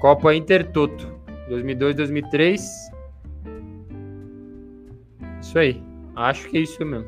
[0.00, 1.06] Copa Intertoto
[1.48, 2.87] 2002-2003.
[5.48, 5.82] Isso aí.
[6.14, 7.06] Acho que é isso mesmo.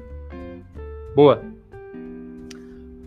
[1.15, 1.43] Boa.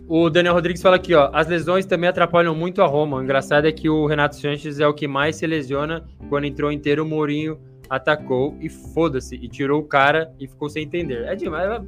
[0.06, 1.28] O Daniel Rodrigues fala aqui, ó.
[1.32, 3.16] As lesões também atrapalham muito a Roma.
[3.16, 6.04] O engraçado é que o Renato Sanches é o que mais se lesiona.
[6.28, 7.58] Quando entrou inteiro, o Mourinho
[7.90, 9.34] atacou e foda-se.
[9.34, 11.24] E tirou o cara e ficou sem entender.
[11.24, 11.82] É demais.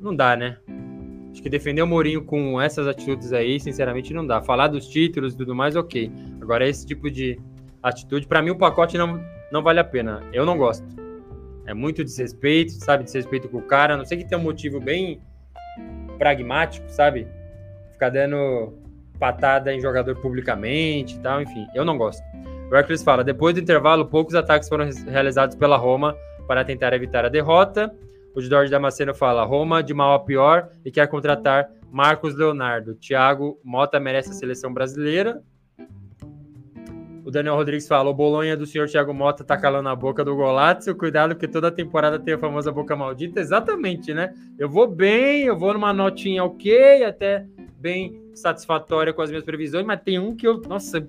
[0.00, 0.56] Não dá, né?
[1.30, 4.40] Acho que defender o Mourinho com essas atitudes aí, sinceramente, não dá.
[4.40, 6.10] Falar dos títulos e tudo mais, ok.
[6.40, 7.38] Agora, esse tipo de
[7.82, 9.22] atitude, para mim, o pacote não,
[9.52, 10.22] não vale a pena.
[10.32, 11.02] Eu não gosto.
[11.66, 13.04] É muito desrespeito, sabe?
[13.04, 13.94] Desrespeito com o cara.
[13.94, 15.20] A não sei que tem um motivo bem
[16.18, 17.26] pragmático, sabe?
[17.92, 18.74] Ficar dando
[19.18, 21.66] patada em jogador publicamente e tal, enfim.
[21.74, 22.22] Eu não gosto.
[22.70, 26.16] O Hercules fala: depois do intervalo, poucos ataques foram realizados pela Roma
[26.48, 27.94] para tentar evitar a derrota.
[28.34, 32.94] O Jorge Damasceno fala: Roma de mal a pior e quer contratar Marcos Leonardo.
[32.94, 35.42] Thiago Mota merece a seleção brasileira.
[37.24, 40.34] O Daniel Rodrigues fala: o Bolonha do senhor Thiago Mota tá calando a boca do
[40.34, 40.94] Golazzo.
[40.94, 43.40] Cuidado, que toda temporada tem a famosa boca maldita.
[43.40, 44.34] Exatamente, né?
[44.58, 47.46] Eu vou bem, eu vou numa notinha ok, até
[47.78, 51.06] bem satisfatória com as minhas previsões, mas tem um que eu, nossa,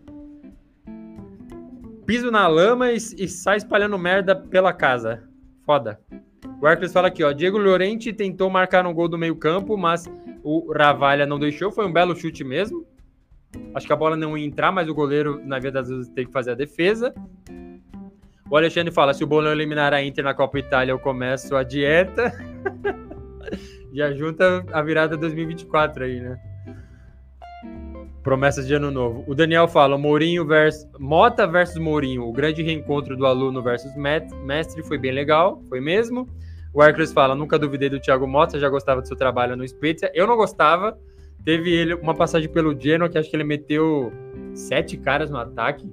[2.06, 5.24] piso na lama e, e sai espalhando merda pela casa.
[5.66, 6.00] Foda.
[6.62, 7.32] O Arcles fala aqui, ó.
[7.32, 10.06] Diego Llorente tentou marcar um gol do meio-campo, mas
[10.44, 11.72] o Ravalha não deixou.
[11.72, 12.86] Foi um belo chute mesmo.
[13.74, 16.26] Acho que a bola não ia entrar, mas o goleiro, na verdade, das vezes, tem
[16.26, 17.14] que fazer a defesa.
[18.50, 21.64] O Alexandre fala: se o Bolão eliminar a Inter na Copa Itália, eu começo a
[21.64, 22.32] dieta.
[23.92, 26.40] Já junta a virada 2024 aí, né?
[28.24, 29.24] Promessas de ano novo.
[29.28, 32.28] O Daniel fala: Mourinho versus Mota versus Mourinho.
[32.28, 36.28] O grande reencontro do aluno versus mestre foi bem legal, foi mesmo.
[36.74, 40.12] O Hercules fala: nunca duvidei do Thiago Mota, já gostava do seu trabalho no Spezia.
[40.14, 40.98] Eu não gostava.
[41.46, 44.12] Teve ele uma passagem pelo Genoa que acho que ele meteu
[44.54, 45.90] sete caras no ataque,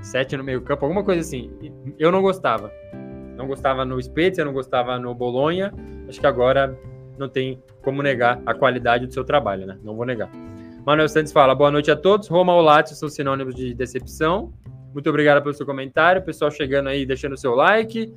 [0.00, 1.50] sete no meio campo, alguma coisa assim.
[1.98, 2.72] Eu não gostava.
[3.36, 5.72] Não gostava no Spezia, não gostava no Bolonha.
[6.08, 6.78] Acho que agora
[7.18, 9.78] não tem como negar a qualidade do seu trabalho, né?
[9.82, 10.30] Não vou negar.
[10.86, 12.28] Manuel Santos fala: boa noite a todos.
[12.28, 14.52] Roma ou Lazio são sinônimos de decepção.
[14.94, 16.22] Muito obrigado pelo seu comentário.
[16.22, 18.14] Pessoal chegando aí, deixando o seu like.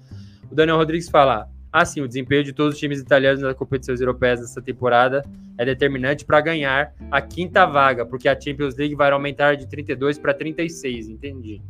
[0.50, 4.40] O Daniel Rodrigues fala: assim, o desempenho de todos os times italianos nas competições europeias
[4.40, 5.24] dessa temporada
[5.58, 10.18] é determinante para ganhar a quinta vaga, porque a Champions League vai aumentar de 32
[10.18, 11.62] para 36, entendi.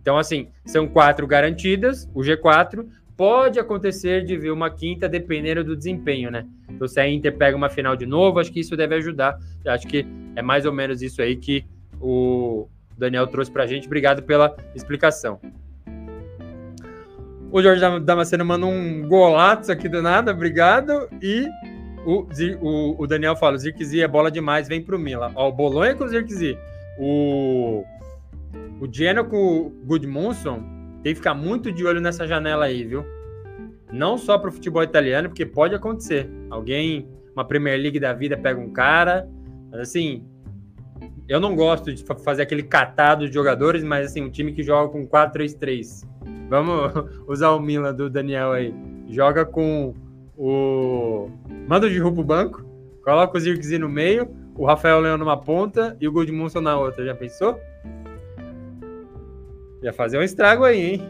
[0.00, 2.86] Então, assim, são quatro garantidas, o G4,
[3.16, 6.46] pode acontecer de ver uma quinta dependendo do desempenho, né?
[6.70, 9.36] Então, se a Inter pega uma final de novo, acho que isso deve ajudar.
[9.66, 10.06] Acho que
[10.36, 11.64] é mais ou menos isso aí que
[12.00, 13.86] o Daniel trouxe pra gente.
[13.86, 15.40] Obrigado pela explicação.
[17.50, 21.08] O Jorge Damasceno manda um golaço aqui do nada, obrigado.
[21.22, 21.48] E
[22.04, 22.26] o,
[22.60, 25.32] o, o Daniel fala: o Zirkzee é bola demais, vem pro Milan.
[25.34, 26.58] Ó, o Bolonha com o Zirkzee.
[26.98, 27.84] O,
[28.80, 30.62] o Genoa com o Gudmundsson
[31.02, 33.04] tem que ficar muito de olho nessa janela aí, viu?
[33.90, 36.28] Não só para o futebol italiano, porque pode acontecer.
[36.50, 39.26] Alguém, uma Premier League da vida, pega um cara.
[39.70, 40.26] Mas assim,
[41.26, 44.92] eu não gosto de fazer aquele catado de jogadores, mas assim, um time que joga
[44.92, 46.06] com 4-3-3.
[46.48, 46.92] Vamos
[47.26, 48.74] usar o Milan do Daniel aí.
[49.08, 49.94] Joga com
[50.36, 51.30] o.
[51.66, 52.64] Manda o Giroud pro banco,
[53.02, 57.04] coloca o Zirkzee no meio, o Rafael Leão numa ponta e o Goldmunson na outra.
[57.04, 57.60] Já pensou?
[59.82, 61.08] Ia fazer um estrago aí, hein?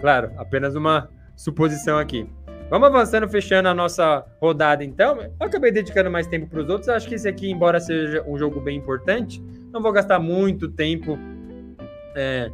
[0.00, 2.26] Claro, apenas uma suposição aqui.
[2.70, 5.20] Vamos avançando, fechando a nossa rodada então.
[5.20, 6.88] Eu acabei dedicando mais tempo para os outros.
[6.88, 9.42] Acho que esse aqui, embora seja um jogo bem importante,
[9.72, 11.18] não vou gastar muito tempo
[12.14, 12.48] é,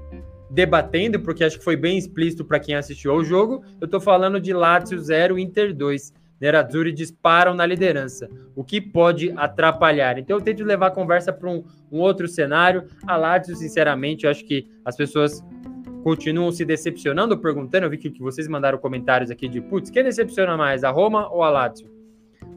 [0.51, 3.65] debatendo, porque acho que foi bem explícito para quem assistiu ao jogo.
[3.81, 6.13] Eu estou falando de Lazio 0, Inter 2.
[6.41, 10.19] Nerazzurri disparam na liderança, o que pode atrapalhar.
[10.19, 12.85] Então eu tento levar a conversa para um, um, outro cenário.
[13.07, 15.43] A Lazio, sinceramente, eu acho que as pessoas
[16.05, 17.87] continuam se decepcionando, perguntando.
[17.87, 21.29] Eu vi que, que vocês mandaram comentários aqui de, putz, quem decepciona mais, a Roma
[21.31, 21.91] ou a Lazio?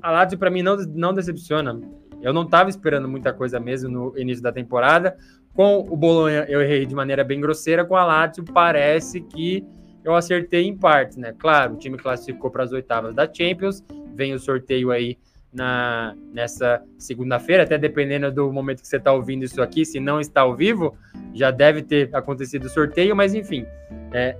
[0.01, 1.79] A Lazio, para mim, não, não decepciona.
[2.21, 5.17] Eu não estava esperando muita coisa mesmo no início da temporada.
[5.59, 7.83] Com o Bolonha, eu errei de maneira bem grosseira.
[7.83, 9.61] Com a Lazio, parece que
[10.05, 11.35] eu acertei em partes, né?
[11.37, 13.83] Claro, o time classificou para as oitavas da Champions,
[14.15, 15.17] vem o sorteio aí
[15.51, 20.21] na, nessa segunda-feira, até dependendo do momento que você está ouvindo isso aqui, se não
[20.21, 20.95] está ao vivo,
[21.33, 23.65] já deve ter acontecido o sorteio, mas enfim,
[24.13, 24.37] é,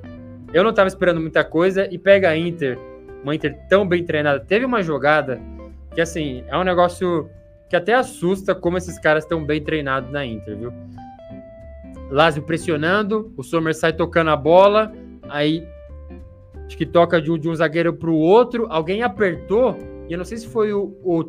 [0.53, 2.79] eu não estava esperando muita coisa e pega a Inter,
[3.21, 4.39] uma Inter tão bem treinada.
[4.39, 5.37] Teve uma jogada
[5.93, 7.29] que, assim, é um negócio
[7.67, 10.73] que até assusta como esses caras estão bem treinados na Inter, viu?
[12.09, 14.91] Lázio pressionando, o Sommer sai tocando a bola,
[15.29, 15.65] Aí
[16.65, 18.65] acho que toca de um, de um zagueiro para o outro.
[18.69, 19.77] Alguém apertou,
[20.09, 21.23] e eu não sei se foi o, o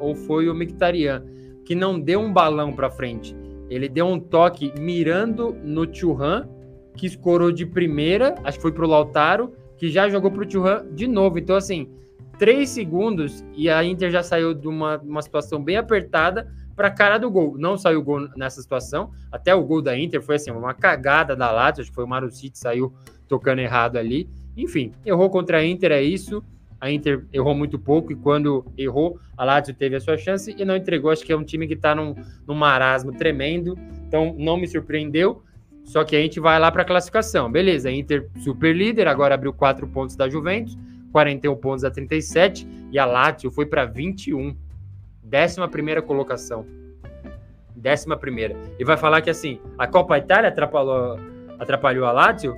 [0.00, 1.24] ou foi o Mictarian,
[1.64, 3.36] que não deu um balão para frente.
[3.68, 6.48] Ele deu um toque mirando no Churran,
[6.96, 10.50] que escorou de primeira, acho que foi para o Lautaro, que já jogou para o
[10.50, 11.38] Churran de novo.
[11.38, 11.90] Então, assim,
[12.38, 16.90] três segundos e a Inter já saiu de uma, uma situação bem apertada para a
[16.90, 17.56] cara do gol.
[17.58, 21.50] Não saiu gol nessa situação, até o gol da Inter foi assim, uma cagada da
[21.50, 22.92] Lazio, acho que foi o Marucci que saiu
[23.26, 24.28] tocando errado ali.
[24.56, 26.44] Enfim, errou contra a Inter, é isso.
[26.78, 30.64] A Inter errou muito pouco e quando errou, a Lazio teve a sua chance e
[30.64, 31.10] não entregou.
[31.10, 32.14] Acho que é um time que está num,
[32.46, 33.76] num marasmo tremendo,
[34.06, 35.42] então não me surpreendeu.
[35.82, 37.50] Só que a gente vai lá para a classificação.
[37.50, 40.76] Beleza, Inter super líder, agora abriu 4 pontos da Juventus,
[41.12, 44.54] 41 pontos a 37, e a Lazio foi para 21.
[45.26, 46.66] Décima primeira colocação.
[47.74, 48.56] Décima primeira.
[48.78, 51.18] E vai falar que assim, a Copa Itália atrapalhou,
[51.58, 52.56] atrapalhou a Lazio?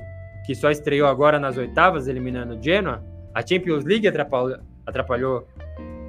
[0.49, 3.05] que só estreou agora nas oitavas, eliminando o Genoa.
[3.35, 5.47] A Champions League atrapalhou, atrapalhou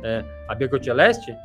[0.01, 1.35] é, a Beco Celeste.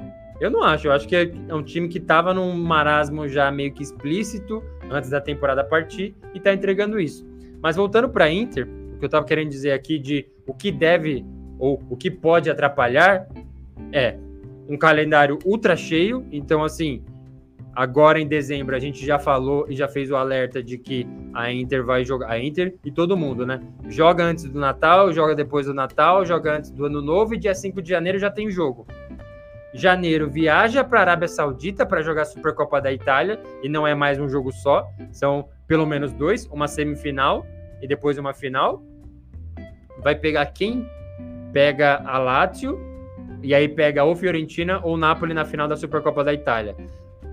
[0.41, 3.73] Eu não acho, eu acho que é um time que estava num marasmo já meio
[3.73, 7.27] que explícito antes da temporada partir e está entregando isso.
[7.61, 11.27] Mas voltando para Inter, o que eu estava querendo dizer aqui de o que deve
[11.59, 13.27] ou o que pode atrapalhar
[13.93, 14.17] é
[14.69, 17.05] um calendário ultra cheio, então assim,
[17.75, 21.51] Agora em dezembro a gente já falou e já fez o alerta de que a
[21.51, 22.31] Inter vai jogar.
[22.31, 23.61] A Inter e todo mundo, né?
[23.89, 27.55] Joga antes do Natal, joga depois do Natal, joga antes do Ano Novo e dia
[27.55, 28.87] 5 de janeiro já tem jogo.
[29.73, 33.93] Janeiro viaja para a Arábia Saudita para jogar a Supercopa da Itália e não é
[33.93, 37.45] mais um jogo só, são pelo menos dois, uma semifinal
[37.83, 38.85] e depois uma final.
[40.01, 40.89] Vai pegar quem?
[41.53, 42.94] Pega a Lazio
[43.45, 46.75] e aí pega ou Fiorentina ou Napoli na final da Supercopa da Itália.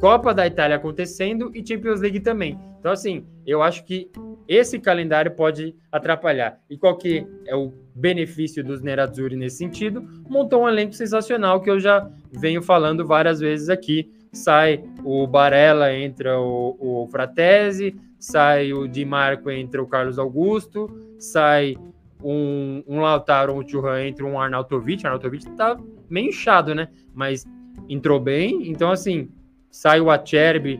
[0.01, 2.59] Copa da Itália acontecendo e Champions League também.
[2.79, 4.09] Então, assim, eu acho que
[4.47, 6.59] esse calendário pode atrapalhar.
[6.69, 10.01] E qual que é o benefício dos Nerazzurri nesse sentido?
[10.27, 14.11] Montou um elenco sensacional que eu já venho falando várias vezes aqui.
[14.33, 20.89] Sai o Barella, entra o, o Fratesi, sai o Di Marco, entra o Carlos Augusto,
[21.19, 21.77] sai
[22.23, 25.05] um, um Lautaro, um Churran, entra um Arnautovic.
[25.05, 25.77] Arnautovic tá
[26.11, 26.87] meio inchado, né?
[27.13, 27.45] Mas
[27.89, 28.69] entrou bem.
[28.69, 29.29] Então, assim,
[29.69, 30.79] sai o Acerbi,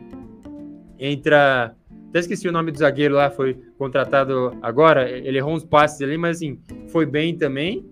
[0.98, 1.74] entra.
[2.08, 5.10] Até esqueci o nome do zagueiro lá, foi contratado agora.
[5.10, 7.86] Ele errou uns passes ali, mas assim, foi bem também.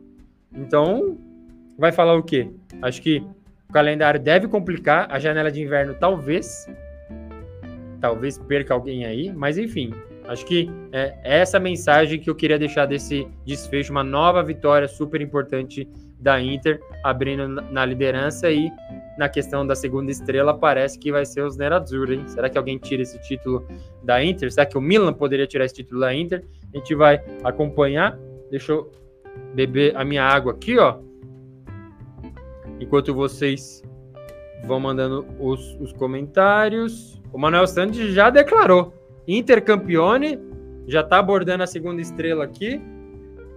[0.55, 1.19] Então,
[1.79, 2.51] vai falar o quê?
[2.83, 3.25] Acho que
[3.69, 5.07] o calendário deve complicar.
[5.11, 6.69] A janela de inverno, talvez.
[8.01, 9.93] Talvez perca alguém aí, mas enfim.
[10.29, 15.21] Acho que é essa mensagem que eu queria deixar desse desfecho, uma nova vitória super
[15.21, 15.89] importante
[16.21, 18.71] da Inter, abrindo na liderança e
[19.19, 22.29] na questão da segunda estrela parece que vai ser os Nerazzurri, hein?
[22.29, 23.67] Será que alguém tira esse título
[24.03, 24.53] da Inter?
[24.53, 26.45] Será que o Milan poderia tirar esse título da Inter?
[26.73, 28.19] A gente vai acompanhar.
[28.51, 28.91] Deixa eu
[29.55, 30.99] beber a minha água aqui, ó.
[32.79, 33.83] Enquanto vocês
[34.65, 37.21] vão mandando os, os comentários.
[37.33, 38.95] O Manuel Santos já declarou.
[39.27, 40.39] Inter campione,
[40.87, 42.81] já tá abordando a segunda estrela aqui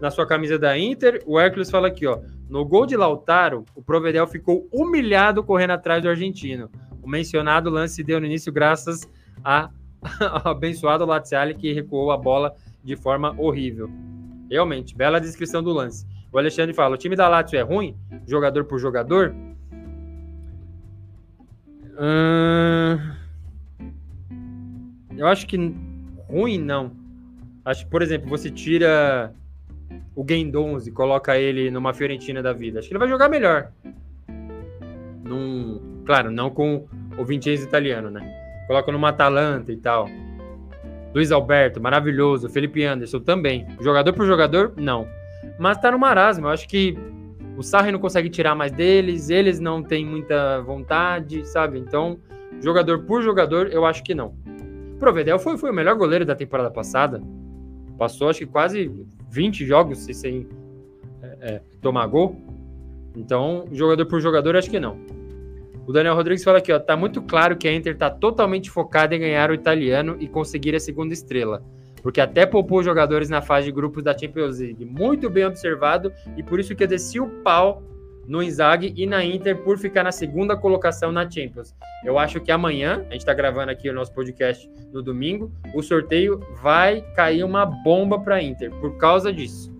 [0.02, 1.22] na sua camisa da Inter.
[1.26, 2.19] O Hércules fala aqui, ó.
[2.49, 6.70] No gol de Lautaro, o Provedel ficou humilhado correndo atrás do argentino.
[7.02, 9.10] O mencionado lance se deu no início graças
[9.44, 9.70] a,
[10.45, 12.53] abençoado Laziale que recuou a bola
[12.84, 13.90] de forma horrível.
[14.49, 16.06] Realmente, bela descrição do lance.
[16.32, 17.95] O Alexandre fala: o time da Lazio é ruim,
[18.28, 19.34] jogador por jogador?
[21.99, 22.98] Hum...
[25.15, 25.57] Eu acho que
[26.28, 26.91] ruim não.
[27.64, 29.34] Acho por exemplo, você tira
[30.15, 32.80] o Gendonzi, coloca ele numa Fiorentina da vida.
[32.80, 33.72] Acho que ele vai jogar melhor.
[35.24, 36.86] Num, claro, não com
[37.18, 38.22] o Vincenzo italiano, né?
[38.68, 40.07] Coloca numa Atalanta e tal.
[41.14, 42.49] Luiz Alberto, maravilhoso.
[42.49, 43.68] Felipe Anderson também.
[43.82, 45.07] Jogador por jogador, não.
[45.60, 46.48] Mas tá no marasmo.
[46.48, 46.98] Eu acho que
[47.57, 51.78] o Sarri não consegue tirar mais deles, eles não têm muita vontade, sabe?
[51.78, 52.20] Então,
[52.61, 54.36] jogador por jogador, eu acho que não.
[54.99, 57.22] Provedel foi, foi o melhor goleiro da temporada passada.
[57.98, 58.91] Passou, acho que quase
[59.34, 60.48] 20 jogos sem
[61.24, 62.40] é, é, tomar gol.
[63.16, 64.98] Então, jogador por jogador, acho que não.
[65.88, 69.16] O Daniel Rodrigues fala aqui, ó, tá muito claro que a Inter tá totalmente focada
[69.16, 71.64] em ganhar o italiano e conseguir a segunda estrela,
[72.02, 74.86] porque até poupou jogadores na fase de grupos da Champions League.
[74.86, 77.84] Muito bem observado e por isso que eu desci o pau
[78.28, 81.76] no Inzaghi e na Inter por ficar na segunda colocação na Champions.
[82.04, 85.82] Eu acho que amanhã, a gente está gravando aqui o nosso podcast no domingo, o
[85.82, 89.74] sorteio vai cair uma bomba para a Inter por causa disso.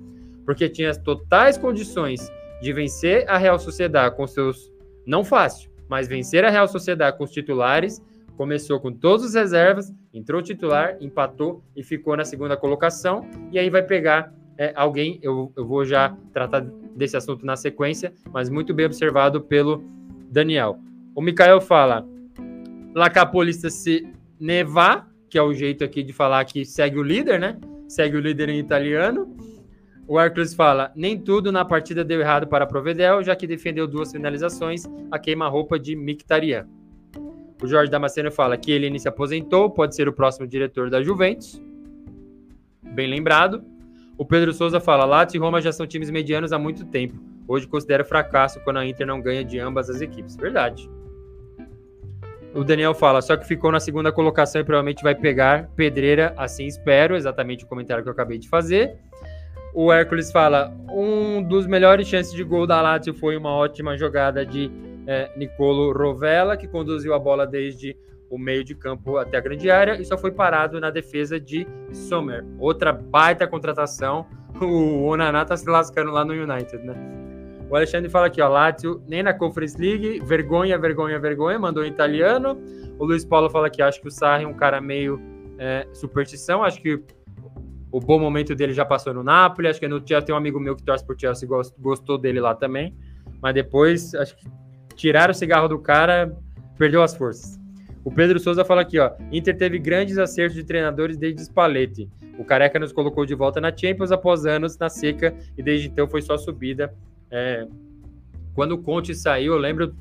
[0.46, 4.72] Porque tinha as totais condições de vencer a Real Sociedade com seus.
[5.06, 8.02] Não fácil, mas vencer a Real Sociedade com os titulares.
[8.36, 13.28] Começou com todas as reservas, entrou titular, empatou e ficou na segunda colocação.
[13.52, 16.66] E aí vai pegar é, alguém, eu, eu vou já tratar
[16.96, 19.84] desse assunto na sequência, mas muito bem observado pelo
[20.30, 20.80] Daniel.
[21.16, 22.08] O Mikael fala:
[22.94, 24.08] La Capolista se
[24.40, 27.58] neva, que é o jeito aqui de falar que segue o líder, né?
[27.88, 29.36] Segue o líder em italiano.
[30.08, 34.12] O Hércules fala: nem tudo na partida deu errado para Provedel, já que defendeu duas
[34.12, 36.68] finalizações, a queima-roupa de Mictarian.
[37.62, 41.62] O Jorge Damasceno fala que ele se aposentou, pode ser o próximo diretor da Juventus.
[42.82, 43.64] Bem lembrado.
[44.18, 47.16] O Pedro Souza fala: Lazio e Roma já são times medianos há muito tempo.
[47.48, 50.36] Hoje considero fracasso quando a Inter não ganha de ambas as equipes.
[50.36, 50.90] Verdade.
[52.54, 56.68] O Daniel fala, só que ficou na segunda colocação e provavelmente vai pegar pedreira, assim
[56.68, 58.96] espero, exatamente o comentário que eu acabei de fazer.
[59.74, 64.46] O Hércules fala, um dos melhores chances de gol da Lazio foi uma ótima jogada
[64.46, 64.72] de
[65.08, 67.98] é, Nicolo Rovella, que conduziu a bola desde
[68.34, 71.68] o meio de campo até a grande área e só foi parado na defesa de
[71.92, 72.44] Sommer.
[72.58, 74.26] Outra baita contratação.
[74.60, 76.94] O Onaná tá se lascando lá no United, né?
[77.70, 81.90] O Alexandre fala aqui, ó, Lazio nem na Conference League, vergonha, vergonha, vergonha, mandou em
[81.90, 82.60] italiano.
[82.98, 85.20] O Luiz Paulo fala aqui, acho que o Sarri é um cara meio
[85.60, 87.04] é, superstição, acho que
[87.92, 90.60] o bom momento dele já passou no Napoli, acho que no Chelsea tem um amigo
[90.60, 91.48] meu que torce por Chelsea,
[91.80, 92.96] gostou dele lá também,
[93.42, 94.48] mas depois, acho que
[94.96, 96.36] tiraram o cigarro do cara,
[96.78, 97.63] perdeu as forças.
[98.04, 102.10] O Pedro Souza fala aqui, ó, Inter teve grandes acertos de treinadores desde Spalletti.
[102.38, 106.08] O Careca nos colocou de volta na Champions após anos na seca e desde então
[106.08, 106.94] foi só subida.
[107.32, 107.66] É,
[108.54, 109.96] quando o Conte saiu, eu lembro.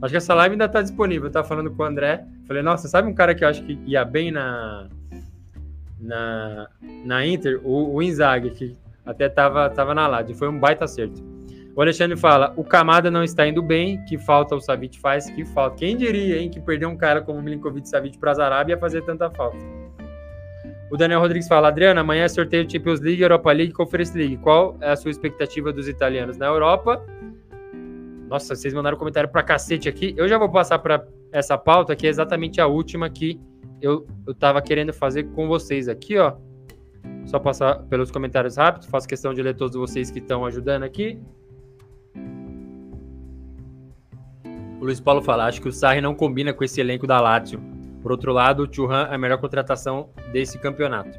[0.00, 1.28] Acho que essa live ainda está disponível.
[1.28, 2.24] Eu tava falando com o André.
[2.46, 4.88] Falei, nossa, sabe um cara que eu acho que ia bem na,
[5.98, 6.68] na,
[7.04, 7.60] na Inter?
[7.64, 10.34] O, o Inzaghi, que até tava, tava na Lade.
[10.34, 11.22] Foi um baita acerto.
[11.76, 15.44] O Alexandre fala: o Camada não está indo bem, que falta o Savic faz, que
[15.44, 15.76] falta.
[15.76, 18.78] Quem diria, hein, que perder um cara como o Milinkovic Savic para a Arábia ia
[18.78, 19.58] fazer tanta falta.
[20.90, 24.38] O Daniel Rodrigues fala: Adriana, amanhã é sorteio Champions League, Europa League e Conference League.
[24.38, 27.04] Qual é a sua expectativa dos italianos na Europa?
[28.26, 30.14] Nossa, vocês mandaram comentário pra cacete aqui.
[30.16, 33.38] Eu já vou passar para essa pauta, que é exatamente a última que
[33.82, 36.34] eu, eu tava querendo fazer com vocês aqui, ó.
[37.26, 38.88] Só passar pelos comentários rápidos.
[38.88, 41.20] Faço questão de ler todos vocês que estão ajudando aqui.
[44.80, 47.60] O Luiz Paulo fala: acho que o Sarri não combina com esse elenco da Lazio.
[48.02, 51.18] Por outro lado, o Churran é a melhor contratação desse campeonato.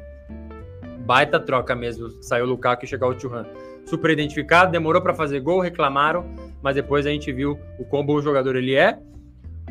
[1.00, 2.22] Baita troca mesmo.
[2.22, 3.44] Saiu o Lukaku e chegou o Churran.
[3.84, 6.24] Super identificado, demorou para fazer gol, reclamaram,
[6.62, 8.98] mas depois a gente viu o quão bom jogador ele é.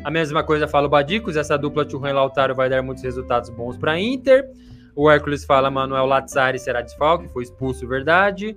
[0.04, 3.48] A mesma coisa fala o Badicos, essa dupla Churran e Lautaro vai dar muitos resultados
[3.50, 4.48] bons para Inter.
[4.94, 8.56] O Hércules fala Manuel Lazzari será desfalque, foi expulso, verdade.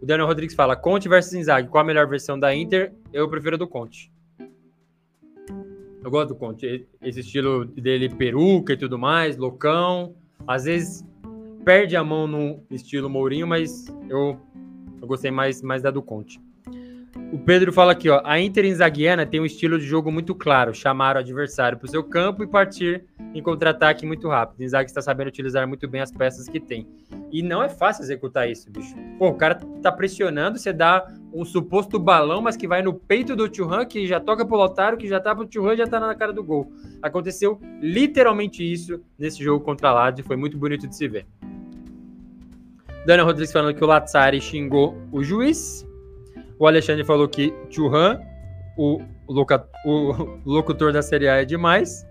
[0.00, 2.92] O Daniel Rodrigues fala Conte versus Inzaghi, qual a melhor versão da Inter?
[3.12, 4.12] Eu prefiro a do Conte.
[6.04, 6.86] Eu gosto do Conte.
[7.00, 10.14] Esse estilo dele, peruca e tudo mais, loucão.
[10.46, 11.06] Às vezes
[11.64, 14.36] perde a mão no estilo Mourinho, mas eu,
[15.00, 16.40] eu gostei mais, mais da do Conte.
[17.32, 18.20] O Pedro fala aqui, ó.
[18.26, 21.90] A Inter Inzaghiana tem um estilo de jogo muito claro, chamar o adversário para o
[21.90, 24.60] seu campo e partir em contra-ataque muito rápido.
[24.60, 26.86] O Inzaghi está sabendo utilizar muito bem as peças que tem.
[27.32, 28.94] E não é fácil executar isso, bicho.
[29.18, 33.34] Pô, o cara tá pressionando, você dá um suposto balão, mas que vai no peito
[33.34, 36.14] do Churran, que já toca pro Lotaro, que já tá pro Churran, já tá na
[36.14, 36.70] cara do gol.
[37.00, 41.26] Aconteceu literalmente isso nesse jogo contra a Lazio, foi muito bonito de se ver.
[43.06, 45.90] Daniel Rodrigues falando que o Lazzari xingou o juiz.
[46.62, 48.20] O Alexandre falou que Churran,
[48.76, 52.06] o, loca, o locutor da Série A é demais.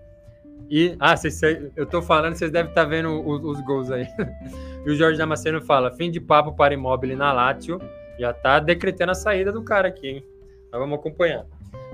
[0.69, 1.41] E, ah, cês,
[1.73, 4.05] eu tô falando, vocês devem estar tá vendo os, os, gols aí.
[4.85, 7.79] e o Jorge Damasceno fala: fim de papo para imóvel na Lazio.
[8.19, 10.25] Já tá decretando a saída do cara aqui, hein?
[10.69, 11.45] Mas vamos acompanhar.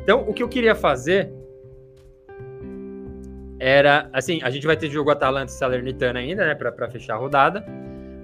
[0.01, 1.31] Então, o que eu queria fazer
[3.59, 7.17] era, assim, a gente vai ter jogo Atalanta e Salernitana ainda, né, para fechar a
[7.17, 7.63] rodada.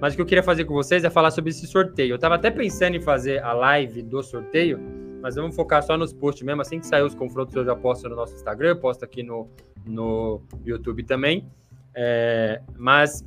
[0.04, 2.10] Mas o que eu queria fazer com vocês é falar sobre esse sorteio.
[2.10, 4.78] Eu estava até pensando em fazer a live do sorteio,
[5.22, 6.60] mas vamos focar só nos posts mesmo.
[6.60, 9.48] Assim que sair os confrontos, eu já posto no nosso Instagram, posto aqui no,
[9.86, 11.48] no YouTube também.
[11.94, 13.24] É, mas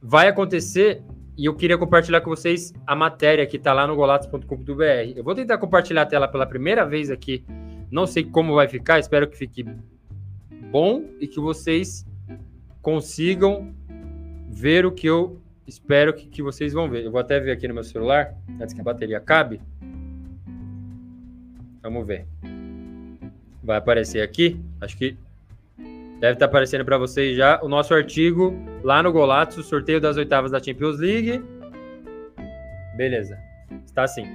[0.00, 1.02] vai acontecer
[1.36, 5.12] e eu queria compartilhar com vocês a matéria que está lá no golatos.com.br.
[5.14, 7.44] Eu vou tentar compartilhar a tela pela primeira vez aqui.
[7.90, 9.66] Não sei como vai ficar, espero que fique
[10.70, 12.06] bom e que vocês
[12.80, 13.74] consigam
[14.48, 17.04] ver o que eu espero que, que vocês vão ver.
[17.04, 19.60] Eu vou até ver aqui no meu celular, antes que a bateria acabe.
[21.82, 22.26] Vamos ver.
[23.62, 24.60] Vai aparecer aqui.
[24.80, 25.16] Acho que
[26.20, 30.16] deve estar aparecendo para vocês já o nosso artigo lá no Golatos, o sorteio das
[30.16, 31.42] oitavas da Champions League.
[32.96, 33.38] Beleza.
[33.84, 34.26] Está assim.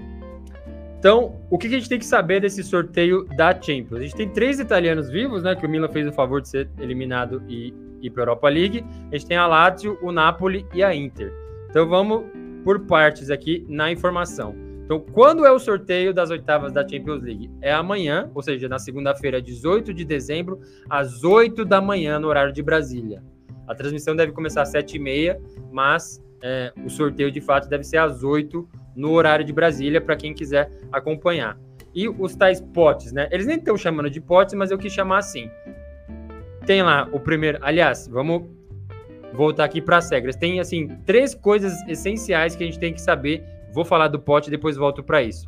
[0.99, 3.99] Então, o que a gente tem que saber desse sorteio da Champions?
[3.99, 5.55] A gente tem três italianos vivos, né?
[5.55, 8.85] Que o Milan fez o favor de ser eliminado e ir para a Europa League.
[9.11, 11.33] A gente tem a Lazio, o Napoli e a Inter.
[11.69, 12.23] Então vamos
[12.63, 14.55] por partes aqui na informação.
[14.89, 17.51] Então, quando é o sorteio das oitavas da Champions League?
[17.61, 20.59] É amanhã, ou seja, na segunda-feira, 18 de dezembro,
[20.89, 23.23] às 8 da manhã, no horário de Brasília.
[23.67, 25.39] A transmissão deve começar às 7h30,
[25.71, 30.15] mas é, o sorteio de fato deve ser às 8 no horário de Brasília, para
[30.15, 31.55] quem quiser acompanhar.
[31.93, 33.29] E os tais potes, né?
[33.31, 35.51] Eles nem estão chamando de potes, mas eu quis chamar assim
[36.69, 37.57] tem lá o primeiro.
[37.63, 38.43] Aliás, vamos
[39.33, 40.35] voltar aqui para as regras.
[40.35, 43.43] Tem assim três coisas essenciais que a gente tem que saber.
[43.73, 45.43] Vou falar do pote depois volto para isso.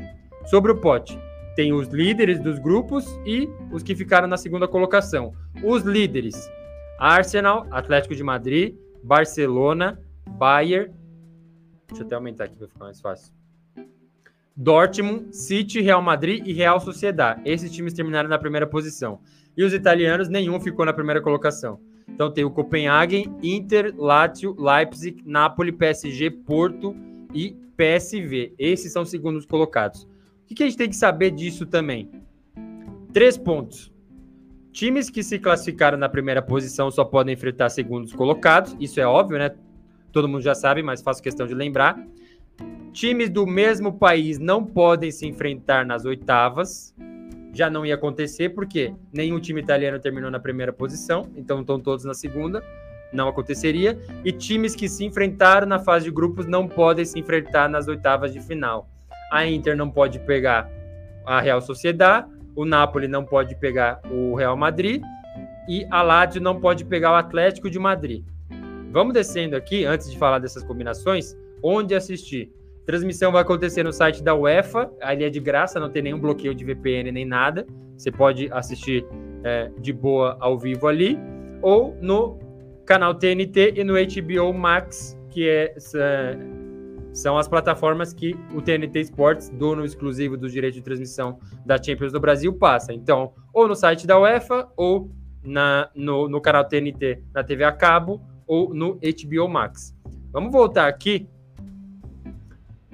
[0.46, 1.16] Sobre o pote,
[1.56, 5.32] tem os líderes dos grupos e os que ficaram na segunda colocação.
[5.64, 6.50] Os líderes:
[6.98, 8.74] Arsenal, Atlético de Madrid,
[9.04, 10.92] Barcelona, Bayern.
[11.88, 13.32] Deixa eu até aumentar aqui para ficar mais fácil.
[14.58, 17.40] Dortmund, City, Real Madrid e Real Sociedad.
[17.46, 19.20] Esses times terminaram na primeira posição.
[19.56, 21.80] E os italianos, nenhum ficou na primeira colocação.
[22.08, 26.96] Então tem o Copenhagen, Inter, Lazio, Leipzig, Napoli, PSG, Porto
[27.34, 28.54] e PSV.
[28.60, 30.08] Esses são os segundos colocados.
[30.50, 32.10] O que a gente tem que saber disso também?
[33.14, 33.92] Três pontos.
[34.72, 39.38] Times que se classificaram na primeira posição só podem enfrentar segundos colocados, isso é óbvio,
[39.38, 39.52] né?
[40.12, 42.02] Todo mundo já sabe, mas faço questão de lembrar.
[42.94, 46.94] Times do mesmo país não podem se enfrentar nas oitavas.
[47.54, 52.06] Já não ia acontecer, porque nenhum time italiano terminou na primeira posição, então estão todos
[52.06, 52.64] na segunda.
[53.12, 54.00] Não aconteceria.
[54.24, 58.32] E times que se enfrentaram na fase de grupos não podem se enfrentar nas oitavas
[58.32, 58.88] de final.
[59.32, 60.70] A Inter não pode pegar
[61.26, 62.26] a Real Sociedad,
[62.56, 65.02] o Napoli não pode pegar o Real Madrid
[65.68, 68.26] e a Lazio não pode pegar o Atlético de Madrid.
[68.92, 72.52] Vamos descendo aqui, antes de falar dessas combinações, onde assistir.
[72.86, 76.54] Transmissão vai acontecer no site da UEFA, ali é de graça, não tem nenhum bloqueio
[76.56, 77.66] de VPN nem nada.
[77.98, 79.06] Você pode assistir
[79.44, 81.18] é, de boa ao vivo ali,
[81.62, 82.40] ou no
[82.86, 85.76] canal TNT e no HBO Max, que é,
[87.14, 92.12] são as plataformas que o TNT Sports, dono exclusivo dos direitos de transmissão da Champions
[92.12, 92.94] do Brasil, passa.
[92.94, 95.12] Então, ou no site da UEFA, ou
[95.44, 99.96] na, no, no canal TNT na TV a cabo, ou no HBO Max.
[100.32, 101.28] Vamos voltar aqui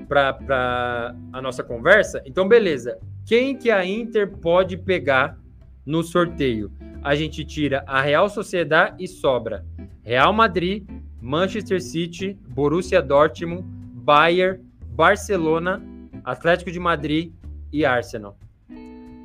[0.08, 2.22] para a nossa conversa.
[2.26, 2.98] Então, beleza.
[3.26, 5.38] Quem que a Inter pode pegar
[5.86, 6.72] no sorteio?
[7.04, 9.66] A gente tira a Real Sociedade e sobra
[10.04, 10.88] Real Madrid,
[11.22, 13.64] Manchester City, Borussia Dortmund,
[13.94, 14.64] Bayern,
[14.96, 15.84] Barcelona,
[16.24, 17.34] Atlético de Madrid
[17.72, 18.38] e Arsenal.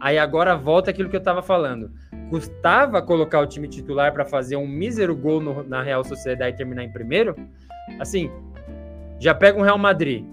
[0.01, 1.93] Aí agora volta aquilo que eu estava falando.
[2.29, 6.57] Custava colocar o time titular para fazer um mísero gol no, na Real Sociedade e
[6.57, 7.37] terminar em primeiro?
[8.01, 8.29] Assim,
[9.21, 10.25] já pega um Real Madrid.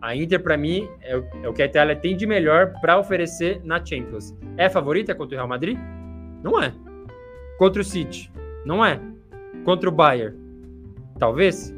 [0.00, 2.98] A Inter, para mim, é o, é o, que a Itália tem de melhor para
[2.98, 4.34] oferecer na Champions.
[4.56, 5.78] É favorita contra o Real Madrid?
[6.42, 6.72] Não é.
[7.58, 8.32] Contra o City?
[8.64, 8.98] Não é.
[9.64, 10.36] Contra o Bayern?
[11.18, 11.74] Talvez.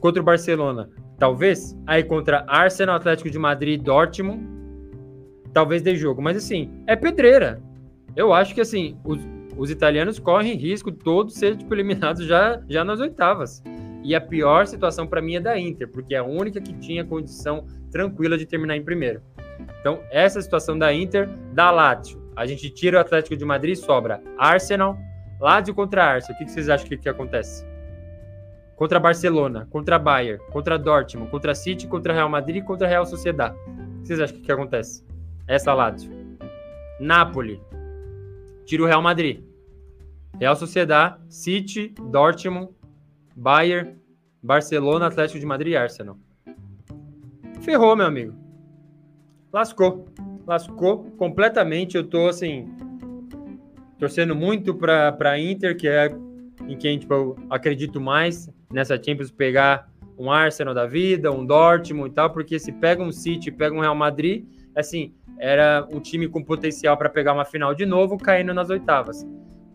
[0.00, 0.90] Contra o Barcelona?
[1.18, 1.76] Talvez.
[1.86, 4.46] Aí contra Arsenal, Atlético de Madrid Dortmund,
[5.54, 6.20] talvez dê jogo.
[6.20, 7.62] Mas assim, é pedreira.
[8.14, 9.18] Eu acho que assim, os,
[9.56, 13.62] os italianos correm risco todos ser tipo, eliminados já, já nas oitavas.
[14.02, 17.04] E a pior situação para mim é da Inter, porque é a única que tinha
[17.04, 19.22] condição tranquila de terminar em primeiro.
[19.80, 23.76] Então, essa situação da Inter, da Lazio, a gente tira o Atlético de Madrid e
[23.76, 24.96] sobra Arsenal,
[25.38, 26.40] Lazio contra Arsenal.
[26.40, 27.68] O que, vocês acham que, que acontece?
[28.80, 33.54] contra Barcelona, contra Bayern, contra Dortmund, contra City, contra Real Madrid e contra Real Sociedad.
[33.54, 35.04] O que vocês acham que, que acontece?
[35.46, 36.10] Essa Lazio.
[36.98, 37.60] Napoli.
[38.64, 39.44] Tira o Real Madrid.
[40.38, 42.70] Real Sociedad, City, Dortmund,
[43.40, 43.96] Bayern,
[44.42, 46.18] Barcelona, Atlético de Madrid e Arsenal.
[47.62, 48.34] Ferrou, meu amigo.
[49.50, 50.04] Lascou.
[50.46, 51.96] Lascou completamente.
[51.96, 52.68] Eu tô assim
[53.98, 56.14] torcendo muito para para Inter, que é
[56.68, 62.10] em quem tipo, eu acredito mais nessa Champions pegar um Arsenal da vida, um Dortmund
[62.10, 64.44] e tal, porque se pega um City, pega um Real Madrid,
[64.76, 69.26] assim, era um time com potencial para pegar uma final de novo, caindo nas oitavas.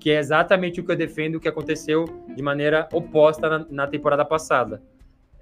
[0.06, 2.06] Que é exatamente o que eu defendo que aconteceu
[2.36, 4.80] de maneira oposta na, na temporada passada.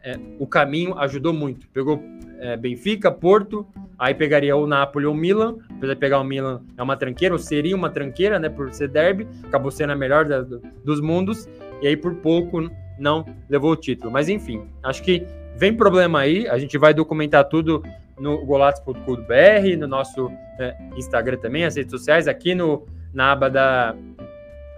[0.01, 1.67] É, o caminho ajudou muito.
[1.67, 2.01] Pegou
[2.39, 3.67] é, Benfica, Porto,
[3.99, 5.57] aí pegaria o Napoli ou o Milan.
[5.69, 8.47] Apesar de pegar o Milan, é uma tranqueira, ou seria uma tranqueira, né?
[8.47, 10.39] Por ser derby, acabou sendo a melhor da,
[10.85, 11.45] dos mundos.
[11.81, 14.11] E aí, por pouco, não levou o título.
[14.11, 15.27] Mas enfim, acho que
[15.57, 16.47] vem problema aí.
[16.47, 17.83] A gente vai documentar tudo
[18.17, 23.93] no golatos.com.br, no nosso é, Instagram também, as redes sociais, aqui no, na aba da,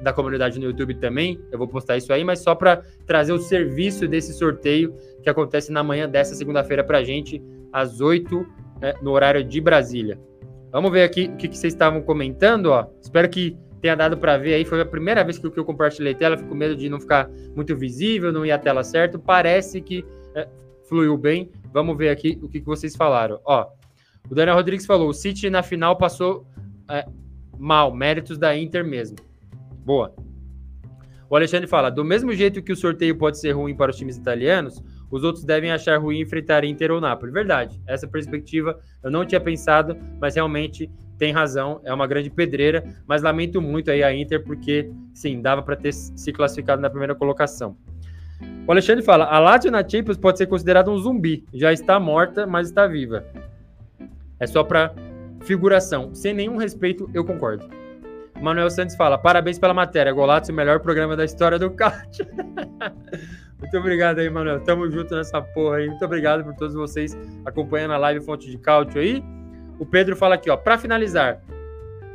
[0.02, 1.40] da comunidade no YouTube também.
[1.52, 5.72] Eu vou postar isso aí, mas só para trazer o serviço desse sorteio que acontece
[5.72, 7.42] na manhã dessa segunda-feira para a gente,
[7.72, 8.46] às 8
[8.82, 10.20] é, no horário de Brasília.
[10.72, 12.68] Vamos ver aqui o que, que vocês estavam comentando.
[12.68, 12.88] Ó.
[13.02, 14.66] Espero que tenha dado para ver aí.
[14.66, 17.76] Foi a primeira vez que eu compartilhei tela, fico com medo de não ficar muito
[17.76, 19.18] visível, não ir a tela certo.
[19.18, 20.04] Parece que
[20.36, 20.48] é,
[20.90, 21.50] fluiu bem.
[21.72, 23.40] Vamos ver aqui o que, que vocês falaram.
[23.46, 23.68] Ó,
[24.30, 26.46] o Daniel Rodrigues falou: o City na final passou
[26.90, 27.06] é,
[27.58, 29.18] mal, méritos da Inter mesmo.
[29.86, 30.14] Boa.
[31.30, 34.18] O Alexandre fala: do mesmo jeito que o sorteio pode ser ruim para os times
[34.18, 37.32] italianos, os outros devem achar ruim enfrentar Inter ou Napoli.
[37.32, 37.80] Verdade.
[37.88, 43.22] Essa perspectiva eu não tinha pensado, mas realmente tem razão, é uma grande pedreira, mas
[43.22, 47.78] lamento muito aí a Inter, porque sim, dava para ter se classificado na primeira colocação.
[48.68, 52.48] O Alexandre fala: a Lazio na Champions pode ser considerada um zumbi, já está morta,
[52.48, 53.24] mas está viva.
[54.40, 54.94] É só para
[55.42, 56.14] figuração.
[56.14, 57.85] Sem nenhum respeito, eu concordo.
[58.42, 62.20] Manuel Santos fala: parabéns pela matéria, Golato, o melhor programa da história do kart.
[63.60, 64.62] Muito obrigado aí, Manuel.
[64.62, 65.88] Tamo junto nessa porra aí.
[65.88, 69.24] Muito obrigado por todos vocês acompanhando a live Fonte de Cálcio aí.
[69.80, 71.42] O Pedro fala aqui, ó, para finalizar,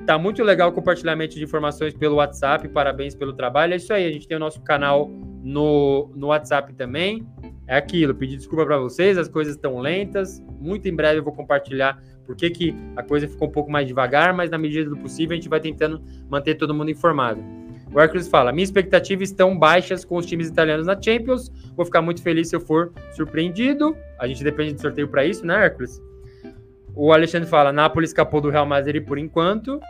[0.07, 3.73] tá muito legal o compartilhamento de informações pelo WhatsApp, parabéns pelo trabalho.
[3.73, 5.09] É isso aí, a gente tem o nosso canal
[5.43, 7.27] no, no WhatsApp também.
[7.67, 10.43] É aquilo, pedir desculpa para vocês, as coisas estão lentas.
[10.59, 13.89] Muito em breve eu vou compartilhar Por que, que a coisa ficou um pouco mais
[13.89, 17.43] devagar, mas na medida do possível a gente vai tentando manter todo mundo informado.
[17.93, 21.51] O Hércules fala: Minhas expectativas estão baixas com os times italianos na Champions.
[21.75, 23.97] Vou ficar muito feliz se eu for surpreendido.
[24.17, 26.01] A gente depende do sorteio para isso, né, Hércules?
[26.95, 29.81] O Alexandre fala: Napoli escapou do Real Madrid por enquanto.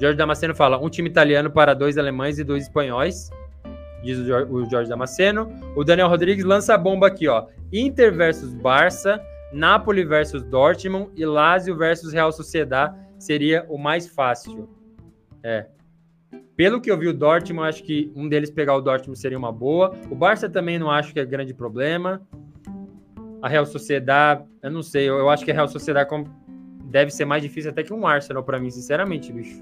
[0.00, 3.28] Jorge Damasceno fala: um time italiano para dois alemães e dois espanhóis.
[4.02, 5.52] Diz o Jorge Damasceno.
[5.76, 7.44] O Daniel Rodrigues lança a bomba aqui, ó.
[7.70, 9.20] Inter versus Barça,
[9.52, 14.68] Napoli versus Dortmund e Lazio versus Real Sociedad seria o mais fácil.
[15.42, 15.66] É.
[16.56, 19.52] Pelo que eu vi o Dortmund, acho que um deles pegar o Dortmund seria uma
[19.52, 19.94] boa.
[20.10, 22.20] O Barça também não acho que é grande problema.
[23.42, 26.06] A Real Sociedad, eu não sei, eu acho que a Real Sociedad
[26.84, 29.58] deve ser mais difícil até que um Arsenal para mim, sinceramente, bicho.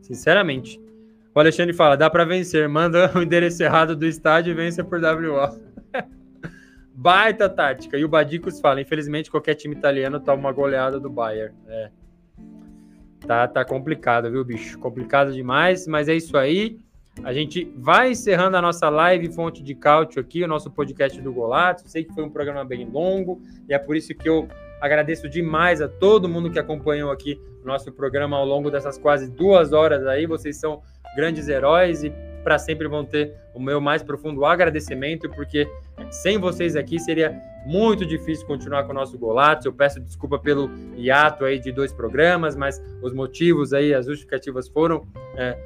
[0.00, 0.80] Sinceramente.
[1.34, 5.00] O Alexandre fala: dá para vencer, manda o endereço errado do estádio e vence por
[5.00, 5.67] WO.
[7.00, 7.96] Baita tática.
[7.96, 11.54] E o Badicos fala: infelizmente, qualquer time italiano toma uma goleada do Bayern.
[11.68, 11.90] É.
[13.24, 14.76] Tá, tá complicado, viu, bicho?
[14.80, 16.80] Complicado demais, mas é isso aí.
[17.22, 21.32] A gente vai encerrando a nossa live Fonte de Cálcio aqui, o nosso podcast do
[21.32, 21.88] Golato.
[21.88, 24.48] Sei que foi um programa bem longo e é por isso que eu
[24.80, 29.30] agradeço demais a todo mundo que acompanhou aqui o nosso programa ao longo dessas quase
[29.30, 30.26] duas horas aí.
[30.26, 30.82] Vocês são
[31.14, 32.12] grandes heróis e
[32.42, 35.68] para sempre vão ter o meu mais profundo agradecimento, porque
[36.10, 39.66] sem vocês aqui seria muito difícil continuar com o nosso Golatos.
[39.66, 44.68] Eu peço desculpa pelo hiato aí de dois programas, mas os motivos aí, as justificativas
[44.68, 45.06] foram
[45.36, 45.56] é,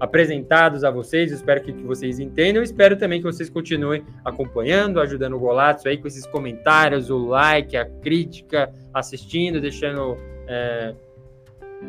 [0.00, 1.32] apresentados a vocês.
[1.32, 2.62] espero que, que vocês entendam.
[2.62, 7.76] Espero também que vocês continuem acompanhando, ajudando o Golatos aí com esses comentários, o like,
[7.76, 10.16] a crítica, assistindo, deixando
[10.46, 10.94] é,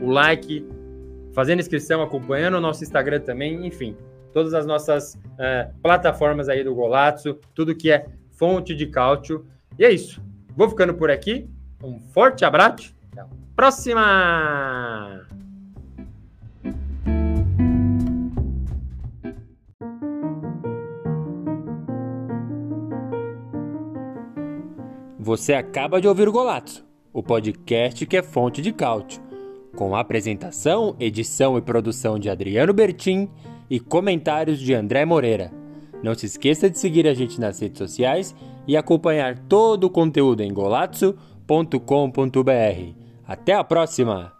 [0.02, 0.66] o like,
[1.34, 3.96] fazendo inscrição, acompanhando o nosso Instagram também, enfim,
[4.38, 9.48] todas as nossas é, plataformas aí do Golazzo, tudo que é fonte de cálcio.
[9.80, 10.22] E é isso.
[10.56, 11.50] Vou ficando por aqui.
[11.84, 12.94] Um forte abraço.
[13.12, 15.26] Até a próxima!
[25.18, 29.20] Você acaba de ouvir o Golazzo, o podcast que é fonte de cálcio,
[29.76, 33.28] com apresentação, edição e produção de Adriano Bertin
[33.70, 35.52] e comentários de André Moreira.
[36.04, 38.36] Não se esqueça de seguir a gente nas redes sociais
[38.68, 41.78] e acompanhar todo o conteúdo em golazzo.com.br.
[43.26, 44.34] Até a próxima!